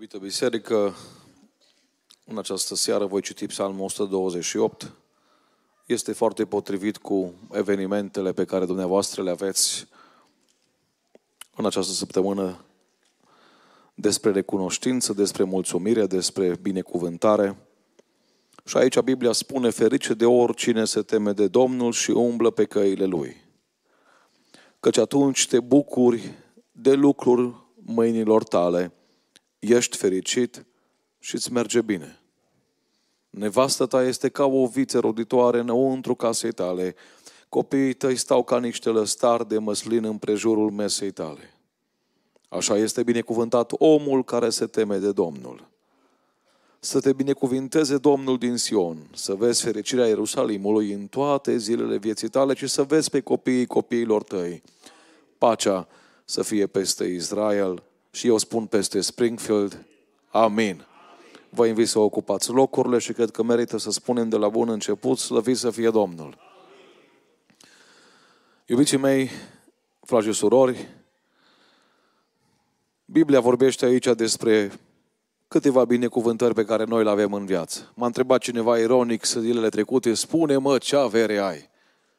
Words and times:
Iubită 0.00 0.18
biserică, 0.18 0.94
în 2.24 2.38
această 2.38 2.74
seară 2.74 3.06
voi 3.06 3.20
citi 3.20 3.46
Psalmul 3.46 3.84
128. 3.84 4.92
Este 5.86 6.12
foarte 6.12 6.44
potrivit 6.44 6.96
cu 6.96 7.34
evenimentele 7.52 8.32
pe 8.32 8.44
care 8.44 8.64
dumneavoastră 8.64 9.22
le 9.22 9.30
aveți 9.30 9.86
în 11.56 11.66
această 11.66 11.92
săptămână 11.92 12.64
despre 13.94 14.30
recunoștință, 14.30 15.12
despre 15.12 15.44
mulțumire, 15.44 16.06
despre 16.06 16.56
binecuvântare. 16.62 17.56
Și 18.64 18.76
aici 18.76 19.00
Biblia 19.00 19.32
spune, 19.32 19.70
ferice 19.70 20.14
de 20.14 20.26
oricine 20.26 20.84
se 20.84 21.02
teme 21.02 21.32
de 21.32 21.48
Domnul 21.48 21.92
și 21.92 22.10
umblă 22.10 22.50
pe 22.50 22.64
căile 22.64 23.04
Lui. 23.04 23.36
Căci 24.80 24.96
atunci 24.96 25.46
te 25.46 25.60
bucuri 25.60 26.34
de 26.72 26.92
lucruri 26.92 27.54
mâinilor 27.74 28.42
tale, 28.42 28.92
ești 29.60 29.96
fericit 29.96 30.66
și 31.18 31.34
îți 31.34 31.52
merge 31.52 31.80
bine. 31.80 32.20
Nevastă 33.30 33.86
ta 33.86 34.02
este 34.02 34.28
ca 34.28 34.44
o 34.44 34.66
viță 34.66 34.98
roditoare 34.98 35.58
înăuntru 35.58 36.14
casei 36.14 36.52
tale. 36.52 36.94
Copiii 37.48 37.92
tăi 37.92 38.16
stau 38.16 38.44
ca 38.44 38.58
niște 38.58 38.88
lăstari 38.88 39.48
de 39.48 39.58
măslin 39.58 40.04
în 40.04 40.18
prejurul 40.18 40.70
mesei 40.70 41.10
tale. 41.10 41.54
Așa 42.48 42.76
este 42.76 43.02
binecuvântat 43.02 43.72
omul 43.78 44.24
care 44.24 44.50
se 44.50 44.66
teme 44.66 44.96
de 44.96 45.12
Domnul. 45.12 45.68
Să 46.80 47.00
te 47.00 47.12
binecuvinteze 47.12 47.98
Domnul 47.98 48.38
din 48.38 48.56
Sion, 48.56 48.96
să 49.14 49.34
vezi 49.34 49.62
fericirea 49.62 50.06
Ierusalimului 50.06 50.92
în 50.92 51.06
toate 51.06 51.56
zilele 51.56 51.96
vieții 51.96 52.28
tale 52.28 52.54
și 52.54 52.66
să 52.66 52.82
vezi 52.82 53.10
pe 53.10 53.20
copiii 53.20 53.66
copiilor 53.66 54.22
tăi. 54.22 54.62
Pacea 55.38 55.88
să 56.24 56.42
fie 56.42 56.66
peste 56.66 57.04
Israel 57.04 57.82
și 58.10 58.26
eu 58.26 58.38
spun 58.38 58.66
peste 58.66 59.00
Springfield. 59.00 59.86
Amin. 60.28 60.86
Vă 61.48 61.66
invit 61.66 61.88
să 61.88 61.98
ocupați 61.98 62.50
locurile 62.50 62.98
și 62.98 63.12
cred 63.12 63.30
că 63.30 63.42
merită 63.42 63.78
să 63.78 63.90
spunem 63.90 64.28
de 64.28 64.36
la 64.36 64.48
bun 64.48 64.68
început, 64.68 65.18
slăvit 65.18 65.56
să 65.56 65.70
fie 65.70 65.90
Domnul. 65.90 66.38
Iubiții 68.66 68.96
mei, 68.96 69.30
fragi 70.00 70.26
și 70.26 70.32
surori, 70.32 70.88
Biblia 73.04 73.40
vorbește 73.40 73.84
aici 73.84 74.06
despre 74.06 74.72
câteva 75.48 75.84
binecuvântări 75.84 76.54
pe 76.54 76.64
care 76.64 76.84
noi 76.84 77.04
le 77.04 77.10
avem 77.10 77.32
în 77.32 77.46
viață. 77.46 77.92
M-a 77.94 78.06
întrebat 78.06 78.40
cineva 78.40 78.78
ironic 78.78 79.24
zilele 79.24 79.68
trecute, 79.68 80.14
spune-mă 80.14 80.78
ce 80.78 80.96
avere 80.96 81.38
ai. 81.38 81.68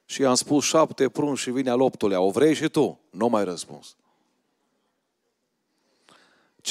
Și 0.05 0.21
i-am 0.21 0.35
spus 0.35 0.63
șapte 0.63 1.09
prun 1.09 1.35
și 1.35 1.51
vine 1.51 1.69
al 1.69 1.81
optulea. 1.81 2.21
O 2.21 2.29
vrei 2.29 2.53
și 2.53 2.69
tu? 2.69 2.99
Nu 3.09 3.27
mai 3.27 3.43
răspuns. 3.43 3.95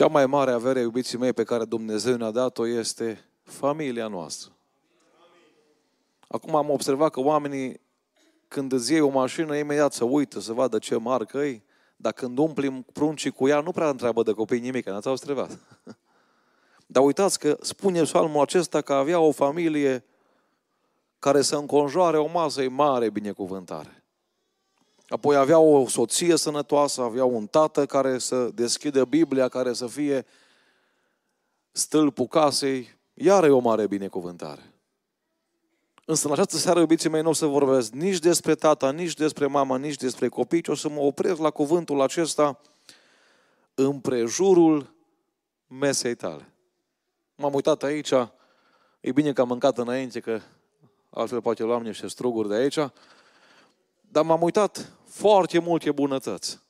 Cea 0.01 0.07
mai 0.07 0.27
mare 0.27 0.53
avere, 0.53 0.81
iubiții 0.81 1.19
mei, 1.19 1.33
pe 1.33 1.45
care 1.45 1.65
Dumnezeu 1.65 2.17
ne-a 2.17 2.31
dat-o 2.31 2.67
este 2.67 3.29
familia 3.43 4.07
noastră. 4.07 4.53
Acum 6.29 6.55
am 6.55 6.71
observat 6.71 7.11
că 7.11 7.21
oamenii, 7.21 7.81
când 8.49 8.73
îți 8.73 8.93
iei 8.93 9.01
o 9.01 9.09
mașină, 9.09 9.57
imediat 9.57 9.93
să 9.93 10.05
uită, 10.05 10.41
să 10.41 10.53
vadă 10.53 10.79
ce 10.79 10.97
marcă 10.97 11.39
e, 11.39 11.63
dar 11.97 12.13
când 12.13 12.39
umplim 12.39 12.87
pruncii 12.93 13.31
cu 13.31 13.49
ea, 13.49 13.61
nu 13.61 13.73
prea 13.73 13.89
întreabă 13.89 14.23
de 14.23 14.33
copii 14.33 14.61
nimic, 14.61 14.87
n-ați 14.87 15.09
observat. 15.09 15.59
Dar 16.87 17.05
uitați 17.05 17.39
că 17.39 17.57
spune 17.61 18.03
psalmul 18.03 18.41
acesta 18.41 18.81
că 18.81 18.93
avea 18.93 19.21
o 19.21 19.31
familie 19.31 20.05
care 21.19 21.43
să 21.43 21.57
înconjoare 21.57 22.19
o 22.19 22.29
masă, 22.29 22.63
e 22.63 22.69
mare 22.69 23.11
binecuvântare. 23.11 24.00
Apoi 25.11 25.37
avea 25.37 25.59
o 25.59 25.89
soție 25.89 26.37
sănătoasă, 26.37 27.03
avea 27.03 27.25
un 27.25 27.47
tată 27.47 27.87
care 27.87 28.19
să 28.19 28.51
deschidă 28.55 29.05
Biblia, 29.05 29.49
care 29.49 29.73
să 29.73 29.87
fie 29.87 30.27
stâlpul 31.73 32.27
casei, 32.27 32.99
iar 33.15 33.45
e 33.45 33.51
o 33.51 33.59
mare 33.59 33.87
binecuvântare. 33.87 34.75
Însă 36.05 36.27
în 36.27 36.33
această 36.33 36.57
seară, 36.57 36.81
iubiții 36.81 37.09
mei, 37.09 37.23
nu 37.23 37.29
o 37.29 37.33
să 37.33 37.47
vorbesc 37.47 37.93
nici 37.93 38.19
despre 38.19 38.55
tata, 38.55 38.93
nici 38.93 39.15
despre 39.15 39.47
mama, 39.47 39.77
nici 39.77 39.97
despre 39.97 40.29
copii, 40.29 40.61
ci 40.61 40.69
o 40.69 40.75
să 40.75 40.89
mă 40.89 41.01
opresc 41.01 41.41
la 41.41 41.51
cuvântul 41.51 42.01
acesta 42.01 42.61
împrejurul 43.75 44.95
mesei 45.67 46.15
tale. 46.15 46.53
M-am 47.35 47.55
uitat 47.55 47.83
aici, 47.83 48.13
e 49.01 49.13
bine 49.13 49.33
că 49.33 49.41
am 49.41 49.49
mâncat 49.49 49.79
înainte, 49.79 50.21
că 50.21 50.41
altfel 51.11 51.41
poate 51.41 51.63
luam 51.63 51.83
niște 51.83 52.07
struguri 52.07 52.49
de 52.49 52.55
aici, 52.55 52.79
dar 54.01 54.25
m-am 54.25 54.43
uitat 54.43 54.93
foarte 55.11 55.59
multe 55.59 55.93
bunătăți. 55.93 56.61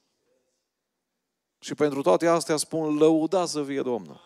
Și 1.59 1.75
pentru 1.75 2.03
toate 2.03 2.27
astea 2.27 2.57
spun, 2.57 2.97
lăuda 2.97 3.47
să 3.47 3.63
fie 3.63 3.83
Domnul. 3.83 4.21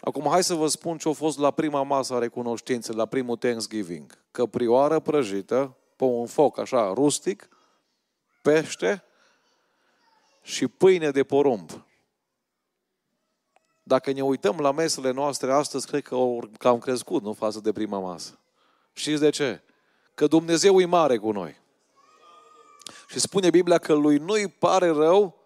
Acum 0.00 0.26
hai 0.28 0.44
să 0.44 0.54
vă 0.54 0.66
spun 0.66 0.98
ce 0.98 1.08
a 1.08 1.12
fost 1.12 1.38
la 1.38 1.50
prima 1.50 1.82
masă 1.82 2.14
a 2.14 2.18
recunoștinței, 2.18 2.94
la 2.94 3.06
primul 3.06 3.36
Thanksgiving. 3.36 4.24
Căprioară 4.30 5.00
prăjită, 5.00 5.76
pe 5.96 6.04
un 6.04 6.26
foc 6.26 6.58
așa 6.58 6.92
rustic, 6.92 7.48
pește 8.42 9.04
și 10.42 10.68
pâine 10.68 11.10
de 11.10 11.24
porumb. 11.24 11.84
Dacă 13.82 14.12
ne 14.12 14.22
uităm 14.22 14.58
la 14.58 14.72
mesele 14.72 15.10
noastre 15.10 15.52
astăzi, 15.52 15.86
cred 15.86 16.02
că, 16.02 16.16
că 16.58 16.68
am 16.68 16.78
crescut, 16.78 17.22
nu 17.22 17.32
față 17.32 17.60
de 17.60 17.72
prima 17.72 17.98
masă. 17.98 18.38
Știți 18.92 19.20
de 19.20 19.30
ce? 19.30 19.62
Că 20.14 20.26
Dumnezeu 20.26 20.80
e 20.80 20.84
mare 20.84 21.16
cu 21.16 21.30
noi. 21.30 21.64
Și 23.08 23.20
spune 23.20 23.50
Biblia 23.50 23.78
că 23.78 23.92
lui 23.92 24.16
nu-i 24.16 24.48
pare 24.48 24.88
rău 24.88 25.44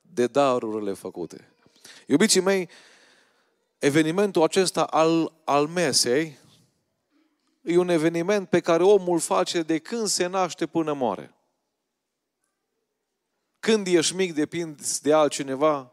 de 0.00 0.26
darurile 0.26 0.92
făcute. 0.92 1.52
Iubiții 2.06 2.40
mei, 2.40 2.68
evenimentul 3.78 4.42
acesta 4.42 4.84
al, 4.84 5.32
al 5.44 5.66
mesei 5.66 6.38
e 7.62 7.78
un 7.78 7.88
eveniment 7.88 8.48
pe 8.48 8.60
care 8.60 8.82
omul 8.82 9.18
face 9.18 9.62
de 9.62 9.78
când 9.78 10.06
se 10.06 10.26
naște 10.26 10.66
până 10.66 10.92
moare. 10.92 11.34
Când 13.58 13.86
ești 13.86 14.14
mic, 14.14 14.34
depinzi 14.34 15.02
de 15.02 15.12
altcineva 15.12 15.92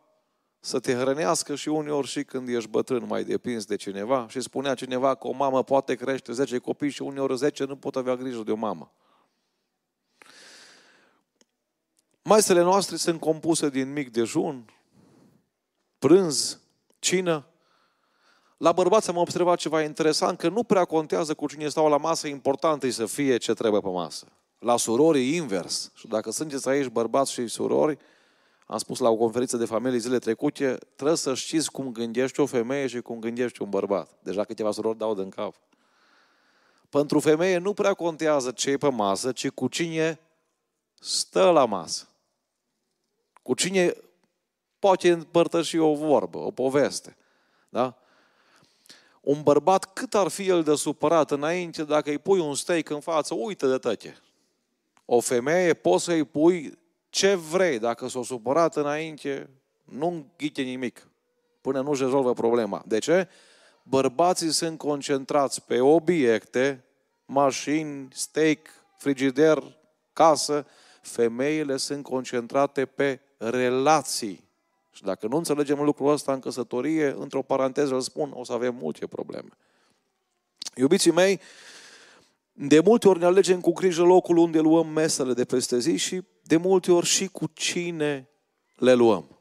să 0.59 0.79
te 0.79 0.93
hrănească 0.93 1.55
și 1.55 1.69
uneori 1.69 2.07
și 2.07 2.23
când 2.23 2.47
ești 2.49 2.69
bătrân 2.69 3.05
mai 3.05 3.23
depinzi 3.23 3.67
de 3.67 3.75
cineva. 3.75 4.27
Și 4.29 4.41
spunea 4.41 4.73
cineva 4.73 5.15
că 5.15 5.27
o 5.27 5.31
mamă 5.31 5.63
poate 5.63 5.95
crește 5.95 6.31
10 6.31 6.57
copii 6.57 6.89
și 6.89 7.01
uneori 7.01 7.37
10 7.37 7.63
nu 7.63 7.75
pot 7.75 7.95
avea 7.95 8.15
grijă 8.15 8.41
de 8.43 8.51
o 8.51 8.55
mamă. 8.55 8.93
Masele 12.27 12.61
noastre 12.61 12.95
sunt 12.95 13.19
compuse 13.19 13.69
din 13.69 13.93
mic 13.93 14.11
dejun, 14.11 14.65
prânz, 15.99 16.59
cină. 16.99 17.45
La 18.57 18.71
bărbați 18.71 19.09
am 19.09 19.17
observat 19.17 19.57
ceva 19.57 19.81
interesant, 19.81 20.37
că 20.37 20.49
nu 20.49 20.63
prea 20.63 20.85
contează 20.85 21.33
cu 21.33 21.47
cine 21.47 21.67
stau 21.67 21.89
la 21.89 21.97
masă, 21.97 22.27
important 22.27 22.83
e 22.83 22.89
să 22.89 23.05
fie 23.05 23.37
ce 23.37 23.53
trebuie 23.53 23.81
pe 23.81 23.89
masă. 23.89 24.25
La 24.59 24.77
surori 24.77 25.19
e 25.19 25.35
invers. 25.35 25.91
Și 25.93 26.07
dacă 26.07 26.31
sunteți 26.31 26.69
aici 26.69 26.87
bărbați 26.87 27.31
și 27.31 27.47
surori, 27.47 27.97
am 28.65 28.77
spus 28.77 28.99
la 28.99 29.09
o 29.09 29.15
conferință 29.15 29.57
de 29.57 29.65
familie 29.65 29.99
zile 29.99 30.19
trecute, 30.19 30.77
trebuie 30.95 31.17
să 31.17 31.33
știți 31.33 31.71
cum 31.71 31.91
gândești 31.91 32.39
o 32.39 32.45
femeie 32.45 32.87
și 32.87 33.01
cum 33.01 33.19
gândești 33.19 33.61
un 33.61 33.69
bărbat. 33.69 34.09
Deja 34.23 34.43
câteva 34.43 34.71
surori 34.71 34.97
dau 34.97 35.15
din 35.15 35.29
cap. 35.29 35.53
Pentru 36.89 37.19
femeie 37.19 37.57
nu 37.57 37.73
prea 37.73 37.93
contează 37.93 38.51
ce 38.51 38.69
e 38.69 38.77
pe 38.77 38.89
masă, 38.89 39.31
ci 39.31 39.49
cu 39.49 39.67
cine 39.67 40.19
stă 40.99 41.49
la 41.49 41.65
masă. 41.65 42.07
Cu 43.47 43.53
cine 43.53 43.93
poate 44.79 45.11
împărtăși 45.11 45.77
o 45.77 45.95
vorbă, 45.95 46.37
o 46.37 46.51
poveste. 46.51 47.17
Da? 47.69 47.97
Un 49.21 49.41
bărbat, 49.43 49.93
cât 49.93 50.13
ar 50.13 50.27
fi 50.27 50.47
el 50.47 50.63
de 50.63 50.75
supărat 50.75 51.31
înainte, 51.31 51.83
dacă 51.83 52.09
îi 52.09 52.17
pui 52.17 52.39
un 52.39 52.55
steak 52.55 52.89
în 52.89 52.99
față, 52.99 53.33
uită 53.33 53.67
de 53.67 53.77
tăte. 53.77 54.17
O 55.05 55.19
femeie, 55.19 55.73
poți 55.73 56.03
să-i 56.03 56.23
pui 56.23 56.77
ce 57.09 57.35
vrei. 57.35 57.79
Dacă 57.79 58.07
s-o 58.07 58.23
supărat 58.23 58.75
înainte, 58.75 59.49
nu 59.83 60.07
înghite 60.07 60.61
nimic. 60.61 61.07
Până 61.61 61.81
nu-și 61.81 62.03
rezolvă 62.03 62.33
problema. 62.33 62.83
De 62.85 62.99
ce? 62.99 63.27
Bărbații 63.83 64.51
sunt 64.51 64.77
concentrați 64.77 65.65
pe 65.65 65.79
obiecte, 65.79 66.83
mașini, 67.25 68.07
steak, 68.11 68.59
frigider, 68.97 69.77
casă. 70.13 70.65
Femeile 71.01 71.77
sunt 71.77 72.03
concentrate 72.03 72.85
pe 72.85 73.19
relații. 73.37 74.49
Și 74.91 75.03
dacă 75.03 75.27
nu 75.27 75.37
înțelegem 75.37 75.81
lucrul 75.81 76.11
ăsta 76.11 76.33
în 76.33 76.39
căsătorie, 76.39 77.15
într-o 77.17 77.41
paranteză 77.41 77.93
îl 77.93 78.01
spun, 78.01 78.31
o 78.33 78.43
să 78.43 78.53
avem 78.53 78.75
multe 78.75 79.07
probleme. 79.07 79.49
Iubiții 80.75 81.11
mei, 81.11 81.39
de 82.51 82.79
multe 82.79 83.07
ori 83.07 83.19
ne 83.19 83.25
alegem 83.25 83.59
cu 83.59 83.71
grijă 83.71 84.03
locul 84.03 84.37
unde 84.37 84.59
luăm 84.59 84.87
mesele 84.87 85.33
de 85.33 85.45
peste 85.45 85.79
zi 85.79 85.97
și 85.97 86.21
de 86.43 86.57
multe 86.57 86.91
ori 86.91 87.05
și 87.05 87.27
cu 87.27 87.45
cine 87.53 88.29
le 88.75 88.93
luăm. 88.93 89.37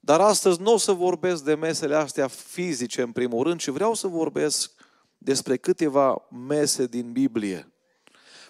Dar 0.00 0.20
astăzi 0.20 0.60
nu 0.60 0.72
o 0.72 0.76
să 0.76 0.92
vorbesc 0.92 1.44
de 1.44 1.54
mesele 1.54 1.94
astea 1.94 2.26
fizice 2.26 3.02
în 3.02 3.12
primul 3.12 3.42
rând, 3.42 3.60
ci 3.60 3.68
vreau 3.68 3.94
să 3.94 4.06
vorbesc 4.06 4.72
despre 5.18 5.56
câteva 5.56 6.26
mese 6.46 6.86
din 6.86 7.12
Biblie. 7.12 7.72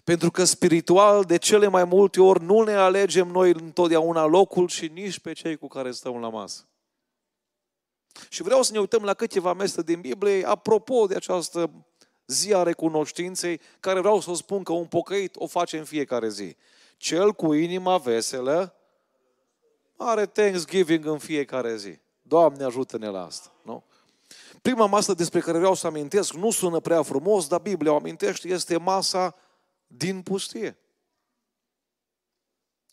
Pentru 0.08 0.30
că 0.30 0.44
spiritual, 0.44 1.24
de 1.24 1.36
cele 1.36 1.66
mai 1.66 1.84
multe 1.84 2.20
ori, 2.20 2.44
nu 2.44 2.62
ne 2.62 2.74
alegem 2.74 3.28
noi 3.28 3.52
întotdeauna 3.52 4.24
locul 4.24 4.68
și 4.68 4.86
nici 4.86 5.18
pe 5.18 5.32
cei 5.32 5.56
cu 5.56 5.66
care 5.66 5.90
stăm 5.90 6.20
la 6.20 6.28
masă. 6.28 6.68
Și 8.28 8.42
vreau 8.42 8.62
să 8.62 8.72
ne 8.72 8.78
uităm 8.78 9.02
la 9.02 9.14
câteva 9.14 9.52
mese 9.52 9.82
din 9.82 10.00
Biblie, 10.00 10.46
apropo 10.46 11.06
de 11.06 11.14
această 11.14 11.70
zi 12.26 12.54
a 12.54 12.62
recunoștinței, 12.62 13.60
care 13.80 14.00
vreau 14.00 14.20
să 14.20 14.30
o 14.30 14.34
spun 14.34 14.62
că 14.62 14.72
un 14.72 14.86
pocăit 14.86 15.36
o 15.36 15.46
face 15.46 15.78
în 15.78 15.84
fiecare 15.84 16.28
zi. 16.28 16.56
Cel 16.96 17.32
cu 17.32 17.52
inima 17.52 17.98
veselă 17.98 18.74
are 19.96 20.26
Thanksgiving 20.26 21.06
în 21.06 21.18
fiecare 21.18 21.76
zi. 21.76 21.98
Doamne 22.22 22.64
ajută-ne 22.64 23.08
la 23.08 23.24
asta. 23.24 23.52
Nu? 23.62 23.82
Prima 24.62 24.86
masă 24.86 25.14
despre 25.14 25.40
care 25.40 25.58
vreau 25.58 25.74
să 25.74 25.86
amintesc, 25.86 26.32
nu 26.32 26.50
sună 26.50 26.80
prea 26.80 27.02
frumos, 27.02 27.46
dar 27.46 27.60
Biblia 27.60 27.92
o 27.92 27.96
amintește, 27.96 28.48
este 28.48 28.78
masa 28.78 29.34
din 29.88 30.22
pustie. 30.22 30.78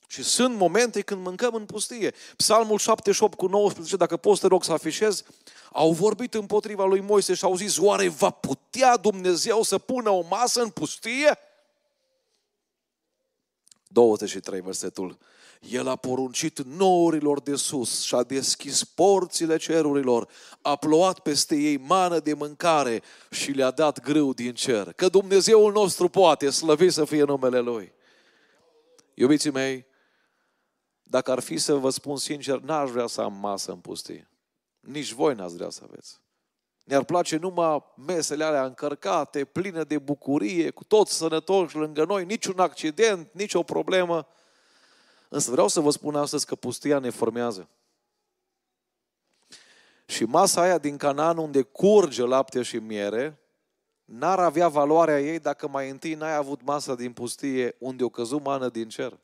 Și 0.07 0.23
sunt 0.23 0.55
momente 0.55 1.01
când 1.01 1.21
mâncăm 1.21 1.53
în 1.53 1.65
pustie. 1.65 2.13
Psalmul 2.37 2.77
78 2.77 3.37
cu 3.37 3.47
19, 3.47 3.95
dacă 3.95 4.17
poți 4.17 4.41
te 4.41 4.47
rog 4.47 4.63
să 4.63 4.71
afișez, 4.71 5.23
au 5.71 5.91
vorbit 5.91 6.33
împotriva 6.33 6.85
lui 6.85 6.99
Moise 6.99 7.33
și 7.33 7.43
au 7.43 7.55
zis, 7.55 7.77
oare 7.77 8.07
va 8.07 8.29
putea 8.29 8.97
Dumnezeu 8.97 9.61
să 9.61 9.77
pună 9.77 10.09
o 10.09 10.21
masă 10.21 10.61
în 10.61 10.69
pustie? 10.69 11.37
23, 13.87 14.61
versetul. 14.61 15.17
El 15.59 15.87
a 15.87 15.95
poruncit 15.95 16.61
nourilor 16.61 17.41
de 17.41 17.55
sus 17.55 18.01
și 18.01 18.15
a 18.15 18.23
deschis 18.23 18.83
porțile 18.83 19.57
cerurilor, 19.57 20.27
a 20.61 20.75
plouat 20.75 21.19
peste 21.19 21.55
ei 21.55 21.77
mană 21.77 22.19
de 22.19 22.33
mâncare 22.33 23.01
și 23.29 23.51
le-a 23.51 23.71
dat 23.71 23.99
grâu 23.99 24.33
din 24.33 24.53
cer. 24.53 24.93
Că 24.93 25.09
Dumnezeul 25.09 25.71
nostru 25.71 26.07
poate, 26.07 26.49
slăvi 26.49 26.89
să 26.89 27.05
fie 27.05 27.23
numele 27.23 27.59
Lui. 27.59 27.93
Iubiții 29.13 29.51
mei, 29.51 29.85
dacă 31.03 31.31
ar 31.31 31.39
fi 31.39 31.57
să 31.57 31.73
vă 31.73 31.89
spun 31.89 32.17
sincer, 32.17 32.59
n-aș 32.59 32.89
vrea 32.89 33.07
să 33.07 33.21
am 33.21 33.33
masă 33.33 33.71
în 33.71 33.79
pustie. 33.79 34.29
Nici 34.79 35.11
voi 35.11 35.33
n-ați 35.33 35.55
vrea 35.55 35.69
să 35.69 35.81
aveți. 35.87 36.19
Ne-ar 36.83 37.03
place 37.03 37.37
numai 37.37 37.83
mesele 38.07 38.43
alea 38.43 38.65
încărcate, 38.65 39.45
pline 39.45 39.83
de 39.83 39.97
bucurie, 39.97 40.69
cu 40.69 40.83
toți 40.83 41.13
sănătoși 41.13 41.75
lângă 41.75 42.05
noi, 42.05 42.25
niciun 42.25 42.59
accident, 42.59 43.29
nicio 43.31 43.63
problemă. 43.63 44.27
Însă 45.29 45.51
vreau 45.51 45.67
să 45.67 45.79
vă 45.79 45.89
spun 45.89 46.15
astăzi 46.15 46.45
că 46.45 46.55
pustia 46.55 46.99
ne 46.99 47.09
formează. 47.09 47.69
Și 50.05 50.23
masa 50.23 50.61
aia 50.61 50.77
din 50.77 50.97
Canaan 50.97 51.37
unde 51.37 51.61
curge 51.61 52.23
lapte 52.23 52.61
și 52.61 52.77
miere, 52.77 53.39
n-ar 54.05 54.39
avea 54.39 54.67
valoarea 54.67 55.21
ei 55.21 55.39
dacă 55.39 55.67
mai 55.67 55.89
întâi 55.89 56.13
n-ai 56.13 56.35
avut 56.35 56.61
masa 56.61 56.95
din 56.95 57.13
pustie 57.13 57.75
unde 57.79 58.03
o 58.03 58.09
căzut 58.09 58.43
mană 58.43 58.69
din 58.69 58.89
cer. 58.89 59.19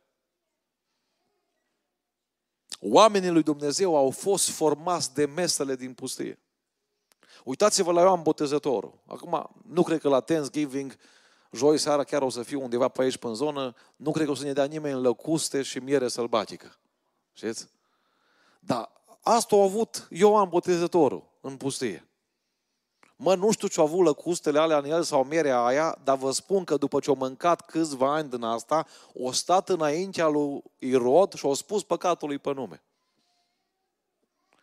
Oamenii 2.79 3.29
lui 3.29 3.43
Dumnezeu 3.43 3.95
au 3.95 4.09
fost 4.09 4.49
formați 4.49 5.13
de 5.13 5.25
mesele 5.25 5.75
din 5.75 5.93
pustie. 5.93 6.39
Uitați-vă 7.43 7.91
la 7.91 8.01
Ioan 8.01 8.21
Botezătorul. 8.21 8.99
Acum, 9.05 9.49
nu 9.67 9.83
cred 9.83 9.99
că 9.99 10.09
la 10.09 10.19
Thanksgiving, 10.19 10.97
joi 11.51 11.77
seara, 11.77 12.03
chiar 12.03 12.21
o 12.21 12.29
să 12.29 12.43
fiu 12.43 12.61
undeva 12.61 12.87
pe 12.87 13.01
aici, 13.01 13.17
pe 13.17 13.27
în 13.27 13.33
zonă, 13.33 13.75
nu 13.95 14.11
cred 14.11 14.25
că 14.25 14.31
o 14.31 14.35
să 14.35 14.43
ne 14.43 14.53
dea 14.53 14.65
nimeni 14.65 15.01
lăcuste 15.01 15.61
și 15.61 15.77
miere 15.77 16.07
sălbatică. 16.07 16.77
Știți? 17.33 17.67
Dar 18.59 18.91
asta 19.21 19.55
a 19.55 19.63
avut 19.63 20.07
Ioan 20.09 20.49
Botezătorul 20.49 21.29
în 21.41 21.57
pustie. 21.57 22.05
Mă, 23.15 23.35
nu 23.35 23.51
știu 23.51 23.67
ce 23.67 23.79
au 23.79 23.85
avut 23.85 24.05
lăcustele 24.05 24.59
alea 24.59 24.77
în 24.77 24.85
el 24.85 25.03
sau 25.03 25.23
mierea 25.23 25.63
aia, 25.63 25.99
dar 26.03 26.17
vă 26.17 26.31
spun 26.31 26.63
că 26.63 26.77
după 26.77 26.99
ce 26.99 27.09
au 27.09 27.15
mâncat 27.15 27.65
câțiva 27.65 28.13
ani 28.13 28.29
din 28.29 28.43
asta, 28.43 28.87
o 29.13 29.31
stat 29.31 29.69
înaintea 29.69 30.27
lui 30.27 30.63
Irod 30.79 31.33
și 31.33 31.45
au 31.45 31.53
spus 31.53 31.83
păcatului 31.83 32.37
pe 32.37 32.53
nume. 32.53 32.83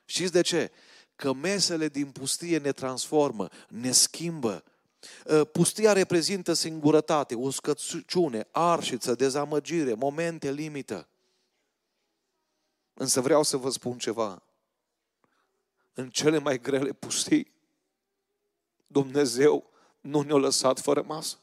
Știți 0.05 0.33
de 0.33 0.41
ce? 0.41 0.71
Că 1.17 1.33
mesele 1.33 1.89
din 1.89 2.11
pustie 2.11 2.59
ne 2.59 2.73
transformă, 2.73 3.49
ne 3.69 3.91
schimbă. 3.91 4.65
Ă, 5.27 5.45
pustia 5.45 5.93
reprezintă 5.93 6.53
singurătate, 6.53 7.35
uscăciune, 7.35 8.49
arșiță, 8.51 9.15
dezamăgire, 9.15 9.95
momente 9.95 10.53
limită. 10.53 11.09
Însă 12.95 13.21
vreau 13.21 13.43
să 13.43 13.57
vă 13.57 13.71
spun 13.71 13.99
ceva. 13.99 14.43
În 15.95 16.11
cele 16.11 16.39
mai 16.39 16.61
grele 16.61 16.93
pustii, 16.93 17.53
Dumnezeu 18.87 19.71
nu 20.01 20.21
ne-a 20.21 20.37
lăsat 20.37 20.81
fără 20.81 21.03
masă. 21.03 21.39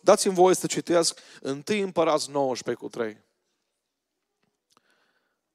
Dați-mi 0.00 0.34
voie 0.34 0.54
să 0.54 0.66
citesc 0.66 1.20
1 1.42 1.62
Împărați 1.66 2.30
19 2.30 2.84
cu 2.84 2.90
3. 2.90 3.16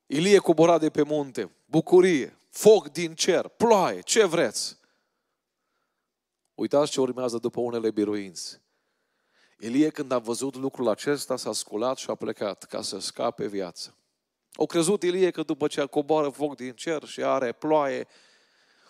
Ilie 0.06 0.38
cobora 0.38 0.78
de 0.78 0.90
pe 0.90 1.04
munte, 1.04 1.52
bucurie, 1.66 2.38
foc 2.50 2.90
din 2.90 3.16
cer, 3.16 3.48
ploaie, 3.48 4.02
ce 4.02 4.26
vreți. 4.26 4.78
Uitați 6.56 6.92
ce 6.92 7.02
urmează 7.02 7.38
după 7.38 7.60
unele 7.60 7.92
biruinți. 7.92 8.62
Ilie, 9.60 9.90
când 9.90 10.12
a 10.12 10.20
văzut 10.20 10.56
lucrul 10.56 10.88
acesta, 10.90 11.36
s-a 11.36 11.54
sculat 11.54 11.98
și 11.98 12.10
a 12.10 12.16
plecat 12.16 12.64
ca 12.64 12.82
să 12.82 13.00
scape 13.00 13.48
viață. 13.48 13.98
Au 14.54 14.66
crezut 14.66 15.04
Ilie 15.04 15.32
că 15.32 15.44
după 15.44 15.68
ce 15.68 15.86
coboară 15.86 16.30
foc 16.30 16.56
din 16.56 16.74
cer 16.74 17.04
și 17.04 17.24
are 17.24 17.52
ploaie, 17.52 18.08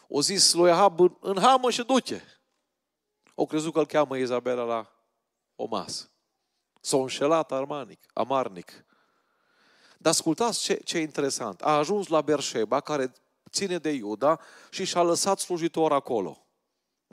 o 0.07 0.21
zis 0.21 0.53
lui 0.53 0.71
Ahab, 0.71 0.99
în 1.19 1.39
hamă 1.39 1.69
și 1.69 1.83
duce. 1.83 2.23
O 3.35 3.45
crezut 3.45 3.73
că 3.73 3.79
îl 3.79 3.85
cheamă 3.85 4.17
Izabela 4.17 4.63
la 4.63 4.91
o 5.55 5.65
masă. 5.65 6.11
S-a 6.81 6.97
înșelat 6.97 7.51
armanic, 7.51 7.99
amarnic. 8.13 8.85
Dar 9.97 10.11
ascultați 10.11 10.61
ce, 10.61 10.73
ce 10.73 10.99
interesant. 10.99 11.61
A 11.61 11.77
ajuns 11.77 12.07
la 12.07 12.21
Berșeba, 12.21 12.79
care 12.79 13.13
ține 13.49 13.77
de 13.77 13.89
Iuda, 13.89 14.39
și 14.69 14.83
și-a 14.83 15.01
lăsat 15.01 15.39
slujitor 15.39 15.91
acolo. 15.91 16.42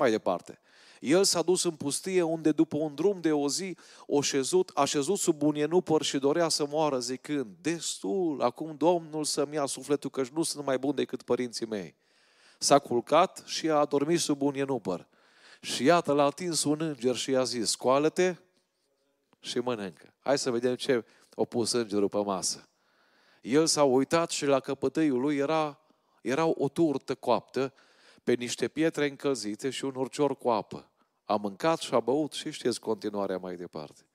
Mai 0.00 0.10
departe. 0.10 0.60
El 1.00 1.24
s-a 1.24 1.42
dus 1.42 1.64
în 1.64 1.74
pustie 1.74 2.22
unde 2.22 2.52
după 2.52 2.76
un 2.76 2.94
drum 2.94 3.20
de 3.20 3.32
o 3.32 3.48
zi 3.48 3.76
o 4.06 4.20
șezut, 4.20 4.70
a 4.74 4.84
șezut 4.84 5.18
sub 5.18 5.42
un 5.42 5.54
ienupăr 5.54 6.02
și 6.02 6.18
dorea 6.18 6.48
să 6.48 6.66
moară 6.66 6.98
zicând, 6.98 7.46
destul, 7.60 8.42
acum 8.42 8.74
Domnul 8.76 9.24
să-mi 9.24 9.54
ia 9.54 9.66
sufletul 9.66 10.10
că 10.10 10.22
nu 10.32 10.42
sunt 10.42 10.64
mai 10.64 10.78
bun 10.78 10.94
decât 10.94 11.22
părinții 11.22 11.66
mei 11.66 11.94
s-a 12.62 12.78
culcat 12.78 13.42
și 13.46 13.70
a 13.70 13.74
adormit 13.74 14.20
sub 14.20 14.42
un 14.42 14.54
ienupăr. 14.54 15.06
Și 15.60 15.84
iată, 15.84 16.12
l-a 16.12 16.24
atins 16.24 16.64
un 16.64 16.80
înger 16.80 17.16
și 17.16 17.30
i-a 17.30 17.42
zis, 17.42 17.70
scoală-te 17.70 18.36
și 19.40 19.58
mănâncă. 19.58 20.14
Hai 20.18 20.38
să 20.38 20.50
vedem 20.50 20.74
ce 20.74 21.04
a 21.36 21.44
pus 21.44 21.72
îngerul 21.72 22.08
pe 22.08 22.22
masă. 22.22 22.68
El 23.40 23.66
s-a 23.66 23.84
uitat 23.84 24.30
și 24.30 24.44
la 24.44 24.60
căpătăiul 24.60 25.20
lui 25.20 25.36
era, 25.36 25.80
era 26.22 26.46
o 26.46 26.68
turtă 26.68 27.14
coaptă 27.14 27.72
pe 28.22 28.32
niște 28.32 28.68
pietre 28.68 29.06
încălzite 29.06 29.70
și 29.70 29.84
un 29.84 29.94
urcior 29.94 30.36
cu 30.36 30.50
apă. 30.50 30.90
A 31.24 31.36
mâncat 31.36 31.78
și 31.80 31.94
a 31.94 32.00
băut 32.00 32.32
și 32.32 32.50
știți 32.50 32.80
continuarea 32.80 33.38
mai 33.38 33.56
departe. 33.56 34.06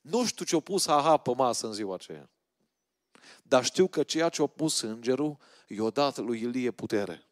Nu 0.00 0.26
știu 0.26 0.44
ce-a 0.44 0.60
pus 0.60 0.86
Aha 0.86 1.16
pe 1.16 1.34
masă 1.34 1.66
în 1.66 1.72
ziua 1.72 1.94
aceea. 1.94 2.30
Dar 3.42 3.64
știu 3.64 3.86
că 3.86 4.02
ceea 4.02 4.28
ce 4.28 4.42
a 4.42 4.46
pus 4.46 4.80
îngerul 4.80 5.36
i-a 5.66 5.90
dat 5.90 6.16
lui 6.16 6.40
Ilie 6.40 6.70
putere. 6.70 7.26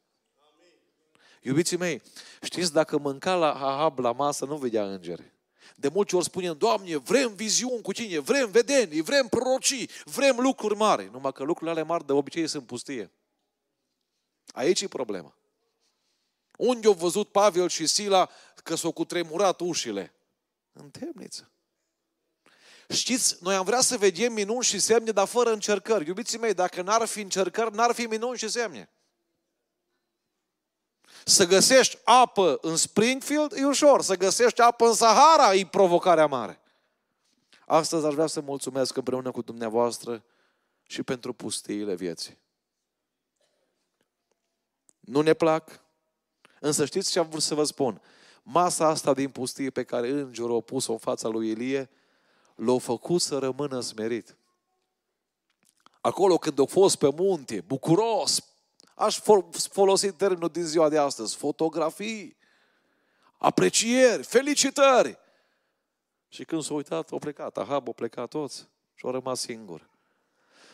Iubiții 1.43 1.77
mei, 1.77 2.03
știți, 2.43 2.73
dacă 2.73 2.99
mânca 2.99 3.35
la 3.35 3.53
Ahab 3.53 3.99
la 3.99 4.13
masă, 4.13 4.45
nu 4.45 4.57
vedea 4.57 4.85
îngeri. 4.85 5.33
De 5.77 5.89
multe 5.89 6.17
ori 6.17 6.25
spunem, 6.25 6.57
Doamne, 6.57 6.97
vrem 6.97 7.35
viziuni 7.35 7.83
cu 7.83 7.93
tine, 7.93 8.19
vrem 8.19 8.51
vedenii, 8.51 9.01
vrem 9.01 9.27
prorocii, 9.27 9.91
vrem 10.05 10.39
lucruri 10.39 10.77
mari. 10.77 11.09
Numai 11.13 11.33
că 11.33 11.43
lucrurile 11.43 11.71
alea 11.71 11.85
mari 11.85 12.07
de 12.07 12.13
obicei 12.13 12.47
sunt 12.47 12.67
pustie. 12.67 13.11
Aici 14.47 14.81
e 14.81 14.89
problema. 14.89 15.35
Unde 16.61 16.87
au 16.87 16.93
văzut 16.93 17.29
Pavel 17.29 17.69
și 17.69 17.87
Sila 17.87 18.31
că 18.63 18.75
s-au 18.75 18.93
cutremurat 18.93 19.61
ușile? 19.61 20.15
În 20.73 20.91
temniță. 20.91 21.51
Știți, 22.89 23.37
noi 23.41 23.55
am 23.55 23.65
vrea 23.65 23.81
să 23.81 23.97
vedem 23.97 24.33
minuni 24.33 24.65
și 24.65 24.79
semne, 24.79 25.11
dar 25.11 25.27
fără 25.27 25.53
încercări. 25.53 26.07
Iubiții 26.07 26.39
mei, 26.39 26.55
dacă 26.55 26.83
n-ar 26.83 27.07
fi 27.07 27.21
încercări, 27.21 27.75
n-ar 27.75 27.93
fi 27.93 28.03
minuni 28.03 28.39
și 28.39 28.49
semne. 28.49 28.91
Să 31.25 31.47
găsești 31.47 31.99
apă 32.05 32.59
în 32.61 32.77
Springfield 32.77 33.53
e 33.53 33.65
ușor, 33.65 34.03
să 34.03 34.17
găsești 34.17 34.61
apă 34.61 34.87
în 34.87 34.95
Sahara 34.95 35.55
e 35.55 35.67
provocarea 35.67 36.27
mare. 36.27 36.61
Astăzi 37.67 38.07
aș 38.07 38.15
vrea 38.15 38.27
să 38.27 38.41
mulțumesc 38.41 38.97
împreună 38.97 39.31
cu 39.31 39.43
dumneavoastră 39.43 40.25
și 40.87 41.03
pentru 41.03 41.33
pustiile 41.33 41.95
vieții. 41.95 42.39
Nu 45.01 45.21
ne 45.21 45.35
plac, 45.35 45.89
însă 46.61 46.85
știți 46.85 47.11
ce 47.11 47.19
am 47.19 47.29
vrut 47.29 47.43
să 47.43 47.55
vă 47.55 47.65
spun? 47.65 48.01
Masa 48.43 48.87
asta 48.87 49.15
din 49.15 49.31
pustie 49.31 49.71
pe 49.71 49.85
care 49.85 50.09
îngerul 50.09 50.57
a 50.57 50.61
pus-o 50.61 50.93
în 50.93 50.99
fața 50.99 51.29
lui 51.29 51.49
Ilie, 51.49 51.91
l-a 52.55 52.79
făcut 52.79 53.21
să 53.21 53.39
rămână 53.39 53.81
smerit. 53.81 54.37
Acolo 56.01 56.39
când 56.39 56.59
a 56.59 56.65
fost 56.65 56.97
pe 56.97 57.11
munte, 57.17 57.61
bucuros, 57.67 58.51
Aș 59.01 59.21
folosi 59.53 60.13
termenul 60.13 60.49
din 60.49 60.65
ziua 60.65 60.89
de 60.89 60.99
astăzi. 60.99 61.37
Fotografii, 61.37 62.37
aprecieri, 63.37 64.23
felicitări. 64.23 65.19
Și 66.29 66.45
când 66.45 66.63
s-a 66.63 66.75
uitat, 66.75 67.11
au 67.11 67.19
plecat. 67.19 67.57
Ahab 67.57 67.89
a 67.89 67.93
plecat 67.93 68.29
toți 68.29 68.69
și 68.95 69.05
au 69.05 69.11
rămas 69.11 69.41
singur. 69.41 69.89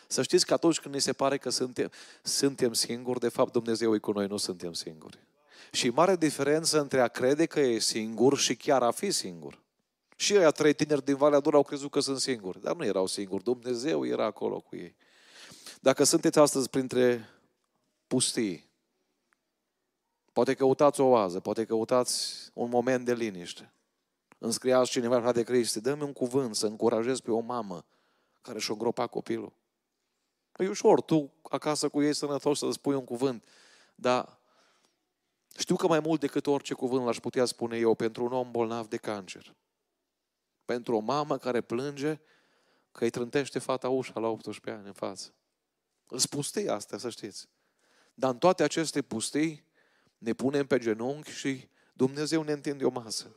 Să 0.07 0.21
știți 0.21 0.45
că 0.45 0.53
atunci 0.53 0.79
când 0.79 0.93
ni 0.93 1.01
se 1.01 1.13
pare 1.13 1.37
că 1.37 1.49
suntem, 1.49 1.91
suntem 2.21 2.73
singuri, 2.73 3.19
de 3.19 3.29
fapt 3.29 3.51
Dumnezeu 3.51 3.95
e 3.95 3.97
cu 3.97 4.11
noi, 4.11 4.27
nu 4.27 4.37
suntem 4.37 4.73
singuri. 4.73 5.19
Și 5.71 5.89
mare 5.89 6.15
diferență 6.15 6.79
între 6.79 6.99
a 7.01 7.07
crede 7.07 7.45
că 7.45 7.59
e 7.59 7.79
singur 7.79 8.37
și 8.37 8.55
chiar 8.55 8.83
a 8.83 8.91
fi 8.91 9.11
singur. 9.11 9.61
Și 10.15 10.35
ăia 10.35 10.51
trei 10.51 10.73
tineri 10.73 11.05
din 11.05 11.15
Valea 11.15 11.39
Dura 11.39 11.57
au 11.57 11.63
crezut 11.63 11.91
că 11.91 11.99
sunt 11.99 12.19
singuri, 12.19 12.61
dar 12.61 12.75
nu 12.75 12.85
erau 12.85 13.05
singuri. 13.05 13.43
Dumnezeu 13.43 14.05
era 14.05 14.25
acolo 14.25 14.59
cu 14.59 14.75
ei. 14.75 14.95
Dacă 15.81 16.03
sunteți 16.03 16.39
astăzi 16.39 16.69
printre 16.69 17.29
pustii, 18.07 18.69
poate 20.33 20.53
căutați 20.53 21.01
o 21.01 21.05
oază, 21.05 21.39
poate 21.39 21.65
căutați 21.65 22.49
un 22.53 22.69
moment 22.69 23.05
de 23.05 23.13
liniște. 23.13 23.71
Înscriați 24.37 24.91
cineva, 24.91 25.19
frate 25.19 25.43
Cristi, 25.43 25.81
dă-mi 25.81 26.01
un 26.01 26.13
cuvânt 26.13 26.55
să 26.55 26.65
încurajez 26.65 27.19
pe 27.19 27.31
o 27.31 27.39
mamă 27.39 27.85
care 28.41 28.59
și-o 28.59 28.73
îngropa 28.73 29.07
copilul. 29.07 29.53
E 30.57 30.69
ușor, 30.69 31.01
tu 31.01 31.31
acasă 31.49 31.89
cu 31.89 32.01
ei 32.01 32.13
sănătos 32.13 32.57
să 32.57 32.71
spui 32.71 32.95
un 32.95 33.03
cuvânt, 33.03 33.43
dar 33.95 34.36
știu 35.57 35.75
că 35.75 35.87
mai 35.87 35.99
mult 35.99 36.19
decât 36.19 36.47
orice 36.47 36.73
cuvânt 36.73 37.05
l-aș 37.05 37.19
putea 37.19 37.45
spune 37.45 37.77
eu 37.77 37.95
pentru 37.95 38.25
un 38.25 38.31
om 38.31 38.51
bolnav 38.51 38.87
de 38.87 38.97
cancer. 38.97 39.55
Pentru 40.65 40.95
o 40.95 40.99
mamă 40.99 41.37
care 41.37 41.61
plânge 41.61 42.19
că 42.91 43.03
îi 43.03 43.09
trântește 43.09 43.59
fata 43.59 43.89
ușa 43.89 44.19
la 44.19 44.27
18 44.27 44.69
ani 44.69 44.87
în 44.87 44.93
față. 44.93 45.33
Îți 46.07 46.29
pustii 46.29 46.69
astea, 46.69 46.97
să 46.97 47.09
știți. 47.09 47.49
Dar 48.13 48.31
în 48.31 48.37
toate 48.37 48.63
aceste 48.63 49.01
pustii 49.01 49.65
ne 50.17 50.33
punem 50.33 50.67
pe 50.67 50.77
genunchi 50.77 51.31
și 51.31 51.67
Dumnezeu 51.93 52.41
ne 52.41 52.51
întinde 52.51 52.85
o 52.85 52.89
masă. 52.89 53.35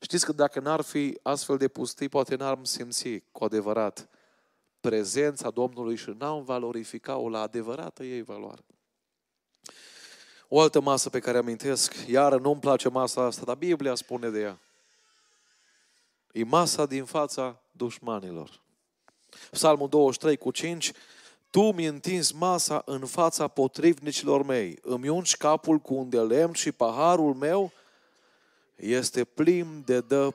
Știți 0.00 0.24
că 0.24 0.32
dacă 0.32 0.60
n-ar 0.60 0.80
fi 0.80 1.18
astfel 1.22 1.56
de 1.56 1.68
pustii, 1.68 2.08
poate 2.08 2.34
n-am 2.34 2.64
simți 2.64 3.22
cu 3.32 3.44
adevărat 3.44 4.08
prezența 4.80 5.50
Domnului 5.50 5.96
și 5.96 6.10
n-am 6.10 6.44
valorificat-o 6.44 7.28
la 7.28 7.40
adevărată 7.40 8.04
ei 8.04 8.22
valoare. 8.22 8.64
O 10.48 10.60
altă 10.60 10.80
masă 10.80 11.10
pe 11.10 11.18
care 11.18 11.38
amintesc, 11.38 11.94
iară 12.06 12.38
nu-mi 12.38 12.60
place 12.60 12.88
masa 12.88 13.22
asta, 13.22 13.44
dar 13.44 13.54
Biblia 13.56 13.94
spune 13.94 14.28
de 14.28 14.40
ea. 14.40 14.58
E 16.32 16.44
masa 16.44 16.86
din 16.86 17.04
fața 17.04 17.60
dușmanilor. 17.70 18.60
Psalmul 19.50 19.88
23 19.88 20.36
cu 20.36 20.50
5, 20.50 20.92
Tu 21.50 21.72
mi 21.72 21.84
întins 21.84 22.32
masa 22.32 22.82
în 22.84 23.06
fața 23.06 23.48
potrivnicilor 23.48 24.42
mei, 24.42 24.78
îmi 24.82 25.08
ungi 25.08 25.36
capul 25.36 25.78
cu 25.78 25.94
un 25.94 26.08
de 26.08 26.20
lemn 26.20 26.52
și 26.52 26.72
paharul 26.72 27.34
meu 27.34 27.72
este 28.76 29.24
plin 29.24 29.82
de 29.84 30.00
dă 30.00 30.30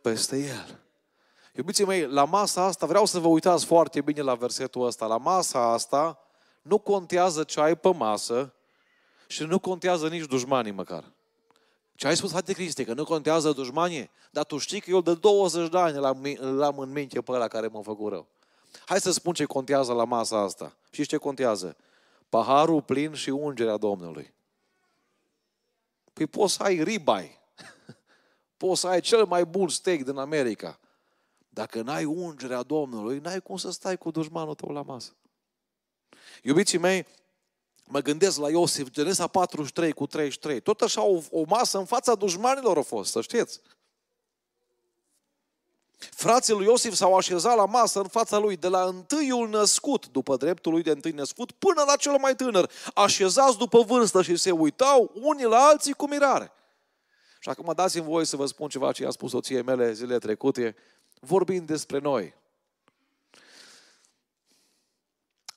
peste 0.00 0.38
el. 0.38 0.80
Iubiții 1.52 1.84
mei, 1.84 2.06
la 2.06 2.24
masa 2.24 2.62
asta, 2.62 2.86
vreau 2.86 3.04
să 3.04 3.18
vă 3.18 3.28
uitați 3.28 3.64
foarte 3.64 4.00
bine 4.00 4.20
la 4.20 4.34
versetul 4.34 4.86
ăsta. 4.86 5.06
La 5.06 5.16
masa 5.16 5.72
asta 5.72 6.18
nu 6.62 6.78
contează 6.78 7.44
ce 7.44 7.60
ai 7.60 7.76
pe 7.76 7.92
masă 7.92 8.53
și 9.26 9.42
nu 9.42 9.58
contează 9.58 10.08
nici 10.08 10.26
dușmanii 10.26 10.72
măcar. 10.72 11.04
Ce 11.94 12.06
ai 12.06 12.16
spus, 12.16 12.30
frate 12.30 12.52
Cristi, 12.52 12.84
că 12.84 12.94
nu 12.94 13.04
contează 13.04 13.52
dușmanii? 13.52 14.10
Dar 14.30 14.44
tu 14.44 14.58
știi 14.58 14.80
că 14.80 14.90
eu 14.90 15.00
de 15.00 15.14
20 15.14 15.70
de 15.70 15.78
ani 15.78 15.98
l-am 16.38 16.78
în 16.78 16.92
minte 16.92 17.20
pe 17.20 17.32
ăla 17.32 17.48
care 17.48 17.66
m-a 17.66 17.82
făcut 17.82 18.12
rău. 18.12 18.26
Hai 18.86 19.00
să 19.00 19.10
spun 19.12 19.32
ce 19.32 19.44
contează 19.44 19.92
la 19.92 20.04
masa 20.04 20.38
asta. 20.38 20.76
Și 20.90 21.06
ce 21.06 21.16
contează? 21.16 21.76
Paharul 22.28 22.82
plin 22.82 23.12
și 23.12 23.30
ungerea 23.30 23.76
Domnului. 23.76 24.34
Păi 26.12 26.26
poți 26.26 26.54
să 26.54 26.62
ai 26.62 26.82
ribai. 26.82 27.40
Poți 28.56 28.80
să 28.80 28.86
ai 28.86 29.00
cel 29.00 29.24
mai 29.24 29.44
bun 29.44 29.68
steak 29.68 29.98
din 29.98 30.16
America. 30.16 30.78
Dacă 31.48 31.82
n-ai 31.82 32.04
ungerea 32.04 32.62
Domnului, 32.62 33.18
n-ai 33.18 33.40
cum 33.40 33.56
să 33.56 33.70
stai 33.70 33.96
cu 33.98 34.10
dușmanul 34.10 34.54
tău 34.54 34.68
la 34.68 34.82
masă. 34.82 35.16
Iubiții 36.42 36.78
mei, 36.78 37.06
mă 37.84 38.00
gândesc 38.00 38.38
la 38.38 38.50
Iosif, 38.50 38.90
Genesa 38.90 39.26
43 39.26 39.92
cu 39.92 40.06
33. 40.06 40.60
Tot 40.60 40.80
așa 40.80 41.02
o, 41.02 41.20
o 41.30 41.42
masă 41.46 41.78
în 41.78 41.84
fața 41.84 42.14
dușmanilor 42.14 42.78
a 42.78 42.82
fost, 42.82 43.10
să 43.10 43.20
știți. 43.20 43.60
Frații 46.10 46.52
lui 46.52 46.64
Iosif 46.64 46.94
s-au 46.94 47.16
așezat 47.16 47.56
la 47.56 47.64
masă 47.64 48.00
în 48.00 48.08
fața 48.08 48.38
lui, 48.38 48.56
de 48.56 48.68
la 48.68 48.84
întâiul 48.84 49.48
născut, 49.48 50.08
după 50.08 50.36
dreptul 50.36 50.72
lui 50.72 50.82
de 50.82 50.90
întâi 50.90 51.10
născut, 51.10 51.50
până 51.50 51.82
la 51.86 51.96
cel 51.96 52.16
mai 52.20 52.34
tânăr, 52.34 52.70
așezați 52.94 53.58
după 53.58 53.80
vârstă 53.80 54.22
și 54.22 54.36
se 54.36 54.50
uitau 54.50 55.12
unii 55.14 55.44
la 55.44 55.58
alții 55.58 55.92
cu 55.92 56.08
mirare. 56.08 56.52
Și 57.40 57.48
acum 57.48 57.72
dați-mi 57.76 58.04
voie 58.04 58.24
să 58.24 58.36
vă 58.36 58.46
spun 58.46 58.68
ceva 58.68 58.92
ce 58.92 59.06
a 59.06 59.10
spus 59.10 59.30
soției 59.30 59.62
mele 59.62 59.92
zilele 59.92 60.18
trecute, 60.18 60.76
vorbind 61.20 61.66
despre 61.66 61.98
noi. 61.98 62.34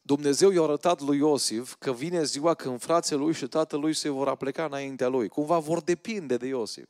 Dumnezeu 0.07 0.51
i-a 0.51 0.61
arătat 0.61 1.01
lui 1.01 1.17
Iosif 1.17 1.75
că 1.79 1.93
vine 1.93 2.23
ziua 2.23 2.53
când 2.53 2.81
frații 2.81 3.15
lui 3.15 3.33
și 3.33 3.47
tatălui 3.47 3.93
se 3.93 4.09
vor 4.09 4.27
apleca 4.27 4.65
înaintea 4.65 5.07
lui. 5.07 5.27
Cumva 5.27 5.59
vor 5.59 5.81
depinde 5.81 6.37
de 6.37 6.47
Iosif. 6.47 6.87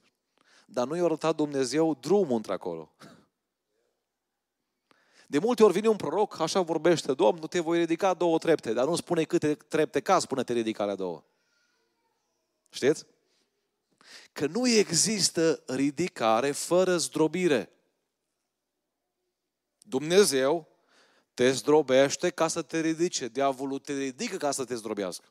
Dar 0.65 0.87
nu 0.87 0.95
i-a 0.95 1.03
arătat 1.03 1.35
Dumnezeu 1.35 1.97
drumul 1.99 2.35
într-acolo. 2.35 2.91
De 5.27 5.39
multe 5.39 5.63
ori 5.63 5.73
vine 5.73 5.87
un 5.87 5.95
proroc, 5.95 6.39
așa 6.39 6.61
vorbește 6.61 7.13
Domnul, 7.13 7.47
te 7.47 7.59
voi 7.59 7.77
ridica 7.77 8.13
două 8.13 8.37
trepte, 8.37 8.73
dar 8.73 8.85
nu 8.85 8.95
spune 8.95 9.23
câte 9.23 9.55
trepte 9.55 9.99
ca 9.99 10.19
spune 10.19 10.43
te 10.43 10.53
ridica 10.53 10.85
la 10.85 10.95
două. 10.95 11.23
Știți? 12.69 13.05
Că 14.31 14.47
nu 14.47 14.67
există 14.67 15.63
ridicare 15.67 16.51
fără 16.51 16.97
zdrobire. 16.97 17.69
Dumnezeu 19.77 20.67
te 21.37 21.51
zdrobește 21.51 22.29
ca 22.29 22.47
să 22.47 22.61
te 22.61 22.79
ridice. 22.79 23.27
Diavolul 23.27 23.79
te 23.79 23.93
ridică 23.93 24.37
ca 24.37 24.51
să 24.51 24.65
te 24.65 24.75
zdrobească. 24.75 25.27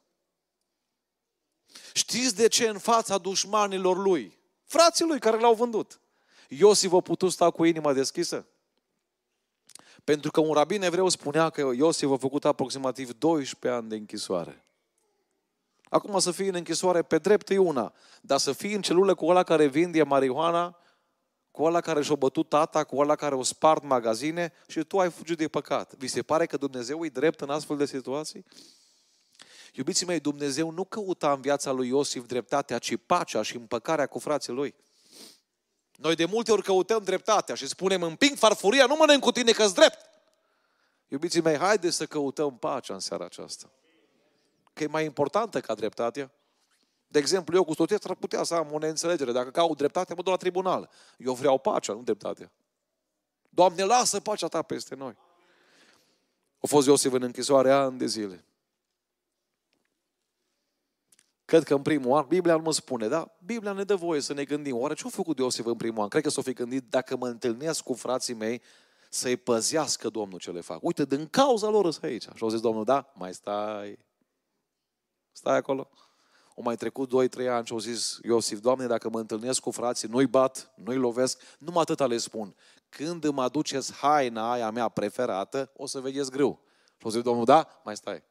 Știți 1.93 2.37
de 2.37 2.49
ce 2.49 2.69
în 2.69 2.79
fața 2.79 3.19
dușmanilor 3.19 3.97
lui, 3.97 4.39
frații 4.65 5.05
lui 5.05 5.19
care 5.19 5.41
l-au 5.41 5.55
vândut, 5.55 6.01
Iosif 6.49 6.93
a 6.93 7.01
putut 7.01 7.33
sta 7.33 7.51
cu 7.51 7.65
inima 7.65 7.93
deschisă? 7.93 8.47
Pentru 10.05 10.31
că 10.31 10.41
un 10.41 10.53
rabin 10.53 10.83
evreu 10.83 11.09
spunea 11.09 11.51
că 11.51 11.71
Iosif 11.75 12.11
a 12.11 12.17
făcut 12.17 12.45
aproximativ 12.45 13.13
12 13.13 13.81
ani 13.81 13.89
de 13.89 13.97
închisoare. 13.97 14.65
Acum 15.89 16.19
să 16.19 16.31
fii 16.31 16.49
în 16.49 16.55
închisoare 16.55 17.03
pe 17.03 17.19
drept 17.19 17.51
e 17.51 17.59
una, 17.59 17.93
dar 18.21 18.39
să 18.39 18.53
fii 18.53 18.75
în 18.75 18.83
celulă 18.83 19.15
cu 19.15 19.27
ăla 19.27 19.43
care 19.43 19.67
vinde 19.67 20.03
marihuana, 20.03 20.79
cu 21.57 21.63
ăla 21.63 21.81
care 21.81 22.03
și-a 22.03 22.15
bătut 22.15 22.49
tata, 22.49 22.85
cu 22.85 22.97
ăla 22.97 23.15
care 23.15 23.35
o 23.35 23.43
spart 23.43 23.83
magazine 23.83 24.53
și 24.67 24.81
tu 24.81 24.99
ai 24.99 25.11
fugit 25.11 25.37
de 25.37 25.49
păcat. 25.49 25.95
Vi 25.95 26.07
se 26.07 26.23
pare 26.23 26.47
că 26.47 26.57
Dumnezeu 26.57 27.05
e 27.05 27.09
drept 27.09 27.41
în 27.41 27.51
astfel 27.51 27.77
de 27.77 27.87
situații? 27.87 28.45
Iubiții 29.73 30.07
mei, 30.07 30.21
Dumnezeu 30.21 30.71
nu 30.71 30.85
căuta 30.85 31.33
în 31.33 31.41
viața 31.41 31.71
lui 31.71 31.89
Iosif 31.89 32.27
dreptatea, 32.27 32.79
ci 32.79 32.97
pacea 33.07 33.43
și 33.43 33.57
împăcarea 33.57 34.07
cu 34.07 34.19
frații 34.19 34.53
lui. 34.53 34.75
Noi 35.95 36.15
de 36.15 36.25
multe 36.25 36.53
ori 36.53 36.63
căutăm 36.63 37.03
dreptatea 37.03 37.55
și 37.55 37.67
spunem, 37.67 38.03
împing 38.03 38.37
farfuria, 38.37 38.87
nu 38.87 38.97
mănânc 38.97 39.23
cu 39.23 39.33
tine 39.33 39.53
că 39.53 39.67
drept. 39.67 39.99
Iubiții 41.09 41.41
mei, 41.41 41.57
haideți 41.57 41.97
să 41.97 42.07
căutăm 42.07 42.59
pacea 42.59 42.95
în 42.95 43.01
seara 43.01 43.25
aceasta. 43.25 43.71
Că 44.73 44.83
e 44.83 44.87
mai 44.87 45.05
importantă 45.05 45.61
ca 45.61 45.75
dreptatea. 45.75 46.33
De 47.09 47.19
exemplu, 47.19 47.57
eu 47.57 47.65
cu 47.65 47.75
soția 47.75 47.99
ar 48.03 48.15
putea 48.15 48.43
să 48.43 48.55
am 48.55 48.73
o 48.73 48.79
neînțelegere. 48.79 49.33
Dacă 49.33 49.51
caut 49.51 49.77
dreptate, 49.77 50.15
mă 50.15 50.23
duc 50.23 50.33
la 50.33 50.37
tribunal. 50.37 50.91
Eu 51.19 51.35
vreau 51.35 51.59
pacea, 51.59 51.93
nu 51.93 52.03
dreptatea. 52.03 52.53
Doamne, 53.49 53.85
lasă 53.85 54.21
pacea 54.21 54.47
ta 54.47 54.63
peste 54.63 54.95
noi. 54.95 55.17
A 56.61 56.67
fost 56.67 56.87
Iosif 56.87 57.13
în 57.13 57.23
închisoare 57.23 57.71
ani 57.71 57.99
de 57.99 58.07
zile. 58.07 58.45
Cred 61.45 61.63
că 61.65 61.75
în 61.75 61.83
primul 61.83 62.17
an, 62.17 62.27
Biblia 62.29 62.57
nu 62.57 62.63
mă 62.63 62.73
spune, 62.73 63.09
da? 63.09 63.37
Biblia 63.45 63.73
ne 63.73 63.85
dă 63.85 63.95
voie 63.95 64.21
să 64.21 64.33
ne 64.33 64.45
gândim. 64.45 64.77
Oare 64.77 64.95
ce 64.95 65.03
a 65.07 65.11
făcut 65.11 65.39
Iosif 65.39 65.67
în 65.67 65.77
primul 65.77 66.03
an? 66.03 66.09
Cred 66.09 66.23
că 66.23 66.31
s-a 66.31 66.43
fi 66.43 66.53
gândit, 66.53 66.91
dacă 66.91 67.17
mă 67.17 67.29
întâlnesc 67.29 67.83
cu 67.83 67.95
frații 67.95 68.35
mei, 68.35 68.63
să-i 69.11 69.37
păzească 69.37 70.09
Domnul 70.09 70.39
ce 70.39 70.51
le 70.51 70.61
fac. 70.61 70.79
Uite, 70.83 71.05
din 71.05 71.29
cauza 71.29 71.69
lor 71.69 71.91
sunt 71.91 72.05
aici. 72.05 72.23
Și 72.23 72.43
au 72.43 72.49
zis 72.49 72.61
Domnul, 72.61 72.85
da, 72.85 73.13
mai 73.15 73.35
stai. 73.35 73.99
Stai 75.33 75.57
acolo. 75.57 75.91
O 76.59 76.63
mai 76.63 76.77
trecut 76.77 77.29
2-3 77.45 77.49
ani 77.49 77.67
și 77.67 77.73
au 77.73 77.79
zis 77.79 78.19
Iosif, 78.23 78.59
Doamne, 78.59 78.87
dacă 78.87 79.09
mă 79.09 79.19
întâlnesc 79.19 79.61
cu 79.61 79.71
frații, 79.71 80.09
nu-i 80.09 80.27
bat, 80.27 80.73
nu-i 80.75 80.97
lovesc, 80.97 81.41
numai 81.59 81.81
atâta 81.81 82.07
le 82.07 82.17
spun. 82.17 82.55
Când 82.89 83.25
îmi 83.25 83.41
aduceți 83.41 83.93
haina 83.93 84.53
aia 84.53 84.71
mea 84.71 84.89
preferată, 84.89 85.71
o 85.77 85.87
să 85.87 86.01
vedeți 86.01 86.31
greu. 86.31 86.61
Și 86.97 87.03
au 87.05 87.11
zis 87.11 87.23
Domnul, 87.23 87.45
da, 87.45 87.81
mai 87.85 87.97
stai. 87.97 88.23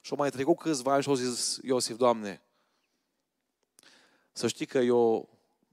Și 0.00 0.10
au 0.10 0.16
mai 0.16 0.30
trecut 0.30 0.58
câțiva 0.58 0.92
ani 0.92 1.02
și 1.02 1.08
au 1.08 1.14
zis 1.14 1.58
Iosif, 1.62 1.96
Doamne, 1.96 2.42
să 4.32 4.46
știi 4.46 4.66
că 4.66 4.78
eu 4.78 5.28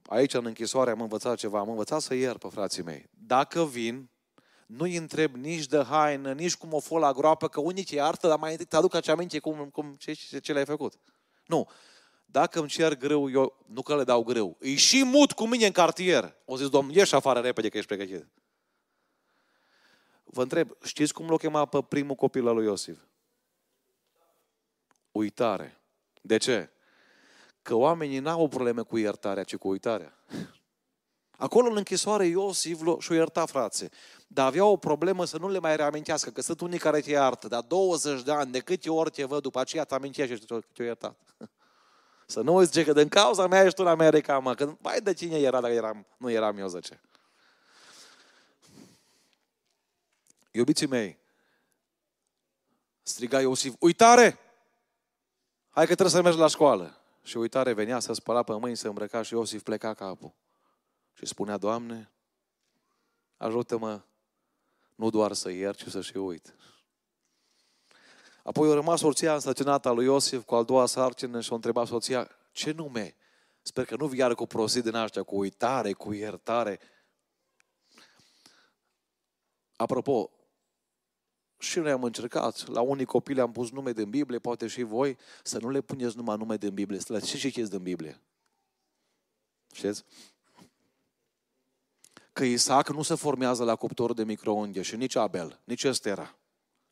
aici 0.06 0.34
în 0.34 0.46
închisoare 0.46 0.90
am 0.90 1.00
învățat 1.00 1.36
ceva, 1.36 1.58
am 1.58 1.68
învățat 1.68 2.00
să 2.00 2.14
iert 2.14 2.38
pe 2.38 2.48
frații 2.48 2.82
mei. 2.82 3.10
Dacă 3.26 3.64
vin, 3.64 4.10
nu-i 4.68 4.96
întreb 4.96 5.34
nici 5.34 5.66
de 5.66 5.82
haină, 5.82 6.32
nici 6.32 6.56
cum 6.56 6.72
o 6.72 6.80
fă 6.80 6.98
la 6.98 7.12
groapă, 7.12 7.48
că 7.48 7.60
unii 7.60 7.84
ce 7.84 8.00
artă, 8.00 8.28
dar 8.28 8.38
mai 8.38 8.50
întâi 8.50 8.66
te 8.66 8.76
aduc 8.76 8.94
acea 8.94 9.12
aminte 9.12 9.38
cum, 9.38 9.68
cum 9.70 9.96
ce, 9.98 10.12
ce, 10.12 10.38
ce 10.38 10.52
le-ai 10.52 10.64
făcut. 10.64 10.94
Nu. 11.46 11.68
Dacă 12.26 12.58
îmi 12.58 12.68
cer 12.68 12.96
greu, 12.96 13.30
eu 13.30 13.64
nu 13.66 13.82
că 13.82 13.96
le 13.96 14.04
dau 14.04 14.22
greu. 14.22 14.56
E 14.60 14.74
și 14.74 15.02
mut 15.02 15.32
cu 15.32 15.46
mine 15.46 15.66
în 15.66 15.72
cartier. 15.72 16.36
O 16.44 16.56
zis, 16.56 16.68
domn, 16.68 16.90
ieși 16.90 17.14
afară 17.14 17.40
repede 17.40 17.68
că 17.68 17.76
ești 17.76 17.94
pregătit. 17.94 18.26
Vă 20.24 20.42
întreb, 20.42 20.76
știți 20.82 21.12
cum 21.12 21.28
l-o 21.28 21.36
chema 21.36 21.66
pe 21.66 21.82
primul 21.82 22.14
copil 22.14 22.48
al 22.48 22.54
lui 22.54 22.64
Iosif? 22.64 22.98
Uitare. 25.12 25.80
De 26.20 26.36
ce? 26.36 26.70
Că 27.62 27.74
oamenii 27.74 28.18
n-au 28.18 28.42
o 28.42 28.48
problemă 28.48 28.82
cu 28.82 28.98
iertarea, 28.98 29.42
ci 29.42 29.56
cu 29.56 29.68
uitarea. 29.68 30.18
Acolo 31.40 31.68
în 31.68 31.76
închisoare 31.76 32.26
Iosif 32.26 32.80
și-o 32.98 33.14
ierta 33.14 33.46
frații. 33.46 33.88
Dar 34.26 34.46
avea 34.46 34.64
o 34.64 34.76
problemă 34.76 35.24
să 35.24 35.38
nu 35.38 35.48
le 35.48 35.58
mai 35.58 35.76
reamintească, 35.76 36.30
că 36.30 36.40
sunt 36.40 36.60
unii 36.60 36.78
care 36.78 37.00
te 37.00 37.10
iartă, 37.10 37.48
dar 37.48 37.62
20 37.62 38.22
de 38.22 38.32
ani, 38.32 38.52
de 38.52 38.58
câte 38.58 38.90
ori 38.90 39.10
te 39.10 39.24
văd, 39.24 39.42
după 39.42 39.60
aceea 39.60 39.84
te 39.84 39.94
amintești 39.94 40.34
și 40.34 40.44
te-o 40.72 40.84
iertat. 40.84 41.18
Să 42.26 42.40
nu 42.40 42.62
zice 42.62 42.84
că 42.84 42.92
din 42.92 43.08
cauza 43.08 43.46
mea 43.46 43.62
ești 43.62 43.74
tu 43.74 43.82
în 43.82 43.88
America, 43.88 44.38
mă, 44.38 44.54
că 44.54 44.76
mai 44.80 45.00
de 45.00 45.14
cine 45.14 45.38
era 45.38 45.60
dacă 45.60 45.74
eram, 45.74 46.06
nu 46.16 46.30
eram 46.30 46.58
eu, 46.58 46.68
zice. 46.68 47.00
Iubiții 50.50 50.86
mei, 50.86 51.18
striga 53.02 53.40
Iosif, 53.40 53.74
uitare! 53.78 54.38
Hai 55.70 55.86
că 55.86 55.94
trebuie 55.94 56.16
să 56.16 56.22
mergi 56.22 56.38
la 56.38 56.46
școală. 56.46 57.00
Și 57.22 57.36
uitare 57.36 57.72
venea 57.72 57.98
să 57.98 58.12
spăla 58.12 58.42
pe 58.42 58.52
mâini, 58.52 58.76
să 58.76 58.88
îmbrăca 58.88 59.22
și 59.22 59.34
Iosif 59.34 59.62
pleca 59.62 59.94
capul. 59.94 60.34
Și 61.18 61.26
spunea, 61.26 61.56
Doamne, 61.56 62.10
ajută-mă 63.36 64.02
nu 64.94 65.10
doar 65.10 65.32
să 65.32 65.50
iert, 65.50 65.78
ci 65.78 65.88
să 65.88 66.00
și 66.00 66.16
uit. 66.16 66.54
Apoi 68.42 68.70
a 68.70 68.74
rămas 68.74 69.00
soția 69.00 69.34
însăcinată 69.34 69.88
a 69.88 69.92
lui 69.92 70.04
Iosif 70.04 70.44
cu 70.44 70.54
al 70.54 70.64
doua 70.64 70.86
sarcină 70.86 71.40
și 71.40 71.52
a 71.52 71.54
întrebat 71.54 71.86
soția, 71.86 72.30
ce 72.52 72.70
nume? 72.70 73.16
Sper 73.62 73.84
că 73.84 73.96
nu 73.96 74.06
viară 74.06 74.34
cu 74.34 74.46
prostii 74.46 74.82
din 74.82 74.94
aștia, 74.94 75.22
cu 75.22 75.36
uitare, 75.36 75.92
cu 75.92 76.12
iertare. 76.12 76.80
Apropo, 79.76 80.30
și 81.58 81.78
noi 81.78 81.90
am 81.90 82.04
încercat, 82.04 82.66
la 82.66 82.80
unii 82.80 83.04
copii 83.04 83.40
am 83.40 83.52
pus 83.52 83.70
nume 83.70 83.92
din 83.92 84.10
Biblie, 84.10 84.38
poate 84.38 84.66
și 84.66 84.82
voi, 84.82 85.18
să 85.42 85.58
nu 85.58 85.70
le 85.70 85.80
puneți 85.80 86.16
numai 86.16 86.36
nume 86.36 86.56
din 86.56 86.74
Biblie, 86.74 87.00
să 87.00 87.12
le 87.12 87.20
ce 87.20 87.36
citiți 87.36 87.70
din 87.70 87.82
Biblie. 87.82 88.20
Știți? 89.72 90.04
Că 92.38 92.44
Isaac 92.44 92.88
nu 92.88 93.02
se 93.02 93.14
formează 93.14 93.64
la 93.64 93.76
cuptor 93.76 94.14
de 94.14 94.24
microunde 94.24 94.82
și 94.82 94.96
nici 94.96 95.16
Abel, 95.16 95.60
nici 95.64 95.82
Estera, 95.82 96.34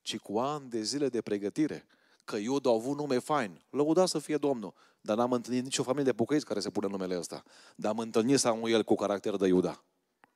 ci 0.02 0.18
cu 0.18 0.38
ani 0.38 0.70
de 0.70 0.82
zile 0.82 1.08
de 1.08 1.20
pregătire. 1.20 1.86
Că 2.24 2.36
Iuda 2.36 2.70
a 2.70 2.72
avut 2.72 2.96
nume 2.96 3.18
fain, 3.18 3.60
lăuda 3.70 4.06
să 4.06 4.18
fie 4.18 4.36
Domnul, 4.36 4.74
dar 5.00 5.16
n-am 5.16 5.32
întâlnit 5.32 5.62
nicio 5.62 5.82
familie 5.82 6.10
de 6.10 6.16
pocăiți 6.16 6.44
care 6.44 6.60
se 6.60 6.70
pune 6.70 6.86
numele 6.86 7.18
ăsta. 7.18 7.42
Dar 7.76 7.90
am 7.90 7.98
întâlnit 7.98 8.38
Samuel 8.38 8.84
cu 8.84 8.94
caracter 8.94 9.36
de 9.36 9.46
Iuda 9.46 9.84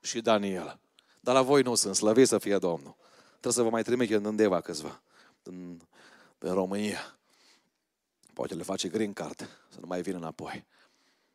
și 0.00 0.20
Daniel. 0.20 0.78
Dar 1.20 1.34
la 1.34 1.42
voi 1.42 1.62
nu 1.62 1.74
sunt, 1.74 1.94
slăviți 1.94 2.28
să 2.28 2.38
fie 2.38 2.58
Domnul. 2.58 2.96
Trebuie 3.30 3.52
să 3.52 3.62
vă 3.62 3.70
mai 3.70 3.82
trimite 3.82 4.14
în 4.14 4.36
Deva 4.36 4.60
câțiva, 4.60 5.02
în, 5.42 5.80
în 6.38 6.52
România. 6.52 7.18
Poate 8.34 8.54
le 8.54 8.62
face 8.62 8.88
green 8.88 9.12
card, 9.12 9.48
să 9.68 9.78
nu 9.80 9.86
mai 9.86 10.02
vină 10.02 10.16
înapoi. 10.16 10.66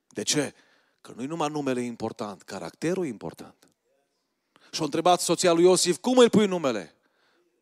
De 0.07 0.23
ce? 0.23 0.53
Că 1.05 1.13
nu-i 1.15 1.25
numai 1.25 1.49
numele 1.49 1.81
important, 1.81 2.41
caracterul 2.41 3.05
e 3.05 3.07
important. 3.07 3.69
Și-a 4.71 4.83
întrebat 4.83 5.19
soția 5.19 5.51
lui 5.51 5.63
Iosif, 5.63 5.97
cum 5.97 6.17
îi 6.17 6.29
pui 6.29 6.45
numele? 6.45 6.95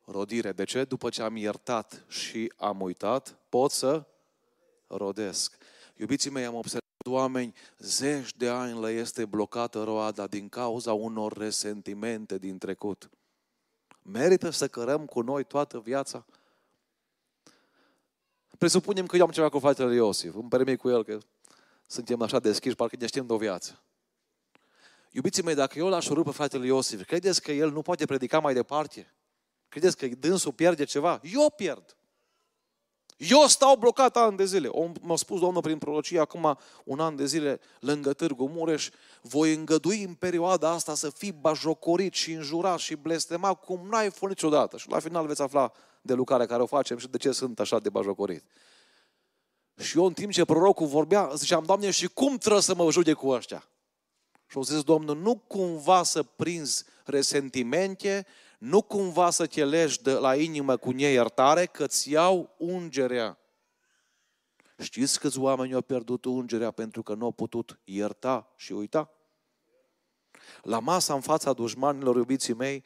Rodire. 0.06 0.52
De 0.52 0.64
ce? 0.64 0.84
După 0.84 1.10
ce 1.10 1.22
am 1.22 1.36
iertat 1.36 2.06
și 2.08 2.54
am 2.58 2.82
uitat, 2.82 3.38
pot 3.50 3.72
să 3.72 4.06
rodesc. 4.88 5.58
Iubiții 5.96 6.30
mei, 6.30 6.46
am 6.46 6.56
observat 6.56 7.08
oameni, 7.10 7.54
zeci 7.78 8.36
de 8.36 8.50
ani 8.50 8.82
le 8.82 8.90
este 8.90 9.26
blocată 9.26 9.84
roada 9.84 10.28
din 10.28 10.50
cauza 10.50 10.94
unor 10.94 11.38
resentimente 11.38 12.38
din 12.38 12.58
trecut. 12.58 13.10
Merită 14.02 14.50
să 14.50 14.68
cărăm 14.68 15.06
cu 15.06 15.22
noi 15.22 15.44
toată 15.44 15.80
viața? 15.80 16.26
Presupunem 18.58 19.06
că 19.06 19.16
eu 19.16 19.24
am 19.24 19.32
ceva 19.32 19.50
cu 19.50 19.60
fratele 19.60 19.96
Iosif. 19.96 20.36
Îmi 20.36 20.50
permit 20.50 20.79
cu 20.79 20.90
el 20.90 21.03
că 21.03 21.18
suntem 21.94 22.22
așa 22.22 22.40
deschiși, 22.40 22.75
parcă 22.75 22.96
ne 23.00 23.06
știm 23.06 23.25
de 23.25 23.34
o 23.34 23.38
viață. 23.38 23.84
Iubiții 25.12 25.44
mei, 25.44 25.56
dacă 25.56 25.79
eu 25.79 25.88
l-aș 25.88 26.08
pe 26.08 26.32
fratele 26.32 26.66
Iosif, 26.66 27.06
credeți 27.06 27.42
că 27.42 27.51
el 27.51 27.72
nu 27.72 27.82
poate 27.82 28.06
predica 28.06 28.40
mai 28.40 28.53
departe? 28.53 29.14
Credeți 29.70 29.98
că 29.98 30.08
dânsul 30.08 30.51
pierde 30.51 30.84
ceva? 30.84 31.22
Eu 31.24 31.50
pierd. 31.56 31.98
Eu 33.18 33.48
stau 33.48 33.75
blocat 33.75 34.18
ani 34.18 34.38
de 34.38 34.46
zile. 34.46 34.70
M-a 35.01 35.16
spus 35.16 35.40
Domnul 35.40 35.62
prin 35.62 35.77
prorocie 35.77 36.20
acum 36.20 36.58
un 36.84 37.00
an 37.00 37.16
de 37.16 37.25
zile 37.25 37.60
lângă 37.79 38.14
Târgu 38.14 38.48
Mureș, 38.48 38.90
voi 39.22 39.53
îngădui 39.53 40.03
în 40.03 40.14
perioada 40.14 40.70
asta 40.70 40.94
să 40.94 41.10
fii 41.10 41.32
bajocorit 41.32 42.14
și 42.14 42.32
înjurat 42.32 42.79
și 42.79 42.96
blestemat 42.96 43.60
cum 43.60 43.88
n-ai 43.88 44.10
fost 44.10 44.29
niciodată. 44.29 44.77
Și 44.77 44.90
la 44.90 45.00
final 45.00 45.27
veți 45.27 45.42
afla 45.42 45.72
de 46.01 46.14
lucrarea 46.14 46.46
care 46.46 46.62
o 46.62 46.66
facem 46.66 46.98
și 46.98 47.08
de 47.08 47.18
ce 47.18 47.32
sunt 47.32 47.60
așa 47.60 47.79
de 47.79 47.90
bajocorit. 47.90 48.44
Și 49.77 49.98
eu 49.98 50.05
în 50.05 50.14
timp 50.14 50.31
ce 50.31 50.46
prorocul 50.46 50.88
vorbea, 50.88 51.31
ziceam, 51.36 51.64
Doamne, 51.64 51.92
și 51.92 52.07
cum 52.07 52.38
trebuie 52.38 52.62
să 52.62 52.75
mă 52.75 52.92
judec 52.92 53.16
cu 53.16 53.27
ăștia? 53.27 53.68
Și 54.48 54.57
au 54.57 54.64
zis, 54.64 54.83
Domnul, 54.83 55.18
nu 55.18 55.36
cumva 55.36 56.03
să 56.03 56.24
prinzi 56.24 56.86
resentimente, 57.05 58.25
nu 58.59 58.81
cumva 58.81 59.29
să 59.29 59.46
te 59.46 59.66
legi 59.66 60.01
de 60.01 60.12
la 60.12 60.36
inimă 60.36 60.77
cu 60.77 60.92
neiertare, 60.92 61.66
că 61.66 61.88
ți 61.88 62.12
iau 62.12 62.55
ungerea. 62.57 63.38
Știți 64.77 65.20
câți 65.20 65.40
oameni 65.40 65.74
au 65.74 65.81
pierdut 65.81 66.25
ungerea 66.25 66.72
pentru 66.72 67.03
că 67.03 67.14
nu 67.14 67.25
au 67.25 67.31
putut 67.31 67.79
ierta 67.83 68.53
și 68.55 68.72
uita? 68.72 69.09
La 70.62 70.79
masa 70.79 71.14
în 71.14 71.22
fața 71.22 71.53
dușmanilor, 71.53 72.16
iubiții 72.16 72.53
mei, 72.53 72.83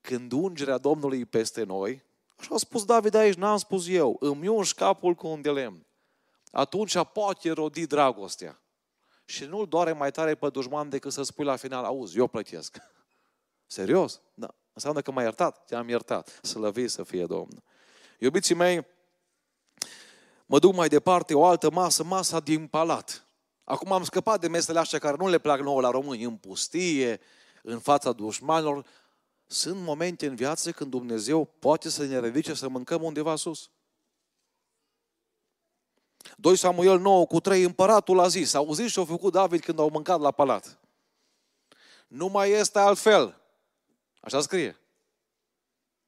când 0.00 0.32
ungerea 0.32 0.78
Domnului 0.78 1.24
peste 1.24 1.62
noi, 1.62 2.04
așa 2.36 2.54
a 2.54 2.58
spus 2.58 2.84
David 2.84 3.14
aici, 3.14 3.34
n-am 3.34 3.56
spus 3.56 3.88
eu, 3.88 4.16
îmi 4.20 4.48
ungi 4.48 4.74
capul 4.74 5.14
cu 5.14 5.26
un 5.26 5.42
de 5.42 5.50
lemn. 5.50 5.86
Atunci 6.56 6.96
poate 7.12 7.50
rodi 7.50 7.86
dragostea. 7.86 8.60
Și 9.24 9.44
nu-l 9.44 9.66
doare 9.66 9.92
mai 9.92 10.10
tare 10.10 10.34
pe 10.34 10.48
dușman 10.48 10.88
decât 10.88 11.12
să 11.12 11.22
spui 11.22 11.44
la 11.44 11.56
final, 11.56 11.84
auzi, 11.84 12.18
eu 12.18 12.26
plătesc. 12.26 12.76
Serios? 13.66 14.20
Da. 14.34 14.54
Înseamnă 14.72 15.00
că 15.00 15.10
m-ai 15.10 15.24
iertat? 15.24 15.64
Te-am 15.64 15.88
iertat. 15.88 16.40
Slăvit 16.42 16.90
să 16.90 17.02
fie 17.02 17.26
Domnul. 17.26 17.62
Iubiții 18.18 18.54
mei, 18.54 18.86
mă 20.46 20.58
duc 20.58 20.74
mai 20.74 20.88
departe, 20.88 21.34
o 21.34 21.44
altă 21.44 21.70
masă, 21.70 22.04
masa 22.04 22.40
din 22.40 22.66
palat. 22.66 23.26
Acum 23.64 23.92
am 23.92 24.04
scăpat 24.04 24.40
de 24.40 24.48
mesele 24.48 24.78
astea 24.78 24.98
care 24.98 25.16
nu 25.18 25.28
le 25.28 25.38
plac 25.38 25.60
nouă 25.60 25.80
la 25.80 25.90
români, 25.90 26.24
în 26.24 26.36
pustie, 26.36 27.20
în 27.62 27.78
fața 27.78 28.12
dușmanilor. 28.12 28.86
Sunt 29.46 29.80
momente 29.80 30.26
în 30.26 30.34
viață 30.34 30.70
când 30.72 30.90
Dumnezeu 30.90 31.44
poate 31.44 31.88
să 31.88 32.04
ne 32.04 32.20
ridice 32.20 32.54
să 32.54 32.68
mâncăm 32.68 33.02
undeva 33.02 33.36
sus. 33.36 33.70
2 36.36 36.56
Samuel 36.56 36.98
9 36.98 37.26
cu 37.26 37.40
3, 37.40 37.62
împăratul 37.62 38.20
a 38.20 38.28
zis, 38.28 38.54
auziți 38.54 38.92
ce 38.92 39.00
a 39.00 39.04
făcut 39.04 39.32
David 39.32 39.60
când 39.60 39.78
au 39.78 39.90
mâncat 39.92 40.20
la 40.20 40.30
palat. 40.30 40.78
Nu 42.08 42.26
mai 42.26 42.50
este 42.50 42.78
altfel. 42.78 43.40
Așa 44.20 44.40
scrie. 44.40 44.80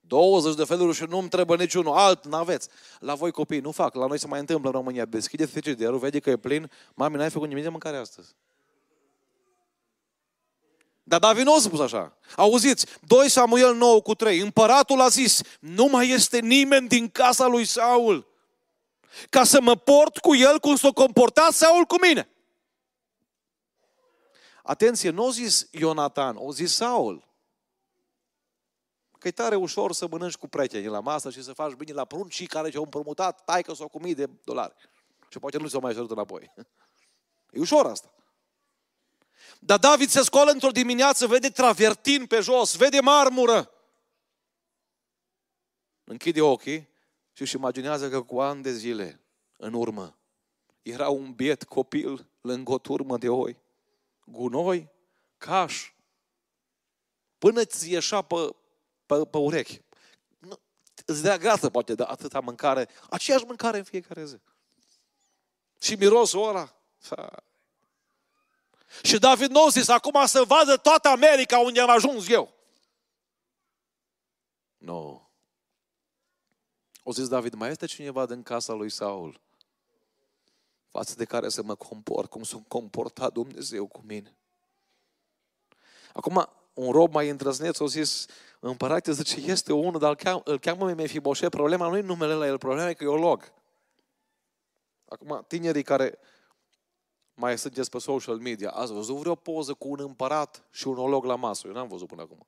20 0.00 0.54
de 0.54 0.64
feluri 0.64 0.96
și 0.96 1.04
nu-mi 1.08 1.28
trebuie 1.28 1.56
niciunul 1.56 1.92
alt, 1.92 2.26
n-aveți. 2.26 2.68
La 2.98 3.14
voi 3.14 3.30
copii, 3.30 3.60
nu 3.60 3.70
fac, 3.70 3.94
la 3.94 4.06
noi 4.06 4.18
se 4.18 4.26
mai 4.26 4.40
întâmplă 4.40 4.68
în 4.68 4.74
România. 4.74 5.04
Deschideți 5.04 5.50
frigiderul, 5.50 5.98
vede 5.98 6.18
că 6.18 6.30
e 6.30 6.36
plin, 6.36 6.70
mami, 6.94 7.16
n-ai 7.16 7.30
făcut 7.30 7.48
nimic 7.48 7.62
de 7.62 7.68
mâncare 7.68 7.96
astăzi. 7.96 8.34
Dar 11.02 11.20
David 11.20 11.44
nu 11.44 11.54
a 11.54 11.58
spus 11.58 11.80
așa. 11.80 12.16
Auziți, 12.36 12.86
2 13.06 13.28
Samuel 13.28 13.74
9 13.74 14.00
cu 14.00 14.14
3, 14.14 14.38
împăratul 14.38 15.00
a 15.00 15.08
zis, 15.08 15.42
nu 15.60 15.84
mai 15.84 16.08
este 16.08 16.38
nimeni 16.38 16.88
din 16.88 17.08
casa 17.08 17.46
lui 17.46 17.64
Saul 17.64 18.26
ca 19.30 19.44
să 19.44 19.60
mă 19.60 19.76
port 19.76 20.18
cu 20.18 20.34
el 20.34 20.58
cum 20.58 20.76
s-o 20.76 20.92
comporta 20.92 21.48
Saul 21.50 21.84
cu 21.84 22.00
mine. 22.00 22.28
Atenție, 24.62 25.10
nu 25.10 25.24
o 25.24 25.30
zis 25.30 25.68
Ionatan, 25.70 26.36
o 26.36 26.52
zis 26.52 26.74
Saul. 26.74 27.28
Că 29.18 29.28
e 29.28 29.30
tare 29.30 29.56
ușor 29.56 29.92
să 29.92 30.06
mănânci 30.10 30.36
cu 30.36 30.48
prietenii 30.48 30.88
la 30.88 31.00
masă 31.00 31.30
și 31.30 31.42
să 31.42 31.52
faci 31.52 31.72
bine 31.72 31.92
la 31.92 32.04
pruncii 32.04 32.46
care 32.46 32.70
ce-au 32.70 32.82
împrumutat, 32.82 33.44
tai 33.44 33.62
că 33.62 33.74
s-au 33.74 33.88
cu 33.88 34.00
mii 34.00 34.14
de 34.14 34.30
dolari. 34.44 34.74
Și 35.28 35.38
poate 35.38 35.58
nu 35.58 35.68
se 35.68 35.78
mai 35.78 35.92
cerut 35.92 36.10
înapoi. 36.10 36.52
E 37.50 37.60
ușor 37.60 37.86
asta. 37.86 38.12
Dar 39.58 39.78
David 39.78 40.08
se 40.08 40.22
scoală 40.22 40.50
într-o 40.50 40.70
dimineață, 40.70 41.26
vede 41.26 41.50
travertin 41.50 42.26
pe 42.26 42.40
jos, 42.40 42.76
vede 42.76 43.00
marmură. 43.00 43.72
Închide 46.04 46.40
ochii 46.40 46.88
și 47.38 47.44
își 47.44 47.56
imaginează 47.56 48.08
că 48.10 48.22
cu 48.22 48.40
ani 48.40 48.62
de 48.62 48.72
zile 48.72 49.20
în 49.56 49.72
urmă 49.72 50.18
era 50.82 51.08
un 51.08 51.32
biet 51.32 51.64
copil 51.64 52.26
lângă 52.40 52.72
o 52.72 52.78
turmă 52.78 53.18
de 53.18 53.28
oi, 53.28 53.62
gunoi, 54.24 54.90
caș, 55.36 55.92
până 57.38 57.64
ți 57.64 57.90
ieșa 57.90 58.22
pe, 58.22 58.54
pe, 59.06 59.26
pe 59.26 59.36
urechi. 59.36 59.80
Nu, 60.38 60.60
îți 61.06 61.22
dea 61.22 61.36
grață 61.36 61.70
poate 61.70 61.94
de 61.94 62.02
atâta 62.02 62.40
mâncare, 62.40 62.88
aceeași 63.10 63.44
mâncare 63.44 63.78
în 63.78 63.84
fiecare 63.84 64.24
zi. 64.24 64.40
Și 65.80 65.94
mirosul 65.94 66.48
ăla. 66.48 66.74
Și 69.02 69.18
David 69.18 69.50
nu 69.50 69.68
zis, 69.68 69.88
acum 69.88 70.26
să 70.26 70.44
vadă 70.44 70.76
toată 70.76 71.08
America 71.08 71.58
unde 71.58 71.80
am 71.80 71.90
ajuns 71.90 72.28
eu. 72.28 72.54
Nu. 74.76 74.92
No. 74.92 75.27
O 77.08 77.12
zis 77.12 77.28
David, 77.28 77.54
mai 77.54 77.70
este 77.70 77.86
cineva 77.86 78.26
din 78.26 78.42
casa 78.42 78.72
lui 78.72 78.90
Saul 78.90 79.40
față 80.88 81.14
de 81.16 81.24
care 81.24 81.48
să 81.48 81.62
mă 81.62 81.74
comport, 81.74 82.30
cum 82.30 82.42
s-a 82.42 82.62
comportat 82.68 83.32
Dumnezeu 83.32 83.86
cu 83.86 84.02
mine. 84.06 84.36
Acum, 86.12 86.48
un 86.74 86.92
rob 86.92 87.12
mai 87.12 87.28
îndrăzneț 87.28 87.80
a 87.80 87.86
zis, 87.86 88.26
împărate, 88.60 89.12
zice, 89.12 89.40
este 89.40 89.72
unul, 89.72 90.00
dar 90.00 90.10
îl 90.10 90.16
cheamă, 90.16 90.40
îl 90.44 90.58
cheamă 90.58 90.92
Mefiboset, 90.92 91.50
problema 91.50 91.88
nu 91.88 91.96
e 91.96 92.00
numele 92.00 92.34
la 92.34 92.46
el, 92.46 92.58
problema 92.58 92.88
e 92.88 92.94
că 92.94 93.04
e 93.04 93.06
o 93.06 93.16
log. 93.16 93.52
Acum, 95.08 95.44
tinerii 95.46 95.82
care 95.82 96.18
mai 97.34 97.58
sunteți 97.58 97.90
pe 97.90 97.98
social 97.98 98.36
media, 98.36 98.70
ați 98.70 98.92
văzut 98.92 99.16
vreo 99.16 99.34
poză 99.34 99.74
cu 99.74 99.88
un 99.88 100.00
împărat 100.00 100.64
și 100.70 100.88
un 100.88 100.98
olog 100.98 101.24
la 101.24 101.34
masă? 101.34 101.66
Eu 101.66 101.72
n-am 101.72 101.88
văzut 101.88 102.08
până 102.08 102.22
acum. 102.22 102.46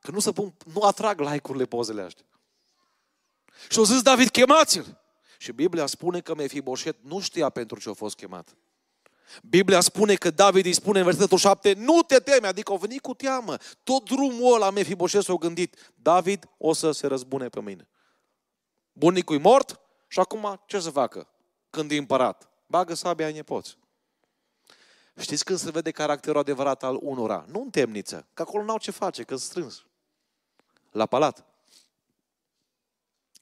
Că 0.00 0.10
nu 0.10 0.18
se 0.18 0.32
pun, 0.32 0.54
nu 0.72 0.80
atrag 0.80 1.20
like-urile 1.20 1.64
pozele 1.64 2.02
astea. 2.02 2.24
Și 3.68 3.78
au 3.78 3.84
zis 3.84 4.02
David, 4.02 4.28
chemați-l! 4.28 4.98
Și 5.38 5.52
Biblia 5.52 5.86
spune 5.86 6.20
că 6.20 6.34
Mefiboset 6.34 6.96
nu 7.02 7.20
știa 7.20 7.48
pentru 7.48 7.78
ce 7.78 7.88
a 7.88 7.92
fost 7.92 8.16
chemat. 8.16 8.56
Biblia 9.42 9.80
spune 9.80 10.14
că 10.14 10.30
David 10.30 10.64
îi 10.64 10.72
spune 10.72 10.98
în 10.98 11.04
versetul 11.04 11.38
7, 11.38 11.72
nu 11.72 12.02
te 12.02 12.18
teme, 12.18 12.46
adică 12.46 12.72
au 12.72 12.78
venit 12.78 13.00
cu 13.00 13.14
teamă. 13.14 13.56
Tot 13.82 14.04
drumul 14.04 14.54
ăla 14.54 14.70
Mefiboset 14.70 15.22
s-a 15.22 15.34
gândit, 15.34 15.92
David 15.94 16.48
o 16.58 16.72
să 16.72 16.90
se 16.90 17.06
răzbune 17.06 17.48
pe 17.48 17.60
mine. 17.60 17.88
Bunicul 18.92 19.36
e 19.36 19.38
mort 19.38 19.80
și 20.08 20.18
acum 20.18 20.62
ce 20.66 20.80
să 20.80 20.90
facă 20.90 21.28
când 21.70 21.90
e 21.90 21.96
împărat? 21.96 22.50
Bagă 22.66 22.94
sabia 22.94 23.26
în 23.26 23.34
nepoți. 23.34 23.78
Știți 25.18 25.44
când 25.44 25.58
se 25.58 25.70
vede 25.70 25.90
caracterul 25.90 26.40
adevărat 26.40 26.82
al 26.82 26.98
unora? 27.00 27.44
Nu 27.48 27.60
în 27.60 27.70
temniță, 27.70 28.26
că 28.34 28.42
acolo 28.42 28.64
n-au 28.64 28.78
ce 28.78 28.90
face, 28.90 29.22
că 29.22 29.36
strâns. 29.36 29.84
La 30.90 31.06
palat. 31.06 31.44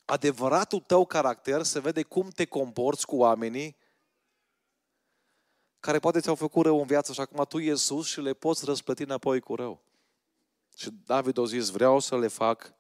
Adevăratul 0.05 0.81
tău 0.81 1.07
caracter 1.07 1.63
se 1.63 1.81
vede 1.81 2.03
cum 2.03 2.29
te 2.29 2.45
comporți 2.45 3.07
cu 3.07 3.17
oamenii 3.17 3.77
care 5.81 5.99
poate 5.99 6.21
ți-au 6.21 6.35
făcut 6.35 6.65
rău 6.65 6.81
în 6.81 6.87
viață 6.87 7.13
și 7.13 7.21
acum 7.21 7.45
tu 7.45 7.59
ești 7.59 7.85
sus 7.85 8.07
și 8.07 8.21
le 8.21 8.35
poți 8.35 8.65
răsplăti 8.65 9.03
înapoi 9.03 9.41
cu 9.41 9.55
rău. 9.55 9.83
Și 10.77 10.91
David 10.91 11.39
a 11.39 11.45
zis, 11.45 11.69
vreau 11.69 11.99
să 11.99 12.19
le 12.19 12.29
fac 12.29 12.75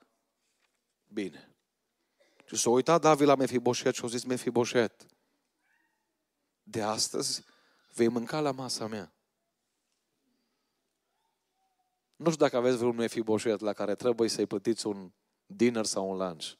bine. 1.09 1.55
Și 2.45 2.57
s-a 2.57 2.71
uitat 2.71 3.01
David 3.01 3.27
la 3.27 3.35
Mefiboset 3.35 3.95
și 3.95 4.05
a 4.05 4.09
zis, 4.09 4.25
Mefiboset, 4.25 5.07
de 6.63 6.83
astăzi 6.83 7.45
vei 7.95 8.09
mânca 8.09 8.41
la 8.41 8.51
masa 8.51 8.87
mea. 8.87 9.13
Nu 12.17 12.31
știu 12.31 12.45
dacă 12.45 12.57
aveți 12.57 12.77
vreun 12.77 12.97
Mefiboset 12.97 13.61
la 13.61 13.73
care 13.73 13.95
trebuie 13.95 14.29
să-i 14.29 14.47
plătiți 14.47 14.87
un 14.87 15.13
dinner 15.47 15.85
sau 15.85 16.11
un 16.11 16.17
lunch. 16.17 16.53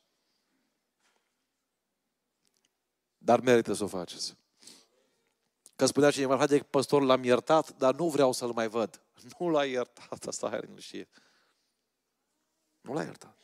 Dar 3.25 3.41
merită 3.41 3.73
să 3.73 3.85
o 3.85 3.87
faceți. 3.87 4.37
Că 5.77 5.87
spunea 5.87 6.11
cineva, 6.11 6.37
haide, 6.37 6.59
păstor, 6.59 7.03
l-am 7.03 7.25
iertat, 7.25 7.77
dar 7.77 7.95
nu 7.95 8.09
vreau 8.09 8.33
să-l 8.33 8.53
mai 8.53 8.69
văd. 8.69 9.03
Nu 9.39 9.49
l-a 9.49 9.65
iertat, 9.65 10.25
asta 10.27 10.49
hai 10.49 10.61
în 10.63 11.05
Nu 12.81 12.93
l-a 12.93 13.03
iertat. 13.03 13.37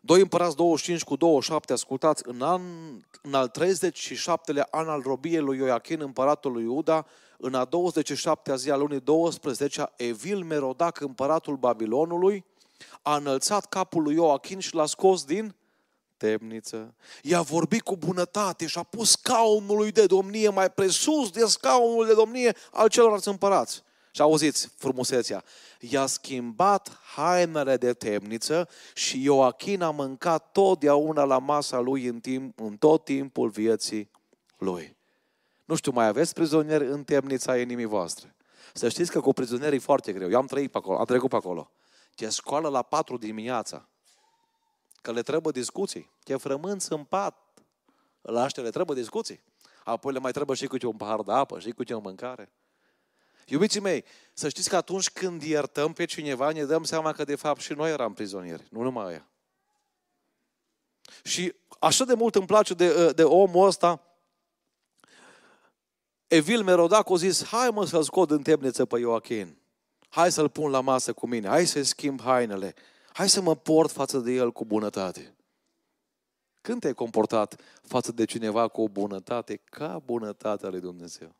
2 0.00 0.20
Împărați 0.20 0.56
25 0.56 1.04
cu 1.04 1.16
27, 1.16 1.72
ascultați, 1.72 2.22
în, 2.26 2.42
an, 2.42 2.62
în 3.22 3.34
al 3.34 3.50
37-lea 3.50 4.70
an 4.70 4.88
al 4.88 5.02
robiei 5.02 5.40
lui 5.40 5.58
Ioachim, 5.58 6.00
împăratul 6.00 6.52
lui 6.52 6.62
Iuda, 6.62 7.06
în 7.38 7.54
a 7.54 7.68
27-a 7.68 8.56
zi 8.56 8.70
a 8.70 8.76
lunii 8.76 9.00
12 9.00 9.92
Evil 9.96 10.44
Merodac, 10.44 11.00
împăratul 11.00 11.56
Babilonului, 11.56 12.44
a 13.02 13.16
înălțat 13.16 13.66
capul 13.66 14.02
lui 14.02 14.14
Ioachim 14.14 14.58
și 14.58 14.74
l-a 14.74 14.86
scos 14.86 15.24
din 15.24 15.54
temniță. 16.16 16.94
I-a 17.22 17.40
vorbit 17.40 17.82
cu 17.82 17.96
bunătate 17.96 18.66
și 18.66 18.78
a 18.78 18.82
pus 18.82 19.10
scaunul 19.10 19.88
de 19.88 20.06
domnie 20.06 20.48
mai 20.48 20.70
presus 20.70 21.30
de 21.30 21.44
scaunul 21.44 22.06
de 22.06 22.14
domnie 22.14 22.56
al 22.72 22.88
celorlalți 22.88 23.28
împărați. 23.28 23.82
Și 24.10 24.22
auziți 24.22 24.68
frumusețea. 24.76 25.44
I-a 25.80 26.06
schimbat 26.06 27.00
hainele 27.14 27.76
de 27.76 27.92
temniță 27.92 28.68
și 28.94 29.22
Ioachim 29.22 29.82
a 29.82 29.90
mâncat 29.90 30.52
totdeauna 30.52 31.24
la 31.24 31.38
masa 31.38 31.78
lui 31.78 32.06
în, 32.06 32.20
timp, 32.20 32.60
în 32.60 32.76
tot 32.76 33.04
timpul 33.04 33.48
vieții 33.48 34.10
lui. 34.58 34.96
Nu 35.64 35.74
știu, 35.74 35.92
mai 35.92 36.06
aveți 36.06 36.34
prizonieri 36.34 36.86
în 36.86 37.04
temnița 37.04 37.58
inimii 37.58 37.84
voastre. 37.84 38.34
Să 38.74 38.88
știți 38.88 39.10
că 39.10 39.20
cu 39.20 39.32
prizonierii 39.32 39.76
e 39.76 39.80
foarte 39.80 40.12
greu. 40.12 40.30
Eu 40.30 40.38
am 40.38 40.46
trăit 40.46 40.70
pe 40.70 40.78
acolo, 40.78 40.98
am 40.98 41.04
trecut 41.04 41.30
pe 41.30 41.36
acolo. 41.36 41.70
Te 42.14 42.28
scoală 42.28 42.68
la 42.68 42.82
4 42.82 43.16
dimineața 43.16 43.88
că 45.06 45.12
le 45.12 45.22
trebuie 45.22 45.52
discuții. 45.52 46.10
Te 46.24 46.36
frămânți 46.36 46.92
în 46.92 47.04
pat. 47.04 47.36
La 48.20 48.42
aștia 48.42 48.62
le 48.62 48.70
trebuie 48.70 48.96
discuții. 48.96 49.40
Apoi 49.84 50.12
le 50.12 50.18
mai 50.18 50.32
trebuie 50.32 50.56
și 50.56 50.66
cu 50.66 50.76
un 50.82 50.96
pahar 50.96 51.20
de 51.22 51.32
apă, 51.32 51.60
și 51.60 51.70
cu 51.70 51.92
o 51.92 51.98
mâncare. 51.98 52.52
Iubiții 53.46 53.80
mei, 53.80 54.04
să 54.32 54.48
știți 54.48 54.68
că 54.68 54.76
atunci 54.76 55.10
când 55.10 55.42
iertăm 55.42 55.92
pe 55.92 56.04
cineva, 56.04 56.50
ne 56.50 56.64
dăm 56.64 56.84
seama 56.84 57.12
că 57.12 57.24
de 57.24 57.34
fapt 57.34 57.60
și 57.60 57.72
noi 57.72 57.90
eram 57.90 58.12
prizonieri, 58.12 58.66
nu 58.70 58.82
numai 58.82 59.06
aia. 59.06 59.28
Și 61.22 61.54
așa 61.78 62.04
de 62.04 62.14
mult 62.14 62.34
îmi 62.34 62.46
place 62.46 62.74
de, 62.74 63.12
de 63.12 63.24
omul 63.24 63.66
ăsta, 63.66 64.02
Evil 66.26 66.62
Merodac 66.62 67.10
a 67.10 67.16
zis, 67.16 67.44
hai 67.44 67.70
mă 67.70 67.86
să-l 67.86 68.02
scot 68.02 68.30
în 68.30 68.42
temniță 68.42 68.84
pe 68.84 68.98
Ioachim. 68.98 69.58
Hai 70.08 70.32
să-l 70.32 70.48
pun 70.48 70.70
la 70.70 70.80
masă 70.80 71.12
cu 71.12 71.26
mine, 71.26 71.48
hai 71.48 71.66
să-i 71.66 71.84
schimb 71.84 72.20
hainele. 72.20 72.74
Hai 73.16 73.28
să 73.28 73.40
mă 73.40 73.54
port 73.54 73.90
față 73.90 74.18
de 74.18 74.32
el 74.32 74.52
cu 74.52 74.64
bunătate. 74.64 75.34
Când 76.60 76.80
te-ai 76.80 76.92
comportat 76.92 77.60
față 77.82 78.12
de 78.12 78.24
cineva 78.24 78.68
cu 78.68 78.82
o 78.82 78.88
bunătate 78.88 79.60
ca 79.64 80.02
bunătatea 80.04 80.68
lui 80.68 80.80
Dumnezeu? 80.80 81.34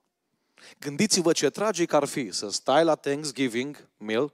Gândiți-vă 0.78 1.32
ce 1.32 1.50
tragic 1.50 1.92
ar 1.92 2.04
fi 2.04 2.32
să 2.32 2.50
stai 2.50 2.84
la 2.84 2.94
Thanksgiving 2.94 3.88
meal 3.96 4.32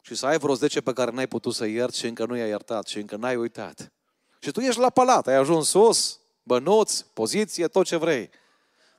și 0.00 0.14
să 0.14 0.26
ai 0.26 0.38
vreo 0.38 0.54
10 0.54 0.80
pe 0.80 0.92
care 0.92 1.10
n-ai 1.10 1.26
putut 1.26 1.54
să 1.54 1.66
ierți 1.66 1.98
și 1.98 2.06
încă 2.06 2.26
nu 2.26 2.36
i-ai 2.36 2.48
iertat 2.48 2.86
și 2.86 2.98
încă 2.98 3.16
n-ai 3.16 3.36
uitat. 3.36 3.92
Și 4.38 4.50
tu 4.50 4.60
ești 4.60 4.80
la 4.80 4.90
palat, 4.90 5.26
ai 5.26 5.36
ajuns 5.36 5.68
sus, 5.68 6.20
bănuți, 6.42 7.06
poziție, 7.12 7.68
tot 7.68 7.86
ce 7.86 7.96
vrei. 7.96 8.30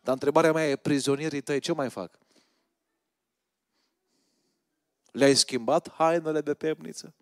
Dar 0.01 0.13
întrebarea 0.13 0.51
mea 0.51 0.69
e, 0.69 0.75
prizonierii 0.75 1.41
tăi 1.41 1.59
ce 1.59 1.73
mai 1.73 1.89
fac? 1.89 2.19
Le-ai 5.17 5.35
schimbat 5.35 5.91
hainele 5.91 6.41
de 6.41 6.53
temniță? 6.53 7.13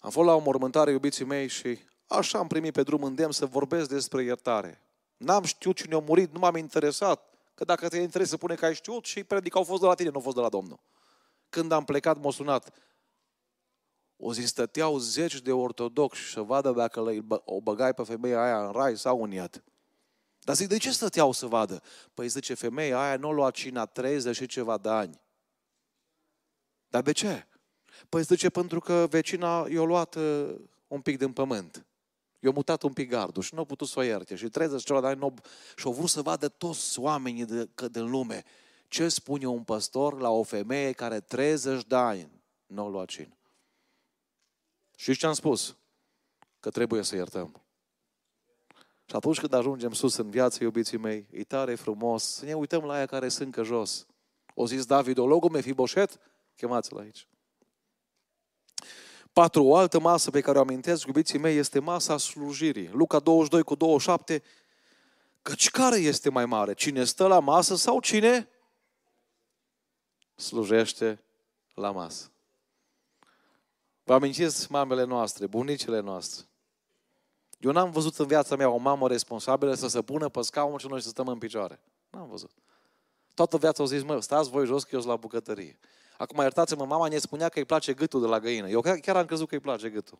Am 0.00 0.10
fost 0.10 0.26
la 0.28 0.34
o 0.34 0.38
mormântare, 0.38 0.90
iubiții 0.90 1.24
mei, 1.24 1.48
și 1.48 1.78
așa 2.06 2.38
am 2.38 2.46
primit 2.46 2.72
pe 2.72 2.82
drum 2.82 3.02
îndemn 3.02 3.32
să 3.32 3.46
vorbesc 3.46 3.88
despre 3.88 4.22
iertare. 4.22 4.82
N-am 5.16 5.42
știut 5.42 5.76
cine 5.76 5.94
a 5.94 5.98
murit, 5.98 6.32
nu 6.32 6.38
m-am 6.38 6.56
interesat. 6.56 7.34
Că 7.54 7.64
dacă 7.64 7.88
te 7.88 7.96
interese, 7.96 8.34
spune 8.34 8.54
că 8.54 8.64
ai 8.64 8.74
știut 8.74 9.04
și 9.04 9.24
predica 9.24 9.58
au 9.58 9.64
fost 9.64 9.80
de 9.80 9.86
la 9.86 9.94
tine, 9.94 10.08
nu 10.08 10.14
au 10.14 10.20
fost 10.20 10.36
de 10.36 10.42
la 10.42 10.48
Domnul. 10.48 10.80
Când 11.48 11.72
am 11.72 11.84
plecat, 11.84 12.20
m-a 12.20 12.30
sunat. 12.30 12.72
O 14.16 14.32
zi 14.32 14.46
stăteau 14.46 14.98
zeci 14.98 15.40
de 15.40 15.52
ortodoxi 15.52 16.30
să 16.30 16.40
vadă 16.40 16.70
dacă 16.70 17.24
o 17.44 17.60
băgai 17.60 17.94
pe 17.94 18.02
femeia 18.02 18.42
aia 18.42 18.66
în 18.66 18.72
rai 18.72 18.96
sau 18.96 19.22
în 19.22 19.30
iad. 19.30 19.64
Dar 20.38 20.54
zic, 20.54 20.68
de 20.68 20.76
ce 20.76 20.90
stăteau 20.90 21.32
să 21.32 21.46
vadă? 21.46 21.82
Păi 22.14 22.28
zice, 22.28 22.54
femeia 22.54 23.00
aia 23.00 23.16
nu 23.16 23.28
a 23.28 23.32
luat 23.32 23.54
cina 23.54 23.86
30 23.86 24.36
și 24.36 24.46
ceva 24.46 24.78
de 24.78 24.88
ani. 24.88 25.20
Dar 26.88 27.02
de 27.02 27.12
ce? 27.12 27.46
Păi 28.08 28.22
zice, 28.22 28.50
pentru 28.50 28.80
că 28.80 29.06
vecina 29.10 29.66
i-a 29.68 29.82
luat 29.82 30.14
uh, 30.14 30.54
un 30.88 31.00
pic 31.00 31.18
din 31.18 31.32
pământ. 31.32 31.86
I-a 32.38 32.50
mutat 32.50 32.82
un 32.82 32.92
pic 32.92 33.10
gardul 33.10 33.42
și 33.42 33.54
nu 33.54 33.60
a 33.60 33.64
putut 33.64 33.88
să 33.88 33.98
o 33.98 34.02
ierte. 34.02 34.34
Și 34.34 34.48
30 34.48 34.84
ceva 34.84 35.00
de 35.00 35.06
ani 35.06 35.34
și 35.76 35.86
au 35.86 35.92
vrut 35.92 36.08
să 36.08 36.22
vadă 36.22 36.48
toți 36.48 36.98
oamenii 36.98 37.44
de, 37.44 37.68
că 37.74 37.88
din 37.88 38.10
lume 38.10 38.44
ce 38.88 39.08
spune 39.08 39.46
un 39.46 39.62
păstor 39.62 40.20
la 40.20 40.30
o 40.30 40.42
femeie 40.42 40.92
care 40.92 41.20
30 41.20 41.84
de 41.84 41.94
ani 41.96 42.30
nu 42.66 42.84
a 42.84 42.88
luat 42.88 43.08
cin. 43.08 43.36
Și 44.96 45.16
ce 45.16 45.26
am 45.26 45.32
spus? 45.32 45.76
Că 46.60 46.70
trebuie 46.70 47.02
să 47.02 47.16
iertăm. 47.16 47.62
Și 49.04 49.16
atunci 49.16 49.40
când 49.40 49.52
ajungem 49.52 49.92
sus 49.92 50.16
în 50.16 50.30
viață, 50.30 50.62
iubiții 50.62 50.98
mei, 50.98 51.26
e 51.30 51.44
tare 51.44 51.74
frumos 51.74 52.24
să 52.24 52.44
ne 52.44 52.54
uităm 52.54 52.84
la 52.84 52.94
aia 52.94 53.06
care 53.06 53.28
sunt 53.28 53.52
că 53.52 53.62
jos. 53.62 54.06
O 54.54 54.66
zis 54.66 54.86
David, 54.86 55.18
o 55.18 55.26
logul 55.26 55.50
Mefiboset, 55.50 56.18
Chemați-l 56.58 56.98
aici. 56.98 57.28
Patru, 59.32 59.64
o 59.64 59.76
altă 59.76 60.00
masă 60.00 60.30
pe 60.30 60.40
care 60.40 60.58
o 60.58 60.60
amintesc, 60.60 61.06
iubiții 61.06 61.38
mei, 61.38 61.56
este 61.56 61.78
masa 61.78 62.16
slujirii. 62.16 62.88
Luca 62.92 63.18
22 63.18 63.62
cu 63.62 63.74
27. 63.74 64.42
Căci 65.42 65.70
care 65.70 65.96
este 65.96 66.30
mai 66.30 66.46
mare? 66.46 66.74
Cine 66.74 67.04
stă 67.04 67.26
la 67.26 67.38
masă 67.38 67.76
sau 67.76 68.00
cine 68.00 68.48
slujește 70.34 71.22
la 71.74 71.90
masă? 71.90 72.30
Vă 74.02 74.14
amintiți 74.14 74.72
mamele 74.72 75.04
noastre, 75.04 75.46
bunicile 75.46 76.00
noastre? 76.00 76.46
Eu 77.58 77.72
n-am 77.72 77.90
văzut 77.90 78.16
în 78.16 78.26
viața 78.26 78.56
mea 78.56 78.68
o 78.68 78.76
mamă 78.76 79.08
responsabilă 79.08 79.74
să 79.74 79.88
se 79.88 80.02
pună 80.02 80.28
pe 80.28 80.42
scaun 80.42 80.78
și 80.78 80.86
noi 80.86 81.02
să 81.02 81.08
stăm 81.08 81.28
în 81.28 81.38
picioare. 81.38 81.80
N-am 82.10 82.28
văzut. 82.28 82.50
Toată 83.34 83.58
viața 83.58 83.82
au 83.82 83.88
zis, 83.88 84.02
mă, 84.02 84.20
stați 84.20 84.50
voi 84.50 84.66
jos 84.66 84.82
că 84.82 84.90
eu 84.92 85.00
sunt 85.00 85.12
la 85.12 85.18
bucătărie. 85.18 85.78
Acum 86.18 86.38
iertați-mă, 86.40 86.84
mama 86.84 87.08
ne 87.08 87.18
spunea 87.18 87.48
că 87.48 87.58
îi 87.58 87.64
place 87.64 87.94
gâtul 87.94 88.20
de 88.20 88.26
la 88.26 88.40
găină. 88.40 88.68
Eu 88.68 88.80
chiar 88.80 89.16
am 89.16 89.26
crezut 89.26 89.48
că 89.48 89.54
îi 89.54 89.60
place 89.60 89.90
gâtul. 89.90 90.18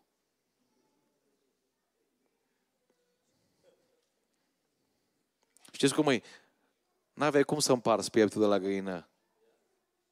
Știți 5.71 5.93
cum 5.93 6.07
e? 6.07 6.21
N-aveai 7.13 7.43
cum 7.43 7.59
să 7.59 7.71
împarți 7.71 8.11
pieptul 8.11 8.41
de 8.41 8.47
la 8.47 8.59
găină 8.59 9.07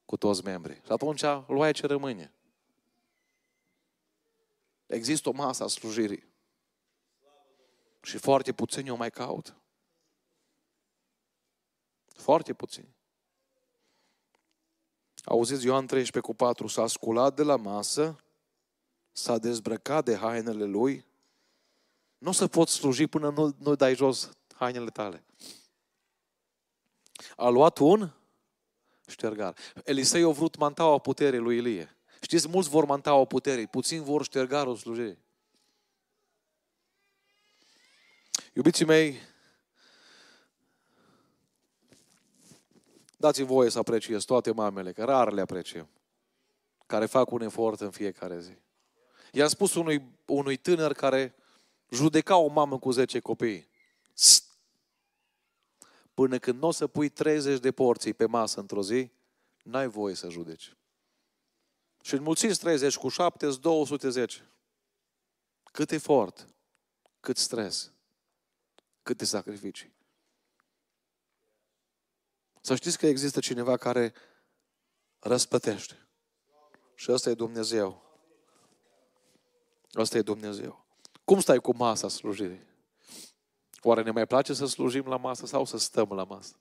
cu 0.04 0.16
toți 0.16 0.44
membrii. 0.44 0.80
Și 0.84 0.92
atunci 0.92 1.22
luai 1.46 1.72
ce 1.72 1.86
rămâne. 1.86 2.32
Există 4.86 5.28
o 5.28 5.32
masă 5.32 5.64
a 5.64 5.66
slujirii. 5.66 6.26
Și 8.02 8.18
foarte 8.18 8.52
puțini 8.52 8.90
o 8.90 8.96
mai 8.96 9.10
caută. 9.10 9.56
Foarte 12.06 12.52
puțini. 12.52 12.96
Auziți 15.24 15.64
Ioan 15.64 15.86
13 15.86 16.32
cu 16.32 16.36
4, 16.36 16.66
s-a 16.66 16.86
sculat 16.86 17.36
de 17.36 17.42
la 17.42 17.56
masă, 17.56 18.24
s-a 19.12 19.38
dezbrăcat 19.38 20.04
de 20.04 20.16
hainele 20.16 20.64
lui, 20.64 21.06
nu 22.18 22.28
o 22.28 22.32
să 22.32 22.46
poți 22.46 22.72
sluji 22.72 23.06
până 23.06 23.30
nu, 23.30 23.54
nu 23.58 23.74
dai 23.74 23.94
jos 23.94 24.30
hainele 24.54 24.90
tale. 24.90 25.24
A 27.36 27.48
luat 27.48 27.78
un 27.78 28.10
ștergar. 29.06 29.54
Elisei 29.84 30.22
a 30.22 30.28
vrut 30.28 30.56
mantaua 30.56 30.98
puterii 30.98 31.38
lui 31.38 31.56
Ilie. 31.56 31.96
Știți, 32.20 32.48
mulți 32.48 32.68
vor 32.68 32.84
mantaua 32.84 33.24
puterii, 33.24 33.66
puțin 33.66 34.02
vor 34.02 34.24
ștergarul 34.24 34.76
slujirii. 34.76 35.18
Iubiții 38.54 38.84
mei, 38.84 39.20
dați 43.18 43.42
voie 43.42 43.70
să 43.70 43.78
apreciez 43.78 44.24
toate 44.24 44.50
mamele, 44.50 44.92
că 44.92 45.04
rar 45.04 45.32
le 45.32 45.40
apreciem, 45.40 45.88
care 46.86 47.06
fac 47.06 47.30
un 47.30 47.40
efort 47.40 47.80
în 47.80 47.90
fiecare 47.90 48.40
zi. 48.40 48.56
I-am 49.32 49.48
spus 49.48 49.74
unui, 49.74 50.02
unui 50.26 50.56
tânăr 50.56 50.92
care 50.92 51.34
judeca 51.88 52.36
o 52.36 52.48
mamă 52.48 52.78
cu 52.78 52.90
10 52.90 53.20
copii. 53.20 53.68
Până 56.14 56.38
când 56.38 56.60
nu 56.60 56.66
o 56.66 56.70
să 56.70 56.86
pui 56.86 57.08
30 57.08 57.60
de 57.60 57.72
porții 57.72 58.14
pe 58.14 58.26
masă 58.26 58.60
într-o 58.60 58.82
zi, 58.82 59.10
n-ai 59.62 59.88
voie 59.88 60.14
să 60.14 60.28
judeci. 60.28 60.76
Și 62.02 62.14
înmulțiți 62.14 62.58
30 62.58 62.96
cu 62.96 63.08
7, 63.08 63.48
210. 63.60 64.50
Cât 65.72 65.90
efort, 65.90 66.48
cât 67.20 67.36
stres, 67.36 67.92
câte 69.02 69.24
sacrificii. 69.24 69.97
Să 72.68 72.74
știți 72.74 72.98
că 72.98 73.06
există 73.06 73.40
cineva 73.40 73.76
care 73.76 74.12
răspătește. 75.18 76.08
Și 76.94 77.12
ăsta 77.12 77.30
e 77.30 77.34
Dumnezeu. 77.34 78.02
Ăsta 79.96 80.18
e 80.18 80.22
Dumnezeu. 80.22 80.84
Cum 81.24 81.40
stai 81.40 81.58
cu 81.58 81.76
masa 81.76 82.08
slujirii? 82.08 82.66
Oare 83.82 84.02
ne 84.02 84.10
mai 84.10 84.26
place 84.26 84.54
să 84.54 84.66
slujim 84.66 85.06
la 85.06 85.16
masă 85.16 85.46
sau 85.46 85.64
să 85.64 85.78
stăm 85.78 86.08
la 86.10 86.24
masă? 86.24 86.54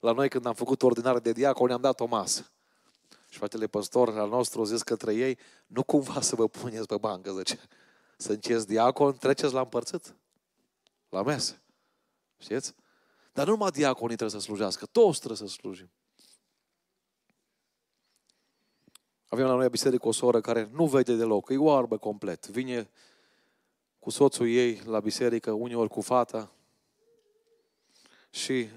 La 0.00 0.12
noi 0.12 0.28
când 0.28 0.46
am 0.46 0.54
făcut 0.54 0.82
ordinare 0.82 1.18
de 1.18 1.32
diacon, 1.32 1.66
ne-am 1.66 1.80
dat 1.80 2.00
o 2.00 2.06
masă. 2.06 2.50
Și 3.28 3.38
fratele 3.38 3.66
păstor 3.66 4.18
al 4.18 4.28
nostru 4.28 4.60
a 4.60 4.64
zis 4.64 4.82
către 4.82 5.14
ei, 5.14 5.38
nu 5.66 5.82
cumva 5.82 6.20
să 6.20 6.34
vă 6.34 6.48
puneți 6.48 6.86
pe 6.86 6.96
bancă, 6.96 7.32
zice. 7.32 7.60
Să 8.16 8.32
înceți 8.32 8.66
diacon, 8.66 9.16
treceți 9.16 9.52
la 9.52 9.60
împărțit. 9.60 10.14
La 11.08 11.22
mese. 11.22 11.62
Știți? 12.38 12.74
Dar 13.38 13.46
nu 13.46 13.52
numai 13.52 13.70
diaconii 13.70 14.16
trebuie 14.16 14.40
să 14.40 14.46
slujească, 14.46 14.86
toți 14.86 15.18
trebuie 15.18 15.48
să 15.48 15.54
slujim. 15.54 15.90
Avem 19.28 19.46
la 19.46 19.54
noi 19.54 19.64
a 19.64 19.68
biserică 19.68 20.08
o 20.08 20.12
soră 20.12 20.40
care 20.40 20.70
nu 20.72 20.86
vede 20.86 21.16
deloc, 21.16 21.50
e 21.50 21.56
oarbă 21.56 21.96
complet. 21.96 22.48
Vine 22.48 22.90
cu 23.98 24.10
soțul 24.10 24.48
ei 24.48 24.82
la 24.84 25.00
biserică, 25.00 25.52
uneori 25.52 25.88
cu 25.88 26.00
fata. 26.00 26.52
Și 28.30 28.68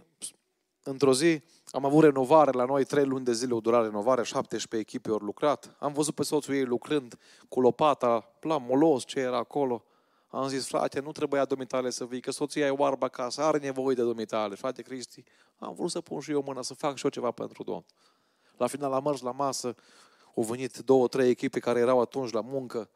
într-o 0.84 1.14
zi 1.14 1.42
am 1.72 1.86
avut 1.86 2.04
renovare 2.04 2.52
la 2.52 2.66
noi, 2.66 2.84
trei 2.84 3.06
luni 3.06 3.26
de 3.26 3.34
zile 3.34 3.54
o 3.54 3.60
durare 3.60 3.86
renovare, 3.86 4.24
17 4.24 4.90
echipe 4.90 5.10
au 5.10 5.18
lucrat. 5.18 5.76
Am 5.80 5.94
văzut 5.94 6.16
pe 6.16 6.24
soțul 6.24 6.54
ei 6.54 6.66
lucrând 6.66 7.20
cu 7.50 7.62
lopata, 7.62 8.36
la 8.42 8.58
molos 8.58 9.06
ce 9.06 9.20
era 9.20 9.38
acolo. 9.38 9.86
Am 10.32 10.48
zis, 10.48 10.68
frate, 10.68 11.00
nu 11.00 11.12
trebuia 11.12 11.46
domitale 11.46 11.90
să 11.90 12.06
vii, 12.06 12.22
că 12.22 12.32
soția 12.32 12.66
e 12.66 12.70
oarbă 12.70 13.06
acasă, 13.06 13.42
are 13.42 13.58
nevoie 13.58 13.96
de 13.96 14.02
domitale. 14.04 14.56
Frate 14.56 14.82
Cristi, 14.82 15.24
am 15.58 15.74
vrut 15.74 15.92
să 15.92 16.02
pun 16.02 16.20
și 16.20 16.32
eu 16.32 16.44
mâna, 16.46 16.62
să 16.62 16.74
fac 16.74 16.96
și 16.96 17.04
eu 17.04 17.10
ceva 17.10 17.32
pentru 17.32 17.64
Domnul. 17.64 17.86
La 18.58 18.68
final 18.68 18.94
am 18.94 19.04
mers 19.04 19.22
la 19.22 19.32
masă, 19.32 19.76
au 20.36 20.44
venit 20.44 20.78
două, 20.78 21.08
trei 21.08 21.30
echipe 21.30 21.60
care 21.60 21.80
erau 21.80 22.00
atunci 22.00 22.32
la 22.32 22.42
muncă 22.42 22.90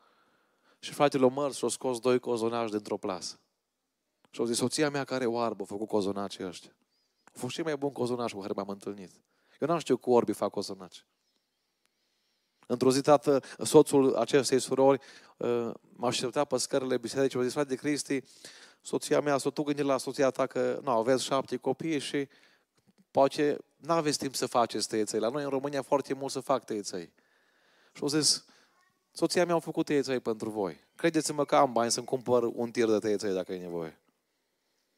și 0.79 0.93
fratele 0.93 1.29
măr 1.29 1.53
și-au 1.53 1.69
scos 1.69 1.99
doi 1.99 2.19
cozonaci 2.19 2.69
dintr-o 2.69 2.97
plasă. 2.97 3.39
Și 4.29 4.39
au 4.39 4.45
zis, 4.45 4.57
soția 4.57 4.89
mea 4.89 5.03
care 5.03 5.23
e 5.23 5.27
oarbă, 5.27 5.63
a 5.63 5.65
făcut 5.65 5.87
cozonaci 5.87 6.39
ăștia. 6.39 6.75
A 7.23 7.31
fost 7.33 7.53
și 7.53 7.61
mai 7.61 7.77
bun 7.77 7.91
cozonaci 7.91 8.33
cu 8.33 8.39
care 8.39 8.53
m-am 8.55 8.69
întâlnit. 8.69 9.11
Eu 9.59 9.67
n-am 9.67 9.79
știut 9.79 10.01
cu 10.01 10.11
orbi 10.11 10.33
fac 10.33 10.51
cozonaci. 10.51 11.05
Într-o 12.67 12.91
zi, 12.91 13.01
tată, 13.01 13.41
soțul 13.63 14.15
acestei 14.15 14.59
surori 14.59 15.01
uh, 15.37 15.71
m-a 15.95 16.07
așteptat 16.07 16.47
pe 16.47 16.57
scările 16.57 16.97
bisericii, 16.97 17.39
a 17.39 17.43
zis, 17.43 17.53
frate 17.53 17.75
Cristi, 17.75 18.21
soția 18.81 19.21
mea, 19.21 19.37
să 19.37 19.49
tu 19.49 19.63
gândi 19.63 19.81
la 19.81 19.97
soția 19.97 20.29
ta 20.29 20.45
că, 20.45 20.79
nu, 20.83 20.91
aveți 20.91 21.23
șapte 21.23 21.57
copii 21.57 21.99
și 21.99 22.27
poate 23.11 23.57
nu 23.75 23.93
aveți 23.93 24.17
timp 24.17 24.35
să 24.35 24.45
faceți 24.45 24.87
tăieței. 24.87 25.19
La 25.19 25.29
noi 25.29 25.43
în 25.43 25.49
România 25.49 25.81
foarte 25.81 26.13
mult 26.13 26.31
să 26.31 26.39
fac 26.39 26.65
tăieței. 26.65 27.13
Și 27.93 28.01
au 28.01 28.07
zis, 28.07 28.45
soția 29.11 29.45
mea 29.45 29.55
a 29.55 29.59
făcut 29.59 29.85
tăieței 29.85 30.19
pentru 30.19 30.49
voi. 30.49 30.79
Credeți-mă 30.95 31.45
că 31.45 31.55
am 31.55 31.71
bani 31.71 31.91
să-mi 31.91 32.05
cumpăr 32.05 32.43
un 32.43 32.71
tir 32.71 32.87
de 32.87 32.99
tăieței 32.99 33.33
dacă 33.33 33.53
e 33.53 33.59
nevoie. 33.59 33.99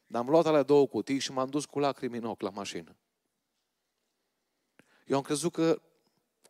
Dar 0.08 0.22
am 0.22 0.30
luat 0.30 0.46
alea 0.46 0.64
două 0.64 0.88
cutii 0.88 1.20
și 1.20 1.32
m-am 1.32 1.50
dus 1.50 1.66
cu 1.66 1.80
lacrimi 1.80 2.18
în 2.18 2.24
ochi 2.24 2.42
la 2.42 2.50
mașină. 2.50 2.96
Eu 5.06 5.18
am 5.18 5.24
crezut 5.24 5.52
că 5.52 5.82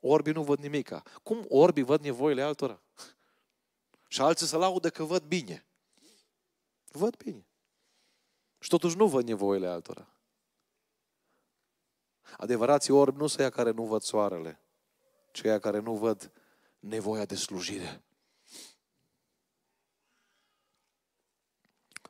orbii 0.01 0.33
nu 0.33 0.43
văd 0.43 0.59
nimica. 0.59 1.03
Cum 1.23 1.45
orbii 1.49 1.83
văd 1.83 2.01
nevoile 2.01 2.41
altora? 2.41 2.81
Și 4.07 4.21
alții 4.21 4.47
se 4.47 4.55
laudă 4.55 4.89
că 4.89 5.03
văd 5.03 5.23
bine. 5.23 5.65
Văd 6.91 7.15
bine. 7.15 7.45
Și 8.59 8.69
totuși 8.69 8.97
nu 8.97 9.07
văd 9.07 9.25
nevoile 9.25 9.67
altora. 9.67 10.07
Adevărații 12.37 12.93
orbi 12.93 13.19
nu 13.19 13.27
sunt 13.27 13.41
ea 13.41 13.49
care 13.49 13.71
nu 13.71 13.83
văd 13.83 14.01
soarele, 14.01 14.61
ci 15.31 15.41
ea 15.41 15.59
care 15.59 15.79
nu 15.79 15.93
văd 15.93 16.31
nevoia 16.79 17.25
de 17.25 17.35
slujire. 17.35 18.01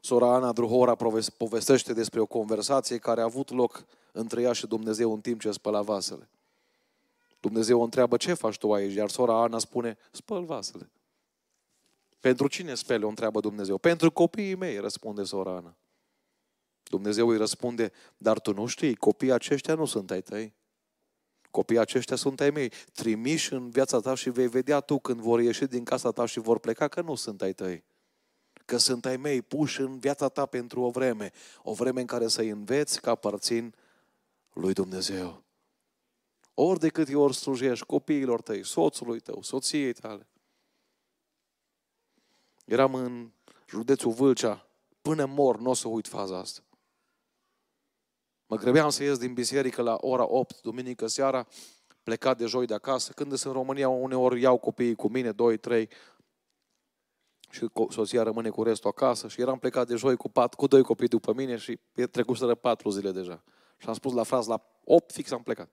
Sora 0.02 0.34
Ana 0.34 0.52
Druhora 0.52 0.95
povestește 1.38 1.93
despre 1.93 2.19
o 2.19 2.26
conversație 2.26 2.97
care 2.97 3.21
a 3.21 3.23
avut 3.23 3.50
loc 3.50 3.86
între 4.12 4.41
ea 4.41 4.54
și 4.54 4.67
Dumnezeu 4.67 5.13
în 5.13 5.21
timp 5.21 5.41
ce 5.41 5.52
spăla 5.52 5.82
vasele. 5.82 6.30
Dumnezeu 7.39 7.80
o 7.80 7.84
întreabă, 7.84 8.17
ce 8.17 8.34
faci 8.34 8.58
tu 8.58 8.73
aici? 8.73 8.93
Iar 8.93 9.10
sora 9.10 9.41
Ana 9.41 9.60
spune, 9.60 9.97
spăl 10.12 10.45
vasele. 10.45 10.91
Pentru 12.19 12.47
cine 12.47 12.76
spele, 12.76 13.06
o 13.06 13.08
întreabă 13.08 13.39
Dumnezeu. 13.39 13.78
Pentru 13.78 14.12
copiii 14.12 14.56
mei, 14.56 14.78
răspunde 14.78 15.23
sora 15.23 15.56
Ana. 15.56 15.78
Dumnezeu 16.84 17.28
îi 17.28 17.38
răspunde, 17.38 17.91
dar 18.17 18.39
tu 18.39 18.54
nu 18.54 18.65
știi, 18.65 18.95
copiii 18.95 19.32
aceștia 19.32 19.76
nu 19.76 19.86
sunt 19.86 20.12
ai 20.12 20.21
tăi. 20.21 20.56
Copiii 21.52 21.80
aceștia 21.80 22.15
sunt 22.15 22.39
ai 22.39 22.50
mei, 22.50 22.71
trimiși 22.93 23.54
în 23.54 23.69
viața 23.69 24.00
ta 24.00 24.15
și 24.15 24.30
vei 24.30 24.47
vedea 24.47 24.80
tu 24.80 25.00
când 25.00 25.19
vor 25.19 25.41
ieși 25.41 25.65
din 25.65 25.84
casa 25.84 26.12
ta 26.12 26.26
și 26.26 26.39
vor 26.39 26.60
pleca 26.60 26.88
că 26.88 27.02
nu 27.02 27.15
sunt 27.15 27.41
ai 27.41 27.54
tăi. 27.54 27.84
Că 28.65 28.78
sunt 28.78 29.06
ai 29.06 29.17
mei 29.17 29.41
puși 29.41 29.82
în 29.82 30.00
viața 30.00 30.30
ta 30.30 30.45
pentru 30.45 30.82
o 30.82 30.89
vreme, 30.89 31.32
o 31.63 31.73
vreme 31.73 32.00
în 32.00 32.06
care 32.06 32.28
să-i 32.28 32.50
înveți 32.50 33.02
că 33.02 33.10
aparțin 33.10 33.76
lui 34.54 34.73
Dumnezeu. 34.73 35.43
Ori 36.60 36.80
de 36.80 36.89
câte 36.89 37.15
ori 37.15 37.36
slujești 37.36 37.86
copiilor 37.86 38.41
tăi, 38.41 38.65
soțului 38.65 39.20
tău, 39.20 39.41
soției 39.41 39.93
tale. 39.93 40.28
Eram 42.65 42.93
în 42.93 43.32
județul 43.70 44.12
Vâlcea, 44.12 44.67
până 45.02 45.26
mor 45.26 45.60
nu 45.60 45.70
o 45.70 45.74
să 45.74 45.88
uit 45.88 46.08
faza 46.08 46.38
asta. 46.38 46.62
Mă 48.46 48.56
grăbeam 48.56 48.89
să 48.89 49.04
ies 49.04 49.17
din 49.17 49.34
biserică 49.34 49.82
la 49.82 49.98
ora 50.02 50.28
8, 50.30 50.62
duminică 50.62 51.08
seara, 51.08 51.48
plecat 52.04 52.38
de 52.38 52.46
joi 52.46 52.65
de 52.65 52.74
acasă. 52.74 53.12
Când 53.12 53.34
sunt 53.34 53.54
în 53.54 53.60
România, 53.60 53.89
uneori 53.89 54.41
iau 54.41 54.58
copiii 54.58 54.96
cu 54.96 55.08
mine, 55.08 55.32
doi, 55.32 55.58
trei, 55.58 55.89
și 57.50 57.67
soția 57.89 58.24
rămâne 58.24 58.50
cu 58.50 58.63
restul 58.63 58.89
acasă. 58.89 59.28
Și 59.28 59.41
eram 59.41 59.60
plecat 59.60 59.88
de 59.88 59.96
joi 59.96 60.15
cu, 60.15 60.30
pat, 60.30 60.54
cu 60.54 60.67
doi 60.67 60.84
copii 60.84 61.08
după 61.08 61.34
mine 61.34 61.58
și 61.58 61.80
trecuseră 62.12 62.56
patru 62.56 62.89
zile 62.89 63.12
deja. 63.12 63.43
Și 63.78 63.88
am 63.88 63.93
spus 63.93 64.13
la 64.13 64.24
fraz, 64.24 64.48
la 64.48 64.62
8 64.84 65.12
fix 65.12 65.32
am 65.32 65.43
plecat. 65.43 65.70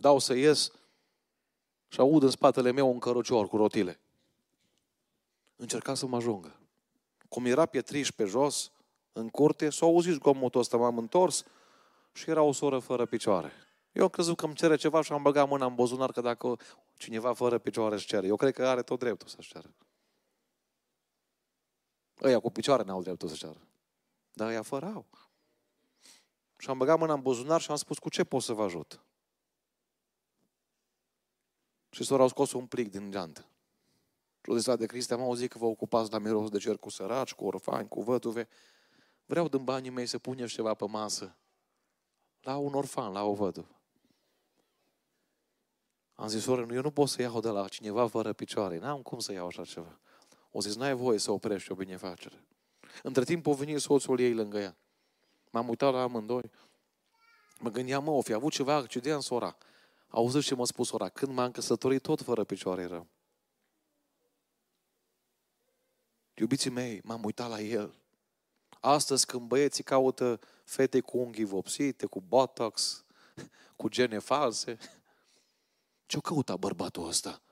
Dau 0.00 0.18
să 0.18 0.34
ies 0.34 0.72
și 1.88 2.00
aud 2.00 2.22
în 2.22 2.30
spatele 2.30 2.70
meu 2.70 2.90
un 2.90 2.98
cărucior 2.98 3.48
cu 3.48 3.56
rotile. 3.56 4.00
Încerca 5.56 5.94
să 5.94 6.06
mă 6.06 6.16
ajungă. 6.16 6.60
Cum 7.28 7.44
era 7.44 7.66
pietriș 7.66 8.10
pe 8.10 8.24
jos, 8.24 8.72
în 9.12 9.28
curte, 9.28 9.70
s-a 9.70 9.86
auzit 9.86 10.12
zgomotul 10.12 10.60
ăsta, 10.60 10.76
m-am 10.76 10.98
întors 10.98 11.44
și 12.12 12.30
era 12.30 12.42
o 12.42 12.52
soră 12.52 12.78
fără 12.78 13.06
picioare. 13.06 13.52
Eu 13.92 14.02
am 14.02 14.08
crezut 14.08 14.36
că 14.36 14.44
îmi 14.44 14.54
cere 14.54 14.76
ceva 14.76 15.02
și 15.02 15.12
am 15.12 15.22
băgat 15.22 15.48
mâna 15.48 15.66
în 15.66 15.74
bozunar 15.74 16.12
că 16.12 16.20
dacă 16.20 16.56
cineva 16.96 17.32
fără 17.32 17.58
picioare 17.58 17.94
își 17.94 18.06
cere. 18.06 18.26
Eu 18.26 18.36
cred 18.36 18.54
că 18.54 18.66
are 18.66 18.82
tot 18.82 18.98
dreptul 18.98 19.28
să-și 19.28 19.52
ceară. 19.52 19.74
Ăia 22.22 22.38
cu 22.38 22.50
picioare 22.50 22.82
n-au 22.82 23.02
dreptul 23.02 23.28
să 23.28 23.34
ceară. 23.34 23.60
Dar 24.32 24.48
ăia 24.48 24.62
fără 24.62 24.86
au. 24.86 25.06
Și 26.56 26.70
am 26.70 26.78
băgat 26.78 26.98
mâna 26.98 27.12
în 27.12 27.22
buzunar 27.22 27.60
și 27.60 27.70
am 27.70 27.76
spus, 27.76 27.98
cu 27.98 28.08
ce 28.08 28.24
pot 28.24 28.42
să 28.42 28.52
vă 28.52 28.62
ajut? 28.62 29.00
Și 31.98 32.04
sora 32.04 32.22
au 32.22 32.28
scos 32.28 32.52
un 32.52 32.66
plic 32.66 32.90
din 32.90 33.10
geantă. 33.10 33.46
Și 34.42 34.50
o 34.50 34.56
zis 34.58 34.74
de 34.74 34.86
Cristi, 34.86 35.12
am 35.12 35.20
auzit 35.20 35.50
că 35.50 35.58
vă 35.58 35.64
ocupați 35.64 36.12
la 36.12 36.18
miros 36.18 36.50
de 36.50 36.58
cer 36.58 36.76
cu 36.76 36.90
săraci, 36.90 37.34
cu 37.34 37.44
orfani, 37.44 37.88
cu 37.88 38.02
văduve. 38.02 38.48
Vreau 39.26 39.48
din 39.48 39.64
banii 39.64 39.90
mei 39.90 40.06
să 40.06 40.18
puneți 40.18 40.52
ceva 40.52 40.74
pe 40.74 40.86
masă. 40.86 41.36
La 42.40 42.56
un 42.56 42.74
orfan, 42.74 43.12
la 43.12 43.24
o 43.24 43.34
văduvă. 43.34 43.80
Am 46.14 46.28
zis, 46.28 46.42
soră, 46.42 46.66
eu 46.72 46.82
nu 46.82 46.90
pot 46.90 47.08
să 47.08 47.22
iau 47.22 47.40
de 47.40 47.48
la 47.48 47.68
cineva 47.68 48.06
fără 48.06 48.32
picioare. 48.32 48.78
N-am 48.78 49.02
cum 49.02 49.18
să 49.18 49.32
iau 49.32 49.46
așa 49.46 49.64
ceva. 49.64 49.98
O 50.50 50.60
zis, 50.60 50.76
n-ai 50.76 50.94
voie 50.94 51.18
să 51.18 51.30
oprești 51.30 51.72
o 51.72 51.74
binefacere. 51.74 52.44
Între 53.02 53.24
timp 53.24 53.46
a 53.46 53.52
venit 53.52 53.80
soțul 53.80 54.20
ei 54.20 54.34
lângă 54.34 54.58
ea. 54.58 54.76
M-am 55.50 55.68
uitat 55.68 55.92
la 55.92 56.02
amândoi. 56.02 56.50
Mă 57.60 57.70
gândeam, 57.70 58.04
mă, 58.04 58.10
o 58.10 58.20
fi 58.20 58.32
avut 58.32 58.52
ceva 58.52 58.74
accident 58.74 59.22
sora. 59.22 59.56
Auzi 60.08 60.40
ce 60.40 60.54
m-a 60.54 60.64
spus 60.64 60.90
ora, 60.90 61.08
când 61.08 61.32
m-am 61.32 61.50
căsătorit 61.50 62.02
tot 62.02 62.20
fără 62.20 62.44
picioare 62.44 62.84
rău. 62.84 63.06
Iubiții 66.34 66.70
mei, 66.70 67.00
m-am 67.04 67.24
uitat 67.24 67.48
la 67.48 67.60
el. 67.60 67.94
Astăzi 68.80 69.26
când 69.26 69.48
băieții 69.48 69.84
caută 69.84 70.40
fete 70.64 71.00
cu 71.00 71.18
unghii 71.18 71.44
vopsite, 71.44 72.06
cu 72.06 72.20
botox, 72.20 73.04
cu 73.76 73.88
gene 73.88 74.18
false, 74.18 74.78
ce-o 76.06 76.20
căuta 76.20 76.56
bărbatul 76.56 77.06
ăsta 77.06 77.42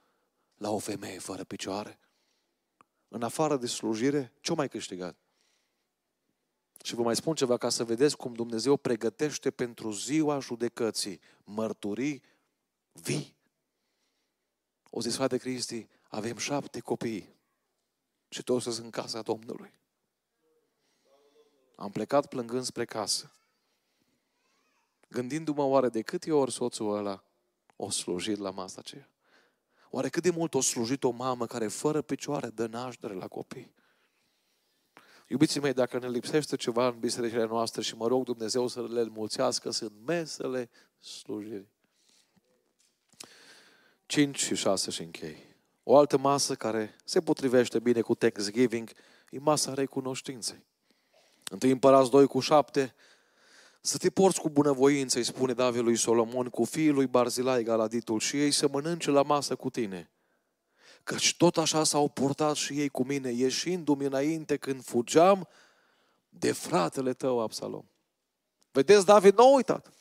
la 0.57 0.71
o 0.71 0.79
femeie 0.79 1.19
fără 1.19 1.45
picioare? 1.45 1.99
În 3.09 3.23
afară 3.23 3.57
de 3.57 3.67
slujire, 3.67 4.33
ce-o 4.41 4.55
mai 4.55 4.69
câștigat? 4.69 5.17
Și 6.85 6.95
vă 6.95 7.03
mai 7.03 7.17
spun 7.17 7.35
ceva 7.35 7.57
ca 7.57 7.69
să 7.69 7.85
vedeți 7.85 8.17
cum 8.17 8.35
Dumnezeu 8.35 8.77
pregătește 8.77 9.51
pentru 9.51 9.91
ziua 9.91 10.39
judecății 10.39 11.21
mărturii 11.45 12.23
vii. 13.01 13.37
O 14.91 15.01
zis, 15.01 15.15
frate 15.15 15.37
Cristi, 15.37 15.89
avem 16.09 16.37
șapte 16.37 16.81
copii 16.81 17.35
și 18.29 18.43
toți 18.43 18.65
sunt 18.65 18.79
în 18.79 18.91
casa 18.91 19.23
Domnului. 19.23 19.73
Am 21.77 21.91
plecat 21.91 22.27
plângând 22.27 22.65
spre 22.65 22.85
casă. 22.85 23.31
Gândindu-mă 25.09 25.63
oare 25.63 25.89
de 25.89 26.03
câte 26.03 26.33
ori 26.33 26.53
soțul 26.53 26.97
ăla 26.97 27.25
o 27.77 27.91
slujit 27.91 28.39
la 28.39 28.51
masa 28.51 28.77
aceea. 28.79 29.09
Oare 29.91 30.09
cât 30.09 30.23
de 30.23 30.31
mult 30.31 30.55
o 30.55 30.61
slujit 30.61 31.05
o 31.05 31.11
mamă 31.11 31.47
care 31.47 31.69
fără 31.69 32.03
picioare 32.03 32.49
dă 32.49 32.67
naștere 32.67 33.15
la 33.15 33.29
copii? 33.29 33.75
Iubiții 35.29 35.61
mei, 35.61 35.73
dacă 35.73 35.99
ne 35.99 36.09
lipsește 36.09 36.57
ceva 36.57 36.87
în 36.87 36.99
bisericile 36.99 37.47
noastre 37.47 37.83
și 37.83 37.97
mă 37.97 38.07
rog 38.07 38.25
Dumnezeu 38.25 38.67
să 38.67 38.83
le 38.83 39.01
înmulțească, 39.01 39.71
sunt 39.71 39.93
mesele 40.05 40.71
slujirii. 40.99 41.76
5 44.07 44.39
și 44.39 44.55
6 44.55 44.91
și 44.91 45.03
închei. 45.03 45.37
O 45.83 45.97
altă 45.97 46.19
masă 46.19 46.55
care 46.55 46.97
se 47.05 47.21
potrivește 47.21 47.79
bine 47.79 48.01
cu 48.01 48.15
Thanksgiving 48.15 48.91
e 49.31 49.39
masa 49.39 49.75
recunoștinței. 49.75 50.65
Întâi 51.51 51.71
împărați 51.71 52.11
2 52.11 52.27
cu 52.27 52.41
7, 52.41 52.95
să 53.81 53.99
te 53.99 54.11
porți 54.11 54.41
cu 54.41 54.51
bunăvoință, 54.51 55.19
îi 55.19 55.25
spune 55.25 55.53
David 55.53 55.83
lui 55.83 55.97
Solomon, 55.97 56.49
cu 56.49 56.65
fiul 56.65 56.95
lui 56.95 57.07
Barzilai 57.07 57.63
Galaditul 57.63 58.21
și 58.21 58.41
ei 58.41 58.51
să 58.51 58.69
mănânce 58.69 59.11
la 59.11 59.23
masă 59.23 59.57
cu 59.57 59.71
tine. 59.71 60.11
Căci 61.05 61.37
tot 61.37 61.57
așa 61.57 61.85
s-au 61.85 62.09
purtat 62.09 62.55
și 62.55 62.81
ei 62.81 62.89
cu 62.89 63.05
mine, 63.05 63.31
ieșindu-mi 63.31 64.05
înainte 64.05 64.57
când 64.57 64.85
fugeam 64.85 65.49
de 66.29 66.53
fratele 66.53 67.13
tău, 67.13 67.41
Absalom. 67.41 67.85
Vedeți, 68.71 69.07
David 69.07 69.37
nu 69.37 69.45
a 69.45 69.55
uitat. 69.55 69.93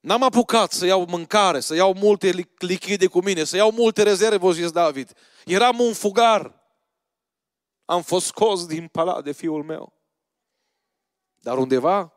N-am 0.00 0.22
apucat 0.22 0.72
să 0.72 0.86
iau 0.86 1.04
mâncare, 1.04 1.60
să 1.60 1.74
iau 1.74 1.94
multe 1.94 2.30
lichide 2.58 3.06
cu 3.06 3.22
mine, 3.22 3.44
să 3.44 3.56
iau 3.56 3.70
multe 3.70 4.02
rezerve, 4.02 4.46
o 4.46 4.52
zis 4.52 4.70
David. 4.70 5.12
Eram 5.44 5.80
un 5.80 5.92
fugar. 5.92 6.60
Am 7.84 8.02
fost 8.02 8.26
scos 8.26 8.66
din 8.66 8.88
palat 8.88 9.24
de 9.24 9.32
fiul 9.32 9.62
meu. 9.62 9.92
Dar 11.38 11.58
undeva, 11.58 12.12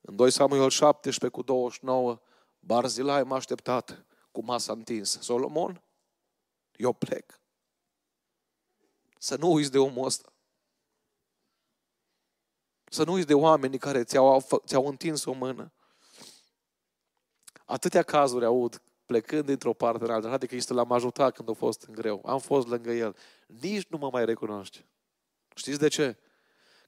în 0.00 0.16
2 0.16 0.30
Samuel 0.30 0.70
17 0.70 1.40
cu 1.40 1.42
29, 1.42 2.20
Barzilai 2.60 3.22
m-a 3.22 3.36
așteptat 3.36 4.04
cu 4.32 4.44
masa 4.44 4.72
întinsă. 4.72 5.22
Solomon, 5.22 5.82
eu 6.76 6.92
plec. 6.92 7.40
Să 9.18 9.36
nu 9.36 9.52
uiți 9.52 9.70
de 9.70 9.78
omul 9.78 10.04
ăsta. 10.04 10.32
Să 12.84 13.04
nu 13.04 13.12
uiți 13.12 13.26
de 13.26 13.34
oamenii 13.34 13.78
care 13.78 14.04
ți-au, 14.04 14.46
ți-au 14.66 14.86
întins 14.86 15.24
o 15.24 15.32
mână. 15.32 15.72
Atâtea 17.68 18.02
cazuri 18.02 18.44
aud 18.44 18.82
plecând 19.06 19.44
dintr-o 19.46 19.72
parte 19.72 20.04
în 20.04 20.10
alta. 20.10 20.30
Adică 20.30 20.54
este 20.54 20.72
l-am 20.72 20.92
ajutat 20.92 21.34
când 21.34 21.48
a 21.48 21.52
fost 21.52 21.82
în 21.82 21.94
greu. 21.94 22.22
Am 22.24 22.38
fost 22.38 22.66
lângă 22.66 22.90
el. 22.90 23.16
Nici 23.46 23.86
nu 23.86 23.98
mă 23.98 24.10
mai 24.10 24.24
recunoaște. 24.24 24.86
Știți 25.54 25.78
de 25.78 25.88
ce? 25.88 26.18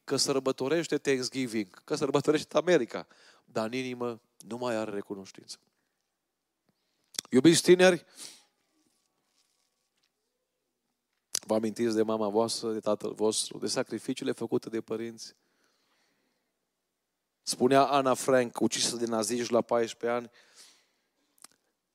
Că 0.05 0.17
sărbătorește 0.17 0.99
Thanksgiving, 0.99 1.85
că 1.85 1.95
sărbătorește 1.95 2.57
America, 2.57 3.07
dar 3.45 3.67
în 3.67 3.73
inimă 3.73 4.21
nu 4.39 4.57
mai 4.57 4.75
are 4.75 4.91
recunoștință. 4.91 5.59
Iubiți 7.31 7.63
tineri, 7.63 8.05
vă 11.47 11.55
amintiți 11.55 11.95
de 11.95 12.03
mama 12.03 12.29
voastră, 12.29 12.73
de 12.73 12.81
tatăl 12.81 13.13
vostru, 13.13 13.59
de 13.59 13.67
sacrificiile 13.67 14.33
făcute 14.33 14.69
de 14.69 14.81
părinți? 14.81 15.35
Spunea 17.43 17.85
Ana 17.85 18.15
Frank, 18.15 18.61
ucisă 18.61 18.97
de 18.97 19.07
naziști 19.07 19.53
la 19.53 19.61
14 19.61 20.19
ani, 20.19 20.31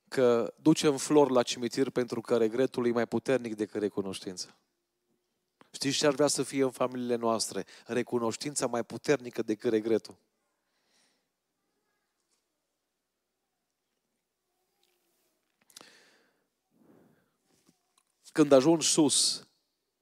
că 0.08 0.54
ducem 0.60 0.96
flori 0.96 1.32
la 1.32 1.42
cimitir 1.42 1.90
pentru 1.90 2.20
că 2.20 2.36
regretul 2.36 2.86
e 2.86 2.90
mai 2.90 3.06
puternic 3.06 3.54
decât 3.54 3.80
recunoștința. 3.80 4.56
Știți 5.70 5.96
ce 5.96 6.06
ar 6.06 6.14
vrea 6.14 6.26
să 6.26 6.42
fie 6.42 6.62
în 6.62 6.70
familiile 6.70 7.16
noastre? 7.16 7.66
Recunoștința 7.86 8.66
mai 8.66 8.84
puternică 8.84 9.42
decât 9.42 9.70
regretul. 9.70 10.16
Când 18.32 18.52
ajungi 18.52 18.88
sus, 18.88 19.46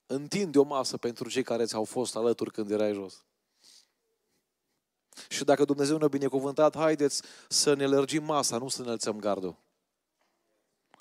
întinde 0.06 0.58
o 0.58 0.62
masă 0.62 0.96
pentru 0.96 1.28
cei 1.28 1.42
care 1.42 1.64
ți-au 1.64 1.84
fost 1.84 2.16
alături 2.16 2.50
când 2.50 2.70
erai 2.70 2.92
jos. 2.92 3.24
Și 5.28 5.44
dacă 5.44 5.64
Dumnezeu 5.64 5.96
ne-a 5.96 6.08
binecuvântat, 6.08 6.76
haideți 6.76 7.22
să 7.48 7.74
ne 7.74 7.86
lărgim 7.86 8.24
masa, 8.24 8.58
nu 8.58 8.68
să 8.68 8.80
ne 8.80 8.86
înălțăm 8.86 9.18
gardul. 9.18 9.63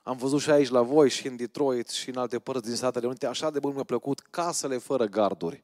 Am 0.03 0.17
văzut 0.17 0.41
și 0.41 0.49
aici 0.49 0.69
la 0.69 0.81
voi, 0.81 1.09
și 1.09 1.27
în 1.27 1.35
Detroit, 1.35 1.89
și 1.89 2.09
în 2.09 2.17
alte 2.17 2.39
părți 2.39 2.67
din 2.67 2.75
Statele 2.75 3.07
Unite, 3.07 3.25
așa 3.25 3.49
de 3.49 3.59
mult 3.61 3.75
mi-a 3.75 3.83
plăcut 3.83 4.19
casele 4.19 4.77
fără 4.77 5.05
garduri. 5.05 5.63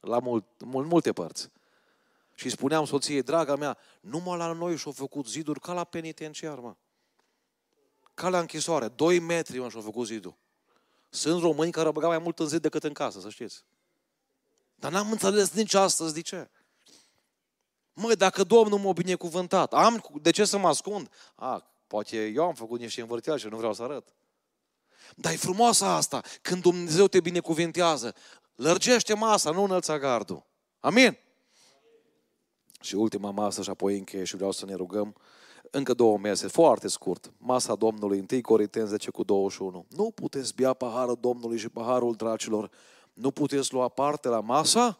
La 0.00 0.18
mult, 0.18 0.44
mult, 0.64 0.88
multe 0.88 1.12
părți. 1.12 1.50
Și 2.34 2.48
spuneam 2.48 2.84
soției, 2.84 3.22
draga 3.22 3.56
mea, 3.56 3.78
numai 4.00 4.38
la 4.38 4.52
noi 4.52 4.76
și-au 4.76 4.92
făcut 4.92 5.26
ziduri 5.26 5.60
ca 5.60 5.72
la 5.72 5.84
penitenciar, 5.84 6.58
mă. 6.58 6.74
Ca 8.14 8.28
la 8.28 8.38
închisoare. 8.38 8.88
Doi 8.88 9.18
metri, 9.18 9.58
mă, 9.58 9.68
și-au 9.68 9.82
făcut 9.82 10.06
zidul. 10.06 10.36
Sunt 11.08 11.40
români 11.40 11.72
care 11.72 11.90
băgau 11.90 12.10
mai 12.10 12.18
mult 12.18 12.38
în 12.38 12.46
zid 12.46 12.62
decât 12.62 12.84
în 12.84 12.92
casă, 12.92 13.20
să 13.20 13.28
știți. 13.28 13.64
Dar 14.74 14.92
n-am 14.92 15.10
înțeles 15.10 15.52
nici 15.52 15.74
astăzi 15.74 16.14
de 16.14 16.20
ce. 16.20 16.50
Măi, 17.92 18.16
dacă 18.16 18.44
Domnul 18.44 18.78
m-a 18.78 18.92
binecuvântat, 18.92 19.72
am, 19.72 20.04
de 20.22 20.30
ce 20.30 20.44
să 20.44 20.58
mă 20.58 20.68
ascund? 20.68 21.10
A, 21.34 21.75
Poate 21.86 22.26
eu 22.26 22.44
am 22.44 22.54
făcut 22.54 22.80
niște 22.80 23.00
învârteali 23.00 23.40
și 23.40 23.46
nu 23.46 23.56
vreau 23.56 23.74
să 23.74 23.82
arăt. 23.82 24.14
Dar 25.16 25.32
e 25.32 25.36
frumoasă 25.36 25.84
asta, 25.84 26.22
când 26.42 26.62
Dumnezeu 26.62 27.06
te 27.06 27.20
binecuvintează. 27.20 28.14
Lărgește 28.54 29.14
masa, 29.14 29.50
nu 29.50 29.62
înălța 29.62 29.98
gardul. 29.98 30.46
Amin? 30.80 31.18
Și 32.80 32.94
ultima 32.94 33.30
masă 33.30 33.62
și 33.62 33.70
apoi 33.70 33.98
încheie 33.98 34.24
și 34.24 34.36
vreau 34.36 34.50
să 34.50 34.66
ne 34.66 34.74
rugăm. 34.74 35.16
Încă 35.70 35.94
două 35.94 36.18
mese, 36.18 36.46
foarte 36.46 36.88
scurt. 36.88 37.32
Masa 37.38 37.74
Domnului, 37.74 38.26
1 38.30 38.40
Corinteni 38.40 38.88
10 38.88 39.10
cu 39.10 39.22
21. 39.22 39.86
Nu 39.88 40.10
puteți 40.10 40.54
bea 40.54 40.72
paharul 40.72 41.18
Domnului 41.20 41.58
și 41.58 41.68
paharul 41.68 42.14
dracilor. 42.14 42.70
Nu 43.12 43.30
puteți 43.30 43.72
lua 43.72 43.88
parte 43.88 44.28
la 44.28 44.40
masa 44.40 44.98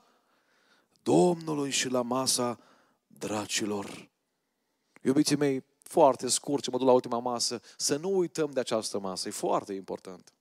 Domnului 1.03 1.71
și 1.71 1.89
la 1.89 2.03
masa 2.03 2.59
dracilor. 3.07 4.09
Iubiții 5.03 5.37
mei, 5.37 5.65
foarte 5.89 6.29
scurt, 6.29 6.63
ce 6.63 6.71
mă 6.71 6.79
duc 6.79 6.87
la 6.87 6.93
ultima 6.93 7.19
masă, 7.19 7.61
să 7.77 7.97
nu 7.97 8.17
uităm 8.17 8.51
de 8.51 8.61
această 8.61 8.99
masă. 8.99 9.29
E 9.29 9.31
foarte 9.31 9.73
important. 9.73 10.33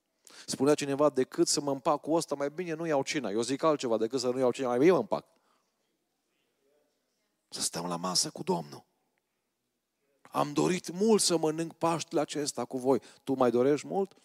Spunea 0.46 0.76
cineva, 0.76 1.10
decât 1.10 1.48
să 1.48 1.62
mă 1.62 1.72
împac 1.72 2.02
cu 2.02 2.14
ăsta, 2.14 2.36
mai 2.36 2.50
bine 2.50 2.74
nu 2.74 2.86
iau 2.86 3.04
cina. 3.04 3.30
Eu 3.30 3.42
zic 3.42 3.64
altceva, 3.64 3.98
decât 3.98 4.20
să 4.20 4.30
nu 4.30 4.40
iau 4.40 4.52
cina, 4.52 4.68
mai 4.68 4.78
bine 4.78 4.92
mă 4.92 4.98
împac. 4.98 5.26
Să 7.50 7.62
stăm 7.62 7.88
la 7.88 7.96
masă 7.96 8.30
cu 8.30 8.44
Domnul. 8.44 8.84
Am 10.22 10.54
dorit 10.54 10.92
mult 10.92 11.22
să 11.22 11.38
mănânc 11.38 11.74
Paștele 11.74 12.22
acesta 12.22 12.66
cu 12.66 12.78
voi. 12.78 13.02
Tu 13.24 13.34
mai 13.34 13.52
dorești 13.52 13.88
mult? 13.88 14.16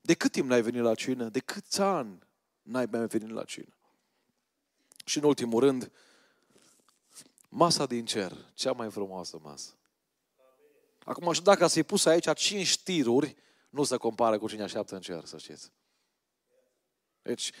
De 0.00 0.14
cât 0.14 0.32
timp 0.32 0.48
n-ai 0.48 0.62
venit 0.62 0.82
la 0.82 0.94
cină? 0.94 1.28
De 1.28 1.38
câți 1.38 1.80
ani 1.80 2.18
n-ai 2.62 2.86
mai 2.90 3.06
venit 3.06 3.30
la 3.30 3.44
cină? 3.44 3.74
Și 5.04 5.18
în 5.18 5.24
ultimul 5.24 5.60
rând, 5.60 5.90
masa 7.48 7.86
din 7.86 8.04
cer, 8.04 8.36
cea 8.54 8.72
mai 8.72 8.90
frumoasă 8.90 9.38
masă. 9.42 9.74
Acum, 11.10 11.32
și 11.32 11.42
dacă 11.42 11.66
să-i 11.66 11.82
pus 11.82 12.04
aici 12.04 12.32
cinci 12.34 12.82
tiruri, 12.82 13.36
nu 13.70 13.84
se 13.84 13.96
compară 13.96 14.38
cu 14.38 14.48
cine 14.48 14.62
așteaptă 14.62 14.94
în 14.94 15.00
cer, 15.00 15.24
să 15.24 15.38
știți. 15.38 15.72
Deci, 17.22 17.52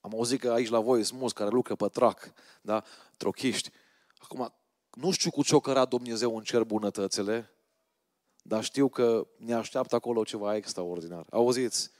am 0.00 0.12
auzit 0.14 0.40
că 0.40 0.50
aici 0.52 0.68
la 0.68 0.80
voi 0.80 1.04
sunt 1.04 1.18
mulți 1.18 1.34
care 1.34 1.50
lucră 1.50 1.74
pe 1.74 1.88
trac, 1.88 2.32
da? 2.60 2.84
trochiști. 3.16 3.70
Acum, 4.18 4.54
nu 4.90 5.10
știu 5.10 5.30
cu 5.30 5.42
ce 5.42 5.54
o 5.54 5.60
căra 5.60 5.84
Dumnezeu 5.84 6.36
în 6.36 6.42
cer 6.42 6.64
bunătățile, 6.64 7.50
dar 8.42 8.64
știu 8.64 8.88
că 8.88 9.26
ne 9.36 9.54
așteaptă 9.54 9.94
acolo 9.94 10.24
ceva 10.24 10.56
extraordinar. 10.56 11.24
Auziți? 11.30 11.90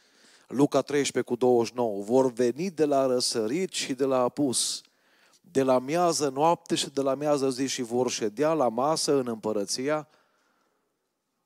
Luca 0.47 0.83
13 0.83 1.33
cu 1.33 1.39
29. 1.39 2.03
Vor 2.03 2.33
veni 2.33 2.71
de 2.71 2.85
la 2.85 3.07
răsărit 3.07 3.73
și 3.73 3.95
de 3.95 4.05
la 4.05 4.23
apus, 4.23 4.81
de 5.41 5.63
la 5.63 5.79
miază 5.79 6.29
noapte 6.29 6.75
și 6.75 6.91
de 6.91 7.01
la 7.01 7.15
miază 7.15 7.51
zi 7.51 7.67
și 7.67 7.83
vor 7.83 8.11
ședea 8.11 8.53
la 8.53 8.69
masă 8.69 9.19
în 9.19 9.27
împărăția 9.27 10.09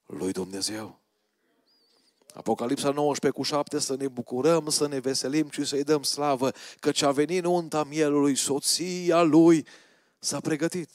lui 0.07 0.33
Dumnezeu. 0.33 1.01
Apocalipsa 2.35 2.91
19 2.91 3.41
cu 3.41 3.47
7, 3.47 3.79
să 3.79 3.97
ne 3.97 4.09
bucurăm, 4.09 4.69
să 4.69 4.89
ne 4.89 4.99
veselim 4.99 5.51
și 5.51 5.65
să-i 5.65 5.85
dăm 5.85 6.03
slavă, 6.03 6.53
căci 6.81 7.03
a 7.03 7.11
venit 7.11 7.43
nunta 7.43 7.85
mielului, 7.85 8.37
soția 8.37 9.23
lui 9.23 9.67
s-a 10.19 10.41
pregătit. 10.41 10.91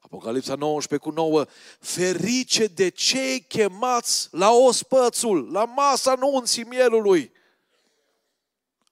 Apocalipsa 0.00 0.54
19 0.54 1.08
cu 1.08 1.14
9, 1.14 1.44
ferice 1.80 2.66
de 2.66 2.88
cei 2.88 3.40
chemați 3.40 4.28
la 4.30 4.50
ospățul, 4.50 5.50
la 5.50 5.64
masa 5.64 6.14
nunții 6.14 6.64
mielului. 6.64 7.32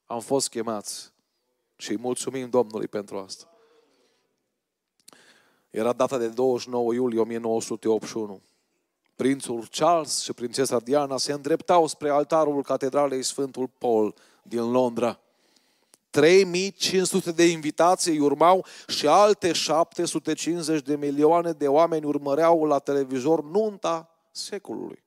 Am 0.06 0.20
fost 0.20 0.48
chemați 0.48 1.12
și 1.76 1.90
îi 1.90 1.98
mulțumim 1.98 2.50
Domnului 2.50 2.88
pentru 2.88 3.18
asta. 3.18 3.50
Era 5.70 5.92
data 5.92 6.18
de 6.18 6.28
29 6.28 6.94
iulie 6.94 7.20
1981 7.20 8.42
prințul 9.20 9.66
Charles 9.70 10.22
și 10.22 10.32
prințesa 10.32 10.78
Diana 10.78 11.16
se 11.16 11.32
îndreptau 11.32 11.86
spre 11.86 12.10
altarul 12.10 12.62
catedralei 12.62 13.22
Sfântul 13.22 13.70
Paul 13.78 14.14
din 14.42 14.70
Londra. 14.70 15.20
3500 16.10 17.32
de 17.32 17.46
invitații 17.46 18.18
urmau 18.18 18.66
și 18.88 19.06
alte 19.06 19.52
750 19.52 20.82
de 20.82 20.96
milioane 20.96 21.52
de 21.52 21.68
oameni 21.68 22.04
urmăreau 22.04 22.64
la 22.64 22.78
televizor 22.78 23.44
nunta 23.44 24.10
secolului. 24.30 25.04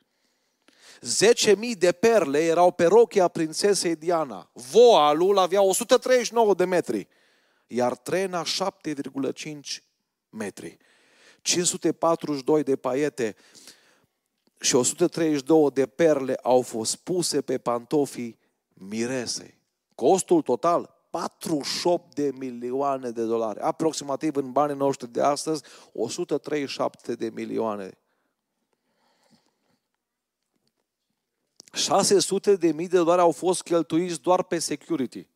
10.000 1.46 1.56
de 1.78 1.92
perle 1.92 2.40
erau 2.40 2.72
pe 2.72 2.86
rochia 2.86 3.28
prințesei 3.28 3.96
Diana. 3.96 4.50
Voalul 4.54 5.38
avea 5.38 5.62
139 5.62 6.54
de 6.54 6.66
metri, 6.66 7.08
iar 7.68 7.96
trena 7.98 8.44
7,5 8.44 9.84
metri. 10.30 10.78
542 11.42 12.64
de 12.64 12.76
paiete 12.76 13.36
și 14.64 14.76
132 14.76 15.72
de 15.72 15.86
perle 15.86 16.34
au 16.42 16.62
fost 16.62 16.96
puse 16.96 17.42
pe 17.42 17.58
pantofii 17.58 18.40
miresei. 18.74 19.58
Costul 19.96 20.42
total 20.42 20.96
48 21.10 22.16
de 22.16 22.32
milioane 22.38 23.10
de 23.10 23.26
dolari, 23.26 23.60
aproximativ 23.60 24.36
în 24.36 24.52
banii 24.52 24.76
noștri 24.76 25.12
de 25.12 25.22
astăzi 25.22 25.64
137 25.94 27.16
de 27.16 27.30
milioane. 27.30 27.98
600 31.74 32.56
de 32.56 32.72
mii 32.72 32.88
de 32.88 32.98
dolari 32.98 33.22
au 33.22 33.32
fost 33.32 33.64
cheltuiți 33.64 34.22
doar 34.22 34.44
pe 34.44 34.60
security. 34.60 35.28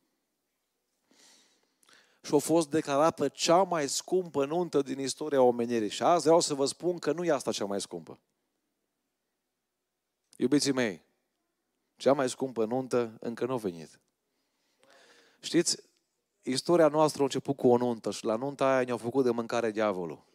Și 2.22 2.34
a 2.34 2.38
fost 2.38 2.70
declarată 2.70 3.28
cea 3.28 3.64
mai 3.64 3.90
scumpă 3.90 4.46
nuntă 4.46 4.82
din 4.82 5.00
istoria 5.00 5.42
omenirii. 5.42 5.90
Și 5.90 6.04
azi 6.04 6.24
vreau 6.24 6.40
să 6.40 6.54
vă 6.54 6.66
spun 6.66 7.00
că 7.00 7.12
nu 7.12 7.24
e 7.24 7.32
asta 7.32 7.52
cea 7.52 7.66
mai 7.66 7.82
scumpă. 7.82 8.20
Iubiții 10.40 10.72
mei, 10.72 11.02
cea 11.96 12.14
mai 12.14 12.30
scumpă 12.30 12.66
nuntă 12.66 13.18
încă 13.20 13.46
nu 13.46 13.54
a 13.54 13.58
venit. 13.58 14.00
Știți, 15.40 15.78
istoria 16.42 16.88
noastră 16.88 17.22
a 17.22 17.24
început 17.24 17.56
cu 17.56 17.68
o 17.68 17.78
nuntă 17.78 18.12
și 18.12 18.26
la 18.26 18.36
nunta 18.36 18.74
aia 18.74 18.84
ne-au 18.86 18.98
făcut 18.98 19.24
de 19.24 19.32
mâncare 19.32 19.72
diavolul. 19.72 20.26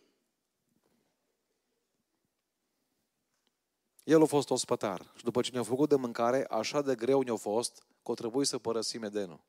El 4.05 4.23
a 4.23 4.25
fost 4.25 4.51
ospătar 4.51 5.13
și 5.17 5.25
după 5.25 5.41
ce 5.41 5.51
ne-au 5.51 5.65
făcut 5.65 5.89
de 5.89 5.97
mâncare, 5.97 6.47
așa 6.51 6.83
de 6.83 6.95
greu 6.95 7.21
ne-a 7.21 7.37
fost 7.37 7.87
că 8.03 8.11
o 8.11 8.15
trebuie 8.15 8.47
să 8.47 8.59
părăsim 8.59 9.03
Edenul. 9.03 9.41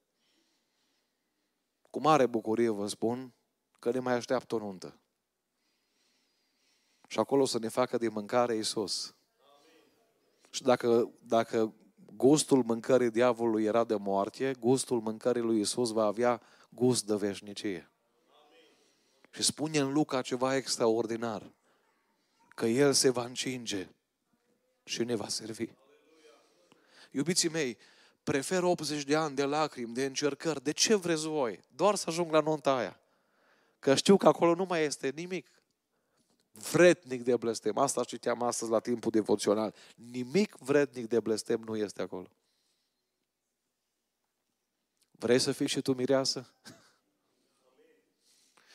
Cu 1.89 1.99
mare 1.99 2.25
bucurie 2.25 2.69
vă 2.69 2.87
spun 2.87 3.33
că 3.79 3.91
ne 3.91 3.99
mai 3.99 4.13
așteaptă 4.13 4.55
o 4.55 4.57
nuntă. 4.57 4.99
Și 7.07 7.19
acolo 7.19 7.45
să 7.45 7.59
ne 7.59 7.67
facă 7.67 7.97
de 7.97 8.07
mâncare 8.07 8.55
Iisus. 8.55 9.15
Și 10.53 10.61
dacă, 10.61 11.11
dacă 11.19 11.73
gustul 12.15 12.63
mâncării 12.63 13.09
diavolului 13.09 13.63
era 13.63 13.83
de 13.83 13.95
moarte, 13.95 14.55
gustul 14.59 14.99
mâncării 14.99 15.41
lui 15.41 15.59
Isus 15.59 15.91
va 15.91 16.05
avea 16.05 16.41
gust 16.69 17.05
de 17.05 17.15
veșnicie. 17.15 17.91
Și 19.31 19.43
spune 19.43 19.79
în 19.79 19.93
Luca 19.93 20.21
ceva 20.21 20.55
extraordinar, 20.55 21.51
că 22.47 22.65
El 22.65 22.93
se 22.93 23.09
va 23.09 23.23
încinge 23.23 23.89
și 24.83 25.03
ne 25.03 25.15
va 25.15 25.27
servi. 25.27 25.67
Iubiții 27.11 27.49
mei, 27.49 27.77
prefer 28.23 28.63
80 28.63 29.03
de 29.03 29.15
ani 29.15 29.35
de 29.35 29.43
lacrimi, 29.43 29.93
de 29.93 30.05
încercări. 30.05 30.63
De 30.63 30.71
ce 30.71 30.95
vreți 30.95 31.27
voi? 31.27 31.63
Doar 31.75 31.95
să 31.95 32.05
ajung 32.07 32.31
la 32.31 32.39
nunta 32.39 32.75
aia. 32.75 32.99
Că 33.79 33.95
știu 33.95 34.17
că 34.17 34.27
acolo 34.27 34.55
nu 34.55 34.65
mai 34.65 34.83
este 34.83 35.11
nimic 35.15 35.47
vrednic 36.53 37.23
de 37.23 37.35
blestem. 37.35 37.77
Asta 37.77 38.03
citeam 38.03 38.41
astăzi 38.41 38.71
la 38.71 38.79
timpul 38.79 39.11
devoțional. 39.11 39.73
Nimic 39.95 40.55
vrednic 40.55 41.07
de 41.07 41.19
blestem 41.19 41.61
nu 41.61 41.75
este 41.77 42.01
acolo. 42.01 42.27
Vrei 45.11 45.39
să 45.39 45.51
fii 45.51 45.67
și 45.67 45.81
tu 45.81 45.93
mireasă? 45.93 46.53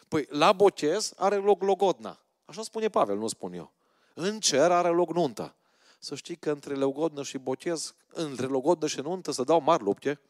Păi, 0.08 0.26
la 0.30 0.52
botez 0.52 1.12
are 1.16 1.36
loc 1.36 1.62
logodna. 1.62 2.18
Așa 2.44 2.62
spune 2.62 2.88
Pavel, 2.88 3.16
nu 3.16 3.28
spun 3.28 3.52
eu. 3.52 3.72
În 4.14 4.40
cer 4.40 4.70
are 4.70 4.88
loc 4.88 5.12
nunta. 5.12 5.56
Să 5.98 6.14
știi 6.14 6.36
că 6.36 6.50
între 6.50 6.74
logodnă 6.74 7.22
și 7.22 7.38
botez, 7.38 7.94
între 8.06 8.46
logodnă 8.46 8.86
și 8.86 9.00
nuntă, 9.00 9.30
să 9.30 9.42
dau 9.42 9.60
mari 9.60 9.82
lupte. 9.82 10.20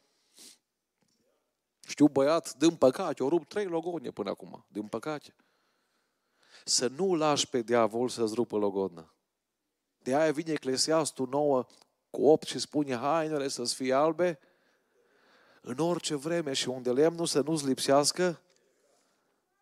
Știu 1.87 2.09
băiat, 2.09 2.55
din 2.55 2.77
păcate, 2.77 3.23
o 3.23 3.29
rup 3.29 3.49
trei 3.49 3.65
logodne 3.65 4.11
până 4.11 4.31
acum, 4.31 4.65
din 4.69 4.87
păcate 4.87 5.35
să 6.69 6.89
nu 6.89 7.15
lași 7.15 7.49
pe 7.49 7.63
diavol 7.63 8.09
să-ți 8.09 8.35
rupă 8.35 8.57
logodna. 8.57 9.15
De 9.99 10.15
aia 10.15 10.33
vine 10.33 10.53
Eclesiastul 10.53 11.29
9 11.29 11.67
cu 12.11 12.27
8 12.27 12.47
și 12.47 12.59
spune 12.59 12.97
hainele 12.97 13.49
să-ți 13.49 13.75
fie 13.75 13.93
albe 13.93 14.39
în 15.61 15.79
orice 15.79 16.15
vreme 16.15 16.53
și 16.53 16.69
unde 16.69 16.93
lemnul 16.93 17.27
să 17.27 17.41
nu-ți 17.41 17.67
lipsească 17.67 18.41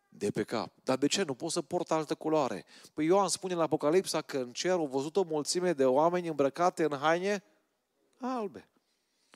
de 0.09 0.31
pe 0.31 0.43
cap. 0.43 0.71
Dar 0.83 0.97
de 0.97 1.07
ce? 1.07 1.23
Nu 1.23 1.33
poți 1.33 1.53
să 1.53 1.61
port 1.61 1.91
altă 1.91 2.15
culoare. 2.15 2.65
Păi 2.93 3.05
Ioan 3.05 3.27
spune 3.27 3.53
în 3.53 3.59
Apocalipsa 3.59 4.21
că 4.21 4.37
în 4.37 4.51
cer 4.51 4.71
au 4.71 4.87
văzut 4.87 5.15
o 5.15 5.23
mulțime 5.23 5.73
de 5.73 5.85
oameni 5.85 6.27
îmbrăcate 6.27 6.83
în 6.83 6.97
haine 6.97 7.43
albe. 8.19 8.69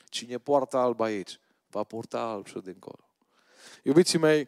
Cine 0.09 0.37
poartă 0.37 0.77
alb 0.77 0.99
aici, 0.99 1.39
va 1.67 1.83
purta 1.83 2.19
alb 2.19 2.45
și 2.45 2.59
dincolo. 2.59 3.09
Iubiții 3.83 4.19
mei, 4.19 4.47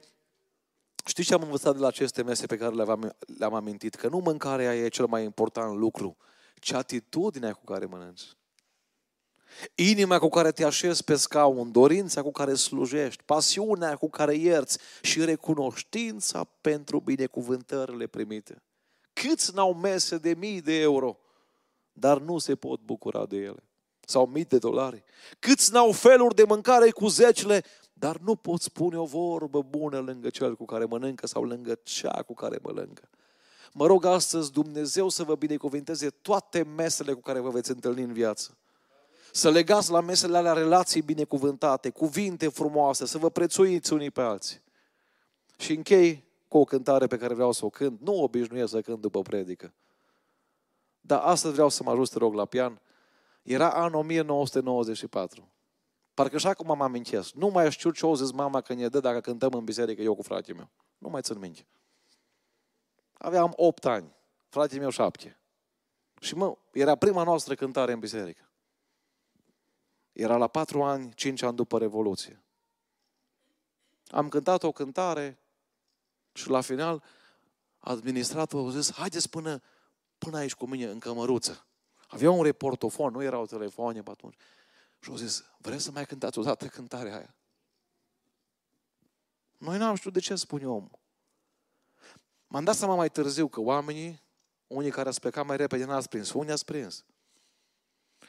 Știți 1.06 1.28
ce 1.28 1.34
am 1.34 1.42
învățat 1.42 1.74
de 1.74 1.80
la 1.80 1.88
aceste 1.88 2.24
mese 2.24 2.46
pe 2.46 2.58
care 2.58 2.76
le-am, 2.76 3.16
le-am 3.38 3.54
amintit? 3.54 3.96
Că 3.96 4.08
nu 4.08 4.18
mâncarea 4.18 4.76
e 4.76 4.88
cel 4.88 5.06
mai 5.06 5.24
important 5.24 5.78
lucru, 5.78 6.18
ci 6.60 6.72
atitudinea 6.72 7.54
cu 7.54 7.64
care 7.64 7.86
mănânci. 7.86 8.24
Inima 9.76 10.20
cu 10.20 10.30
care 10.30 10.52
te 10.52 10.64
așezi 10.64 11.04
pe 11.04 11.16
scaun, 11.16 11.72
dorința 11.72 12.22
cu 12.22 12.32
care 12.32 12.54
slujești, 12.54 13.24
pasiunea 13.24 13.96
cu 13.96 14.10
care 14.10 14.36
ierți 14.36 14.78
și 15.02 15.26
recunoștința 15.26 16.44
pentru 16.62 17.00
binecuvântările 17.00 18.08
primite. 18.08 18.64
Câți 19.14 19.56
n-au 19.56 19.74
mese 19.74 20.18
de 20.18 20.34
mii 20.34 20.62
de 20.62 20.80
euro, 20.80 21.18
dar 21.92 22.18
nu 22.18 22.38
se 22.38 22.56
pot 22.56 22.80
bucura 22.80 23.26
de 23.26 23.38
ele? 23.38 23.64
Sau 24.06 24.26
mii 24.26 24.46
de 24.46 24.58
dolari. 24.58 25.04
Câți 25.40 25.72
n-au 25.72 25.92
feluri 25.92 26.36
de 26.36 26.44
mâncare 26.44 26.90
cu 26.90 27.08
zecile, 27.08 27.64
dar 28.04 28.18
nu 28.18 28.36
pot 28.36 28.62
spune 28.62 28.98
o 28.98 29.06
vorbă 29.06 29.62
bună 29.62 30.00
lângă 30.00 30.30
cel 30.30 30.56
cu 30.56 30.66
care 30.66 30.86
mănâncă 30.86 31.28
sau 31.28 31.44
lângă 31.44 31.80
cea 31.84 32.24
cu 32.24 32.34
care 32.34 32.60
mănâncă. 32.62 33.10
Mă 33.74 33.86
rog 33.86 34.06
astăzi 34.06 34.52
Dumnezeu 34.52 35.10
să 35.10 35.24
vă 35.24 35.36
binecuvinteze 35.36 36.10
toate 36.10 36.64
mesele 36.64 37.14
cu 37.14 37.20
care 37.20 37.40
vă 37.40 37.50
veți 37.50 37.72
întâlni 37.72 38.02
în 38.02 38.14
viață. 38.14 38.58
Să 39.32 39.50
legați 39.50 39.92
la 39.92 40.02
mesele 40.02 40.38
alea 40.38 40.54
relații 40.54 41.02
binecuvântate, 41.02 41.90
cuvinte 41.90 42.48
frumoase, 42.48 43.06
să 43.06 43.18
vă 43.18 43.30
prețuiți 43.30 43.94
unii 43.94 44.12
pe 44.12 44.22
alții. 44.22 44.62
Și 45.58 45.74
închei 45.74 46.24
cu 46.48 46.58
o 46.58 46.64
cântare 46.64 47.08
pe 47.08 47.18
care 47.18 47.34
vreau 47.34 47.52
să 47.52 47.66
o 47.66 47.70
cânt. 47.70 48.02
Nu 48.02 48.22
obișnuiesc 48.22 48.72
să 48.72 48.82
cânt 48.82 49.02
după 49.02 49.22
predică. 49.22 49.74
Dar 51.02 51.20
astăzi 51.20 51.54
vreau 51.54 51.70
să 51.70 51.84
mă 51.84 51.92
ajut, 51.92 52.10
te 52.10 52.18
rog, 52.18 52.34
la 52.34 52.46
pian. 52.46 52.82
Era 53.44 53.70
an 53.70 53.94
1994. 53.94 55.53
Parcă 56.14 56.36
așa 56.36 56.54
cum 56.54 56.72
am 56.72 56.82
amintesc. 56.82 57.34
Nu 57.34 57.48
mai 57.48 57.72
știu 57.72 57.92
ce 57.92 58.06
o 58.06 58.16
zis 58.16 58.32
mama 58.32 58.62
când 58.62 58.80
ne 58.80 58.88
dă 58.88 59.00
dacă 59.00 59.22
cântăm 59.22 59.54
în 59.54 59.64
biserică 59.64 60.02
eu 60.02 60.16
cu 60.16 60.22
fratele 60.22 60.58
meu. 60.58 60.70
Nu 60.98 61.10
mai 61.10 61.22
țin 61.22 61.40
minte. 61.40 61.68
Aveam 63.14 63.54
8 63.56 63.86
ani. 63.86 64.16
Fratele 64.50 64.80
meu 64.80 64.90
7. 64.90 65.40
Și 66.20 66.36
mă, 66.36 66.58
era 66.72 66.96
prima 66.96 67.24
noastră 67.24 67.56
cântare 67.56 67.92
în 67.92 68.00
biserică. 68.00 68.50
Era 70.12 70.38
la 70.38 70.48
4 70.48 70.84
ani, 70.84 71.14
5 71.14 71.42
ani 71.42 71.56
după 71.56 71.78
Revoluție. 71.78 72.44
Am 74.08 74.30
cântat 74.30 74.64
o 74.64 74.72
cântare 74.72 75.40
și 76.32 76.50
la 76.50 76.62
final 76.62 77.04
administratorul 77.80 78.68
a 78.68 78.72
zis, 78.72 78.94
haideți 78.94 79.30
până, 79.30 79.62
până 80.18 80.38
aici 80.38 80.54
cu 80.54 80.66
mine 80.66 80.86
în 80.86 81.00
cămăruță. 81.00 81.66
Avea 82.08 82.32
un 82.32 82.44
reportofon, 82.44 83.12
nu 83.12 83.24
erau 83.24 83.46
telefoane 83.46 84.02
pe 84.02 84.10
atunci. 84.10 84.36
Și 85.04 85.10
au 85.10 85.16
zis, 85.16 85.44
vreți 85.58 85.84
să 85.84 85.92
mai 85.92 86.06
cântați 86.06 86.40
o 86.40 86.42
dată 86.42 86.68
cântarea 86.68 87.16
aia? 87.16 87.36
Noi 89.58 89.78
n-am 89.78 89.96
știut 89.96 90.14
de 90.14 90.20
ce 90.20 90.36
spune 90.36 90.68
omul. 90.68 91.00
M-am 92.48 92.64
dat 92.64 92.76
seama 92.76 92.96
mai 92.96 93.10
târziu 93.10 93.48
că 93.48 93.60
oamenii, 93.60 94.22
unii 94.68 94.92
care 94.92 95.10
ați 95.10 95.20
plecat 95.20 95.46
mai 95.46 95.58
repede, 95.58 95.86
n-ați 95.86 96.10
prins. 96.10 96.32
Unii 96.32 96.52
ați 96.52 96.66
prins. 96.66 97.06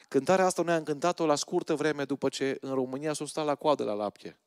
Cântarea 0.07 0.45
asta 0.45 0.61
noi 0.61 0.73
am 0.73 0.83
cântat-o 0.83 1.25
la 1.25 1.35
scurtă 1.35 1.75
vreme 1.75 2.05
după 2.05 2.29
ce 2.29 2.57
în 2.61 2.73
România 2.73 3.13
s-au 3.13 3.25
stat 3.25 3.45
la 3.45 3.55
coadă 3.55 3.83
la 3.83 3.93
lapte. 3.93 4.37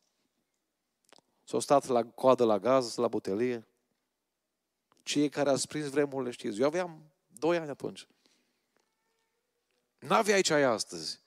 S-au 1.45 1.61
stat 1.61 1.87
la 1.87 2.05
coadă 2.05 2.45
la 2.45 2.59
gaz, 2.59 2.97
la 2.97 3.09
butelie. 3.09 3.67
Cei 5.03 5.29
care 5.29 5.51
ați 5.51 5.69
prins 5.69 5.89
vremurile 5.89 6.31
știți. 6.31 6.61
Eu 6.61 6.67
aveam 6.67 7.03
doi 7.27 7.57
ani 7.57 7.71
atunci. 7.71 8.07
N-avea 9.99 10.35
aici 10.35 10.51
aia 10.51 10.71
astăzi. 10.71 11.27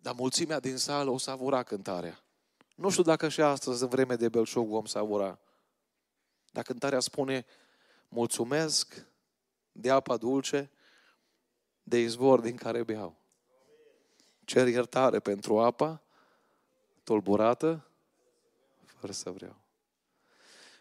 Dar 0.00 0.14
mulțimea 0.14 0.60
din 0.60 0.76
sală 0.76 1.10
o 1.10 1.18
savura 1.18 1.62
cântarea. 1.62 2.22
Nu 2.74 2.90
știu 2.90 3.02
dacă 3.02 3.28
și 3.28 3.40
astăzi, 3.40 3.82
în 3.82 3.88
vreme 3.88 4.16
de 4.16 4.28
belșug, 4.28 4.68
vom 4.68 4.84
savura. 4.84 5.38
Dar 6.50 6.64
cântarea 6.64 7.00
spune, 7.00 7.46
mulțumesc 8.08 9.06
de 9.72 9.90
apa 9.90 10.16
dulce, 10.16 10.70
de 11.82 11.98
izvor 11.98 12.40
din 12.40 12.56
care 12.56 12.82
beau. 12.82 13.16
Cer 14.44 14.68
iertare 14.68 15.20
pentru 15.20 15.58
apa 15.58 16.02
tulburată, 17.02 17.86
fără 18.84 19.12
să 19.12 19.30
vreau. 19.30 19.56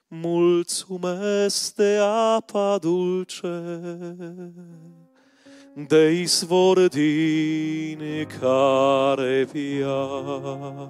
Mulțumesc 0.07 1.76
de 1.76 1.97
apa 2.01 2.78
dulce, 2.78 3.47
de 5.86 6.11
izvor 6.11 6.88
din 6.88 8.28
care 8.39 9.47
beau. 9.53 10.89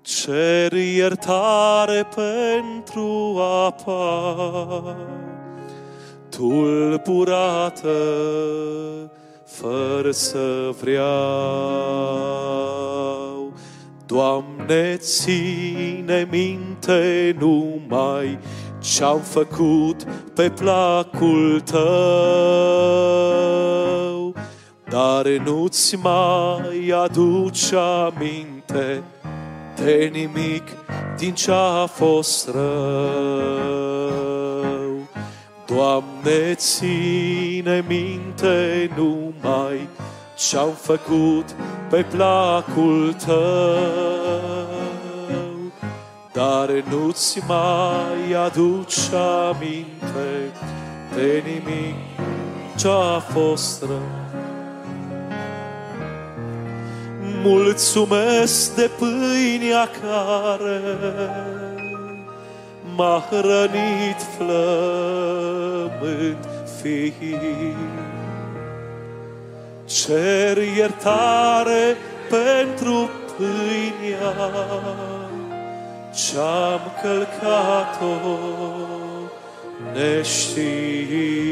Cer 0.00 0.72
iertare 0.72 2.08
pentru 2.14 3.38
apa 3.66 4.96
tulburată, 6.28 7.98
fără 9.46 10.10
să 10.10 10.74
vreau. 10.80 11.04
Doamne, 14.06 14.96
ține 14.96 16.28
minte 16.30 17.36
numai 17.38 18.38
ce-am 18.92 19.20
făcut 19.20 20.02
pe 20.34 20.50
placul 20.50 21.60
Tău, 21.60 21.84
dar 24.88 25.26
nu-ți 25.26 25.96
mai 25.96 26.94
aduce 27.02 27.76
aminte 27.76 29.02
de 29.76 30.10
nimic 30.12 30.62
din 31.16 31.34
ce-a 31.34 31.86
fost 31.86 32.48
rău. 32.48 32.64
Doamne, 35.66 36.54
ține 36.54 37.84
minte 37.88 38.90
numai 38.96 39.88
ce-am 40.36 40.70
făcut 40.80 41.54
pe 41.90 42.06
placul 42.10 43.14
Tău, 43.26 44.73
dar 46.34 46.70
nu-ți 46.90 47.42
mai 47.46 48.32
aduce 48.44 49.16
aminte 49.48 50.52
de 51.14 51.42
nimic 51.44 51.94
ce-a 52.76 53.18
fost 53.18 53.82
rău. 53.82 54.08
Mulțumesc 57.42 58.74
de 58.74 58.90
pâinea 58.98 59.88
care 60.00 60.80
m-a 62.96 63.24
hrănit 63.30 64.20
flămând 64.36 65.68
fiind. 66.80 67.76
Cer 69.84 70.56
iertare 70.76 71.96
pentru 72.28 73.10
pâinea 73.36 74.34
ce-am 76.14 76.80
călcat-o 77.02 78.14
neștiind. 79.92 81.44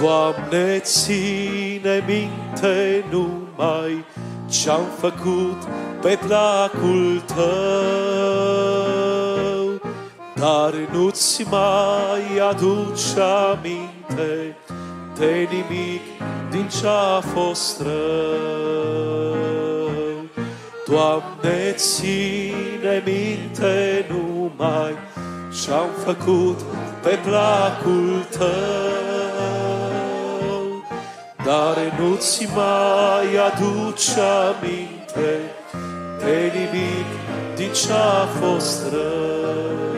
Doamne, 0.00 0.78
ține 0.78 2.04
minte 2.06 3.04
numai 3.10 4.04
ce-am 4.50 4.84
făcut 4.98 5.62
pe 6.00 6.18
placul 6.26 7.22
Tău, 7.26 7.44
dar 10.34 10.74
nu-ți 10.92 11.42
mai 11.50 12.38
aduce 12.50 13.20
aminte 13.20 14.56
de 15.18 15.48
nimic 15.50 16.02
din 16.50 16.68
ce-a 16.80 17.20
fost 17.34 17.80
rău. 17.80 18.83
Doamne, 20.86 21.72
ține 21.72 23.02
minte 23.04 24.06
numai 24.08 24.92
ce-am 25.62 25.88
făcut 26.04 26.60
pe 27.02 27.18
placul 27.24 28.26
Tău, 28.30 28.44
dar 31.44 31.76
nu-ți 31.98 32.48
mai 32.54 33.36
aduce 33.46 34.20
aminte 34.20 35.40
de 36.18 36.52
nimic 36.54 37.06
din 37.56 37.72
ce-a 37.72 38.26
fost 38.40 38.82
rău. 38.92 39.94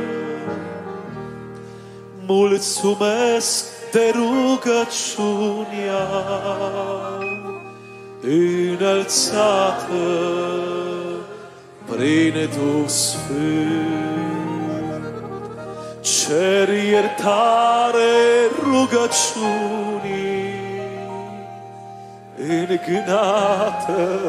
Mulțumesc 2.27 3.65
de 3.93 4.13
rugăciunea 4.15 6.05
înălțată 8.27 10.07
prin 11.91 12.33
Duh 12.33 12.89
Sfânt. 12.89 14.07
Cer 16.01 16.69
iertare 16.69 18.15
rugăciunii 18.63 20.27
îngânată 22.39 24.21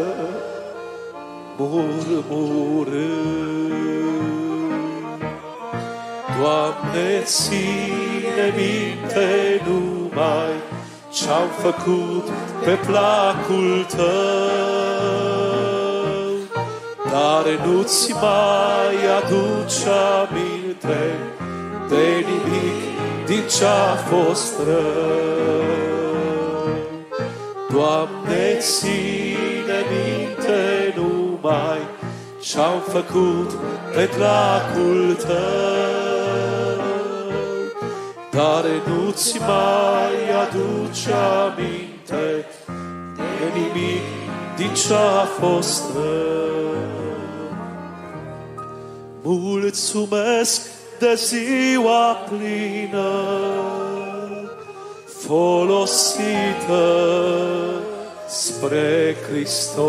murmurând. 1.58 2.98
Doamne, 6.40 7.22
ține 7.24 8.54
minte 8.56 9.62
numai 9.68 10.54
ce-am 11.18 11.50
făcut 11.62 12.26
pe 12.64 12.78
placul 12.86 13.86
Tău, 13.96 14.06
dar 17.12 17.46
nu-ți 17.66 18.12
mai 18.12 18.98
aduce 19.18 19.90
aminte 20.22 21.04
de 21.90 22.26
nimic 22.28 22.82
din 23.26 23.44
ce-a 23.58 23.96
fost 24.10 24.54
rău. 24.66 25.66
Doamne, 27.72 28.58
ține 28.60 29.80
minte 29.92 30.94
numai 30.96 31.80
ce-am 32.42 32.80
făcut 32.88 33.52
pe 33.94 34.10
placul 34.18 35.18
Tău, 35.28 35.97
dar 38.38 38.66
nu-ți 38.86 39.38
mai 39.38 40.16
aduce 40.46 41.12
aminte 41.12 42.46
de 43.16 43.48
nimic 43.54 44.02
din 44.58 44.74
ce-a 44.74 45.26
fost 45.40 45.84
rău. 45.96 46.76
Mulțumesc 49.22 50.62
de 51.00 51.14
ziua 51.16 52.14
plină 52.30 53.12
folosită 55.06 56.86
spre 58.28 59.16
Hristos. 59.30 59.86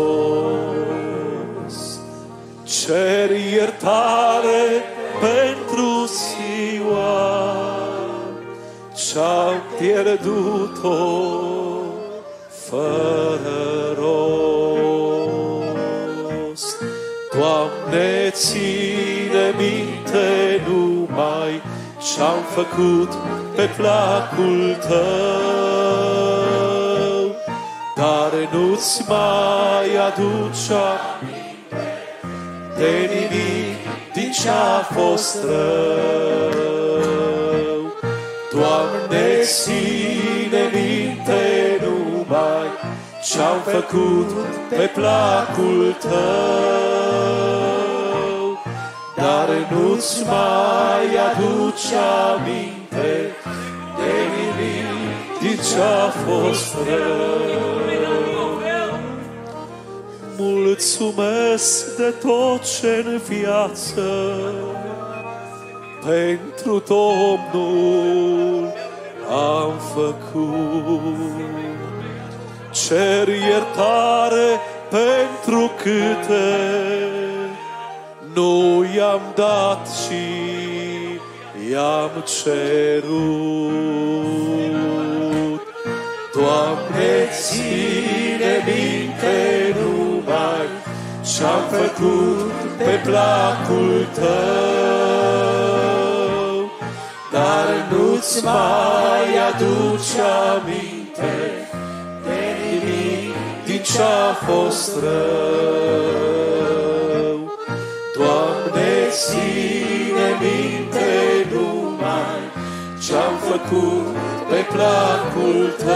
Cer 2.63 3.29
iertare 3.51 4.83
pentru 5.19 6.05
ziua 6.05 7.38
ce-am 9.13 9.61
pierdut-o 9.77 10.97
fără 12.69 13.61
rost. 13.97 14.37
Doamne, 17.33 18.29
ține 18.29 19.53
minte 19.57 20.61
numai 20.67 21.61
ce-am 21.97 22.41
făcut 22.53 23.11
pe 23.55 23.69
placul 23.77 24.77
Tău, 24.87 25.05
dar 27.95 28.31
nu-ți 28.51 29.03
mai 29.07 29.89
aduce 30.07 30.73
aminte 30.73 31.87
de 32.77 32.91
nimic 33.13 33.81
din 34.13 34.31
ce-a 34.31 34.87
fost 34.93 35.43
rău. 35.43 36.78
Doamne, 38.51 39.41
ține 39.43 40.63
minte 40.73 41.79
numai 41.83 42.67
ce-am 43.23 43.59
făcut 43.65 44.29
pe 44.69 44.91
placul 44.93 45.95
Tău, 45.99 46.17
dar 49.15 49.49
nu-ți 49.71 50.23
mai 50.23 51.07
aduce 51.29 51.95
aminte 52.33 53.11
de 53.97 54.13
nimic 54.35 54.89
din 55.41 55.57
ce-a 55.57 56.01
fost 56.25 56.73
rău. 56.87 57.69
Mulțumesc 60.37 61.97
de 61.97 62.13
tot 62.21 62.61
ce 62.79 63.03
în 63.05 63.21
viață 63.27 64.03
pentru 66.05 66.83
Domnul 66.87 68.73
am 69.29 69.73
făcut. 69.93 71.19
Cer 72.71 73.27
iertare 73.27 74.59
pentru 74.89 75.71
câte 75.77 76.57
nu 78.33 78.85
i-am 78.95 79.21
dat 79.35 79.87
și 79.87 80.25
i-am 81.71 82.11
cerut. 82.43 83.19
Doamne, 86.33 87.29
ține 87.31 88.53
minte 88.65 89.75
numai 89.79 90.67
ce-am 91.35 91.63
făcut 91.69 92.51
pe 92.77 92.99
placul 93.03 94.07
Tău, 94.13 95.48
dar 97.31 97.87
nu-ți 97.91 98.43
mai 98.43 99.37
aduce 99.49 100.21
aminte 100.53 101.35
de 102.23 102.39
nimic 102.61 103.35
din 103.65 103.81
ce-a 103.81 104.33
fost 104.45 104.91
rău. 105.03 105.79
Doamne, 108.17 108.91
ține 109.09 110.29
minte 110.41 111.11
numai 111.53 112.41
ce-am 113.05 113.35
făcut 113.49 114.15
pe 114.49 114.59
placul 114.73 115.61
Tău, 115.77 115.89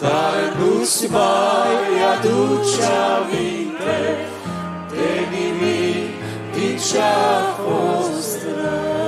dar 0.00 0.38
nu-ți 0.58 1.06
mai 1.10 1.84
aduce 2.14 2.84
aminte 3.16 3.76
душа 6.86 7.56
острая. 7.66 9.05